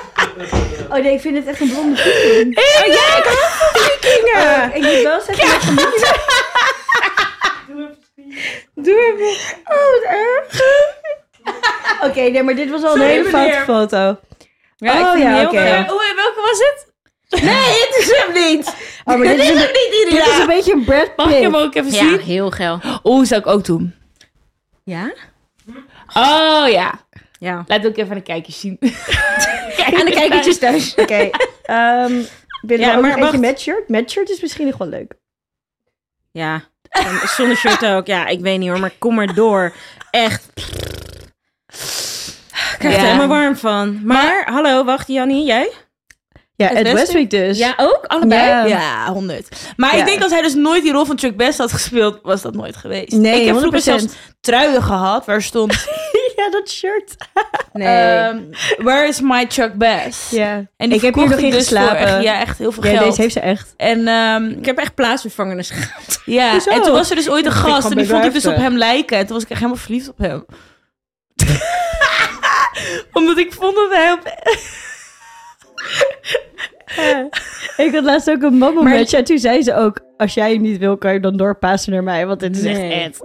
Oh 0.89 0.95
nee, 1.03 1.12
ik 1.15 1.21
vind 1.21 1.37
het 1.37 1.47
echt 1.47 1.61
een 1.61 1.71
blonde 1.71 1.97
viking. 1.97 2.59
Oh 2.59 2.87
ja, 2.87 3.17
ik 3.19 3.25
hou 3.25 3.37
van 3.51 3.81
vikingen. 3.83 4.75
Ik 4.75 4.83
moet 4.83 5.03
wel 5.03 5.21
zeggen, 5.21 5.49
dat 5.49 5.62
familie... 5.62 6.12
Doe 8.75 8.99
even. 9.15 9.55
Oh, 9.65 9.91
wat 9.93 10.03
erg. 10.03 10.61
Oké, 12.03 12.21
nee, 12.21 12.43
maar 12.43 12.55
dit 12.55 12.71
was 12.71 12.83
al 12.83 12.95
een 12.95 13.01
hele 13.01 13.29
foute 13.29 13.62
foto. 13.65 14.19
Ja, 14.77 14.93
Oh, 14.93 15.01
ik 15.01 15.07
vind 15.12 15.23
ja, 15.23 15.29
hem 15.29 15.35
heel 15.39 15.47
oké. 15.49 15.85
Hoe, 15.93 16.12
welke 16.17 16.41
was 16.41 16.59
het? 16.59 16.93
Nee, 17.43 17.81
het 17.81 17.97
is 17.99 18.17
hem 18.17 18.33
niet. 18.33 18.75
Oh, 19.05 19.17
maar 19.17 19.27
dit 19.37 19.39
is, 19.39 19.49
een, 19.49 19.55
niet 19.57 20.07
dit 20.11 20.27
is 20.27 20.39
een 20.39 20.47
beetje 20.47 20.73
een 20.73 20.85
Brad 20.85 21.11
Mag 21.17 21.27
ik 21.31 21.43
hem 21.43 21.53
Pitt. 21.53 21.65
ook 21.65 21.75
even 21.75 21.91
Ja, 21.93 21.99
zien? 21.99 22.21
heel 22.21 22.51
geil. 22.51 22.81
Oeh, 23.05 23.27
zou 23.27 23.41
ik 23.41 23.47
ook 23.47 23.65
doen. 23.65 23.95
Ja? 24.85 25.12
Oh 26.15 26.69
ja. 26.69 27.01
Ja. 27.45 27.64
Laat 27.66 27.86
ook 27.86 27.97
even 27.97 28.16
een 28.16 28.22
kijkje 28.22 28.53
zien. 28.53 28.76
En 29.84 30.05
de 30.05 30.11
kijkertjes 30.11 30.59
thuis. 30.59 30.95
Oké, 30.95 31.30
ehm 31.62 32.12
willen 32.61 32.86
Ja, 32.86 32.90
we 32.90 32.97
ook 32.97 33.01
maar 33.03 33.11
eentje 33.11 33.20
wacht. 33.24 33.38
met 33.40 33.61
shirt? 33.61 33.88
Met 33.88 34.11
shirt 34.11 34.30
is 34.30 34.40
misschien 34.40 34.66
nog 34.66 34.76
wel 34.76 34.88
leuk. 34.88 35.14
Ja. 36.32 36.62
Zonder 37.36 37.57
shirt 37.57 37.84
ook. 37.86 38.07
Ja, 38.07 38.26
ik 38.26 38.40
weet 38.40 38.59
niet 38.59 38.68
hoor, 38.68 38.80
maar 38.80 38.92
kom 38.99 39.14
maar 39.14 39.34
door. 39.34 39.72
Echt. 40.11 40.45
Ik 41.66 42.76
krijg 42.78 42.97
er 42.97 43.03
helemaal 43.03 43.28
warm 43.28 43.57
van. 43.57 44.01
Maar, 44.05 44.42
hallo, 44.53 44.84
wacht, 44.84 45.09
Jannie, 45.09 45.45
jij? 45.45 45.70
Ja, 46.57 46.68
Ed 46.68 46.72
Westwick? 46.74 46.95
Westwick 46.97 47.30
dus. 47.30 47.59
Ja, 47.59 47.74
ook? 47.76 48.05
Allebei? 48.07 48.40
Ja. 48.40 48.64
Ja, 48.64 49.12
100. 49.12 49.49
Maar 49.76 49.95
Ja. 49.95 50.01
ik 50.01 50.07
denk 50.07 50.22
als 50.22 50.32
hij 50.32 50.42
dus 50.42 50.55
nooit 50.55 50.82
die 50.82 50.92
rol 50.92 51.05
van 51.05 51.18
Chuck 51.18 51.36
Bass 51.36 51.59
had 51.59 51.72
gespeeld, 51.72 52.18
was 52.22 52.42
dat 52.42 52.55
nooit 52.55 52.76
geweest. 52.76 53.12
Nee, 53.12 53.40
ik 53.40 53.47
heb 53.47 53.55
100%. 53.55 53.59
vroeger 53.59 53.80
zelfs 53.80 54.05
truien 54.40 54.82
gehad 54.82 55.24
waar 55.26 55.42
stond, 55.42 55.86
dat 56.55 56.70
shirt. 56.70 57.14
Nee. 57.72 57.86
ehm, 57.88 58.38
where 58.76 59.07
is 59.09 59.20
my 59.20 59.46
Chuck 59.48 59.74
Bass? 59.74 60.30
Ja. 60.30 60.55
En 60.76 60.88
die 60.88 60.94
ik 60.94 61.00
heb 61.02 61.14
hier 61.14 61.28
nog 61.28 61.38
in 61.38 61.50
dus 61.50 61.59
geslapen. 61.59 61.96
echt, 61.98 62.22
ja, 62.22 62.40
echt 62.40 62.59
heel 62.59 62.72
veel 62.72 62.84
Ja, 62.84 62.90
geld. 62.90 63.05
deze 63.05 63.20
heeft 63.22 63.32
ze 63.32 63.40
echt. 63.40 63.74
En, 63.76 64.09
ehm, 64.09 64.44
ik 64.48 64.64
heb 64.64 64.78
echt 64.78 64.94
plaatsvervangenis 64.94 65.70
gehad. 65.70 66.22
ja, 66.24 66.50
Hoezo? 66.52 66.70
en 66.70 66.82
toen 66.82 66.92
was 66.92 67.11
er 67.11 67.16
dus 67.16 67.30
ooit 67.30 67.46
een 67.46 67.52
gast 67.52 67.90
en 67.90 67.96
die 67.96 68.07
vond 68.07 68.24
ik 68.24 68.32
dus 68.32 68.46
op 68.46 68.57
hem 68.57 68.76
lijken. 68.76 69.18
En 69.18 69.24
toen 69.26 69.34
was 69.34 69.42
ik 69.44 69.50
echt 69.50 69.61
helemaal 69.61 69.82
verliefd 69.82 70.09
op 70.09 70.18
hem. 70.18 70.44
Omdat 73.12 73.38
ik 73.38 73.52
vond 73.52 73.74
dat 73.76 73.90
hij 73.92 74.12
op... 74.12 74.20
Ik 77.76 77.94
had 77.94 78.05
laatst 78.05 78.30
ook 78.30 78.42
een 78.42 78.59
Maar- 78.59 78.72
mama-match 78.72 79.12
en 79.12 79.24
toen 79.24 79.38
zei 79.38 79.62
ze 79.62 79.74
ook... 79.74 80.00
Als 80.16 80.34
jij 80.34 80.52
hem 80.52 80.61
niet 80.61 80.78
wil, 80.78 80.96
kan 80.96 81.12
je 81.12 81.20
dan 81.20 81.36
doorpassen 81.36 81.92
naar 81.92 82.02
mij. 82.02 82.26
Want 82.26 82.40
dit 82.40 82.57
is 82.57 82.62
Nee. 82.62 82.92
echt. 82.92 83.20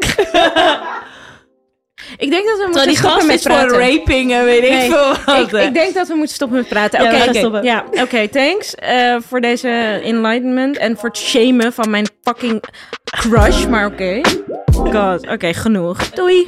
Ik 2.18 2.30
denk 2.30 2.46
dat 2.48 2.58
we 2.58 2.64
Terwijl 2.64 2.68
moeten 2.68 2.88
die 2.88 2.98
stoppen 2.98 3.28
met 3.28 3.36
is 3.36 3.42
voor 3.42 3.52
praten. 3.52 3.80
raping 3.98 4.32
en 4.34 4.46
weet 4.46 4.64
ik 4.64 4.92
veel 4.92 5.14
wat. 5.26 5.54
Ik, 5.54 5.68
ik 5.68 5.74
denk 5.74 5.94
dat 5.94 6.08
we 6.08 6.14
moeten 6.16 6.36
stoppen 6.36 6.58
met 6.58 6.68
praten. 6.68 7.02
Oké. 7.02 7.60
Ja, 7.62 7.86
oké, 7.92 8.28
thanks 8.28 8.76
eh, 8.76 9.16
voor 9.20 9.42
deze 9.42 9.68
enlightenment 10.04 10.78
en 10.78 10.98
voor 10.98 11.10
het 11.10 11.18
shamen 11.18 11.74
van 11.74 11.90
mijn 11.90 12.08
fucking 12.22 12.64
crush. 13.04 13.66
Maar 13.68 13.86
oké. 13.86 14.22
God, 14.74 15.28
oké, 15.30 15.54
genoeg. 15.54 16.10
Doei. 16.10 16.48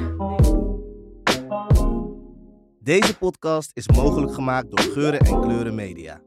Deze 2.80 3.18
podcast 3.18 3.72
is 3.74 3.88
mogelijk 3.88 4.34
gemaakt 4.34 4.70
door 4.70 4.80
Geuren 4.94 5.20
en 5.20 5.42
Kleuren 5.42 5.76
Media. 5.76 6.22